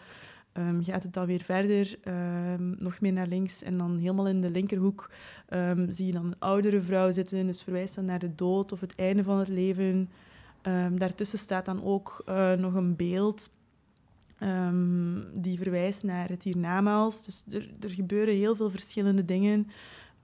Gaat 0.81 1.03
het 1.03 1.13
dan 1.13 1.25
weer 1.25 1.41
verder, 1.43 1.97
nog 2.77 3.01
meer 3.01 3.13
naar 3.13 3.27
links. 3.27 3.63
En 3.63 3.77
dan 3.77 3.97
helemaal 3.97 4.27
in 4.27 4.41
de 4.41 4.49
linkerhoek 4.49 5.09
zie 5.87 6.05
je 6.05 6.11
dan 6.11 6.25
een 6.25 6.39
oudere 6.39 6.81
vrouw 6.81 7.11
zitten. 7.11 7.45
Dus 7.45 7.63
verwijst 7.63 7.95
dan 7.95 8.05
naar 8.05 8.19
de 8.19 8.35
dood 8.35 8.71
of 8.71 8.79
het 8.79 8.95
einde 8.95 9.23
van 9.23 9.39
het 9.39 9.47
leven. 9.47 10.09
Um, 10.67 10.99
daartussen 10.99 11.39
staat 11.39 11.65
dan 11.65 11.83
ook 11.83 12.23
uh, 12.29 12.53
nog 12.53 12.73
een 12.73 12.95
beeld 12.95 13.51
um, 14.39 15.41
die 15.41 15.57
verwijst 15.57 16.03
naar 16.03 16.29
het 16.29 16.43
hiernamaals. 16.43 17.25
Dus 17.25 17.43
er, 17.51 17.69
er 17.79 17.89
gebeuren 17.89 18.35
heel 18.35 18.55
veel 18.55 18.69
verschillende 18.69 19.25
dingen. 19.25 19.67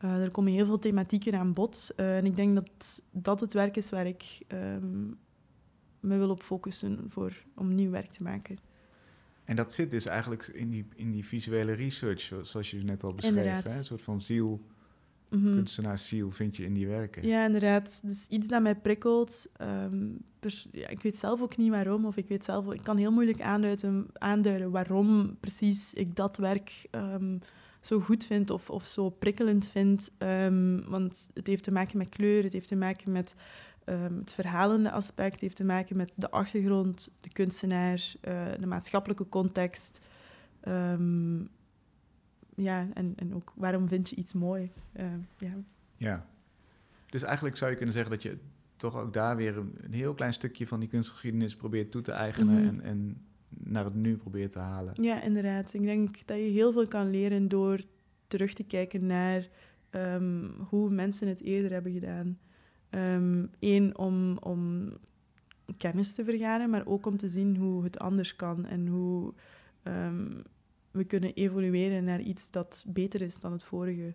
Uh, 0.03 0.23
er 0.23 0.31
komen 0.31 0.51
heel 0.51 0.65
veel 0.65 0.79
thematieken 0.79 1.33
aan 1.33 1.53
bod. 1.53 1.91
Uh, 1.97 2.17
en 2.17 2.25
ik 2.25 2.35
denk 2.35 2.55
dat 2.55 3.03
dat 3.11 3.39
het 3.39 3.53
werk 3.53 3.77
is 3.77 3.89
waar 3.89 4.07
ik 4.07 4.39
um, 4.47 5.17
me 5.99 6.17
wil 6.17 6.29
op 6.29 6.43
focussen 6.43 7.05
voor, 7.07 7.43
om 7.55 7.75
nieuw 7.75 7.91
werk 7.91 8.11
te 8.11 8.23
maken. 8.23 8.57
En 9.43 9.55
dat 9.55 9.73
zit 9.73 9.91
dus 9.91 10.05
eigenlijk 10.05 10.47
in 10.47 10.69
die, 10.69 10.85
in 10.95 11.11
die 11.11 11.25
visuele 11.25 11.73
research, 11.73 12.33
zoals 12.41 12.71
je 12.71 12.83
net 12.83 13.03
al 13.03 13.13
beschreef. 13.13 13.63
Hè? 13.63 13.77
Een 13.77 13.85
soort 13.85 14.01
van 14.01 14.21
ziel 14.21 14.61
mm-hmm. 15.32 15.55
kunstenaarsziel 15.55 16.32
vind 16.32 16.55
je 16.55 16.63
in 16.63 16.73
die 16.73 16.88
werken. 16.88 17.27
Ja, 17.27 17.45
inderdaad. 17.45 17.99
Dus 18.03 18.27
iets 18.27 18.47
dat 18.47 18.61
mij 18.61 18.75
prikkelt. 18.75 19.47
Um, 19.61 20.17
ja, 20.71 20.88
ik 20.88 21.01
weet 21.01 21.17
zelf 21.17 21.41
ook 21.41 21.57
niet 21.57 21.69
waarom, 21.69 22.05
of 22.05 22.17
ik 22.17 22.27
weet 22.27 22.43
zelf, 22.43 22.73
ik 22.73 22.84
kan 22.84 22.97
heel 22.97 23.11
moeilijk 23.11 23.41
aanduiden, 23.41 24.07
aanduiden 24.13 24.71
waarom 24.71 25.38
precies 25.39 25.93
ik 25.93 26.15
dat 26.15 26.38
werk 26.38 26.88
um, 26.91 27.39
zo 27.82 27.99
goed 27.99 28.25
vind 28.25 28.49
of, 28.49 28.69
of 28.69 28.86
zo 28.86 29.09
prikkelend 29.09 29.67
vind. 29.67 30.11
Um, 30.17 30.84
want 30.89 31.29
het 31.34 31.47
heeft 31.47 31.63
te 31.63 31.71
maken 31.71 31.97
met 31.97 32.09
kleur, 32.09 32.43
het 32.43 32.53
heeft 32.53 32.67
te 32.67 32.75
maken 32.75 33.11
met 33.11 33.36
het 33.86 34.34
verhalende 34.34 34.91
aspect, 34.91 35.32
het 35.32 35.41
heeft 35.41 35.55
te 35.55 35.63
maken 35.63 35.97
met 35.97 36.11
de 36.15 36.32
achtergrond, 36.32 37.17
de 37.21 37.29
kunstenaar, 37.29 38.13
uh, 38.27 38.43
de 38.59 38.67
maatschappelijke 38.67 39.29
context. 39.29 39.99
Um, 40.67 41.49
ja, 42.62 42.88
en, 42.93 43.14
en 43.16 43.36
ook 43.36 43.53
waarom 43.55 43.88
vind 43.88 44.09
je 44.09 44.16
iets 44.16 44.34
mooi? 44.34 44.72
Uh, 44.99 45.05
ja. 45.38 45.53
ja. 45.97 46.26
Dus 47.05 47.24
eigenlijk 47.24 47.57
zou 47.57 47.72
je 47.72 47.78
kunnen 47.78 47.95
zeggen 47.95 48.12
dat 48.12 48.24
je 48.24 48.38
toch 48.76 48.97
ook 48.97 49.14
daar 49.14 49.36
weer 49.36 49.57
een, 49.57 49.76
een 49.82 49.93
heel 49.93 50.14
klein 50.14 50.34
stukje 50.34 50.68
van 50.68 50.80
die 50.80 50.89
kunstgeschiedenis 50.89 51.55
probeert 51.55 51.91
toe 51.91 52.01
te 52.01 52.12
eigenen 52.12 52.62
mm 52.62 52.68
-hmm. 52.68 52.80
en, 52.80 52.82
en 52.82 53.22
naar 53.49 53.86
het 53.86 53.95
nu 53.95 54.18
probeert 54.18 54.51
te 54.51 54.59
halen. 54.59 54.93
Ja, 55.01 55.22
inderdaad. 55.22 55.74
Ik 55.74 55.82
denk 55.82 56.28
dat 56.28 56.38
je 56.38 56.43
heel 56.43 56.72
veel 56.72 56.88
kan 56.88 57.09
leren 57.09 57.47
door 57.47 57.80
terug 58.28 58.53
te 58.53 58.64
kijken 58.64 59.05
naar 59.05 59.47
um, 59.91 60.51
hoe 60.70 60.89
mensen 60.89 61.28
het 61.28 61.41
eerder 61.41 61.72
hebben 61.72 61.91
gedaan. 61.91 62.39
Eén, 63.59 63.84
um, 63.84 63.91
om, 63.95 64.38
om 64.38 64.89
kennis 65.78 66.16
te 66.16 66.24
vergaren, 66.24 66.70
maar 66.70 66.86
ook 66.86 67.05
om 67.05 67.18
te 67.18 67.30
zien 67.30 67.57
hoe 67.57 67.84
het 67.84 67.99
anders 67.99 68.36
kan 68.36 68.66
en 68.66 68.88
hoe 68.88 69.34
um, 69.84 70.41
we 70.91 71.03
kunnen 71.03 71.33
evolueren 71.33 72.03
naar 72.03 72.21
iets 72.21 72.51
dat 72.51 72.83
beter 72.87 73.21
is 73.21 73.39
dan 73.39 73.51
het 73.51 73.63
vorige. 73.63 74.13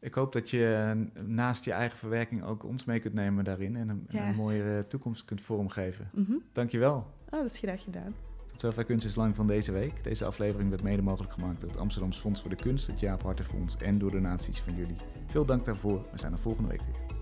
Ik 0.00 0.14
hoop 0.14 0.32
dat 0.32 0.50
je 0.50 0.94
naast 1.26 1.64
je 1.64 1.72
eigen 1.72 1.98
verwerking 1.98 2.44
ook 2.44 2.64
ons 2.64 2.84
mee 2.84 3.00
kunt 3.00 3.14
nemen 3.14 3.44
daarin 3.44 3.76
en 3.76 3.88
een, 3.88 4.06
ja. 4.08 4.28
een 4.28 4.34
mooiere 4.34 4.86
toekomst 4.86 5.24
kunt 5.24 5.40
vormgeven. 5.40 6.10
Mm 6.12 6.24
-hmm. 6.24 6.42
Dankjewel. 6.52 6.96
Oh, 7.30 7.40
dat 7.40 7.44
is 7.44 7.58
graag 7.58 7.82
gedaan. 7.82 8.14
Tot 8.46 8.60
zover 8.60 8.84
Kunst 8.84 9.06
is 9.06 9.14
Lang 9.14 9.34
van 9.34 9.46
deze 9.46 9.72
week. 9.72 10.04
Deze 10.04 10.24
aflevering 10.24 10.70
werd 10.70 10.82
mede 10.82 11.02
mogelijk 11.02 11.32
gemaakt 11.32 11.60
door 11.60 11.70
het 11.70 11.78
Amsterdamse 11.78 12.20
Fonds 12.20 12.40
voor 12.40 12.50
de 12.50 12.56
Kunst, 12.56 12.86
het 12.86 13.00
Jaap 13.00 13.22
Hartenfonds 13.22 13.76
en 13.76 13.98
door 13.98 14.10
donaties 14.10 14.60
van 14.60 14.74
jullie. 14.76 14.96
Veel 15.26 15.44
dank 15.44 15.64
daarvoor. 15.64 16.06
We 16.12 16.18
zijn 16.18 16.32
er 16.32 16.38
volgende 16.38 16.68
week 16.68 16.80
weer. 16.80 17.15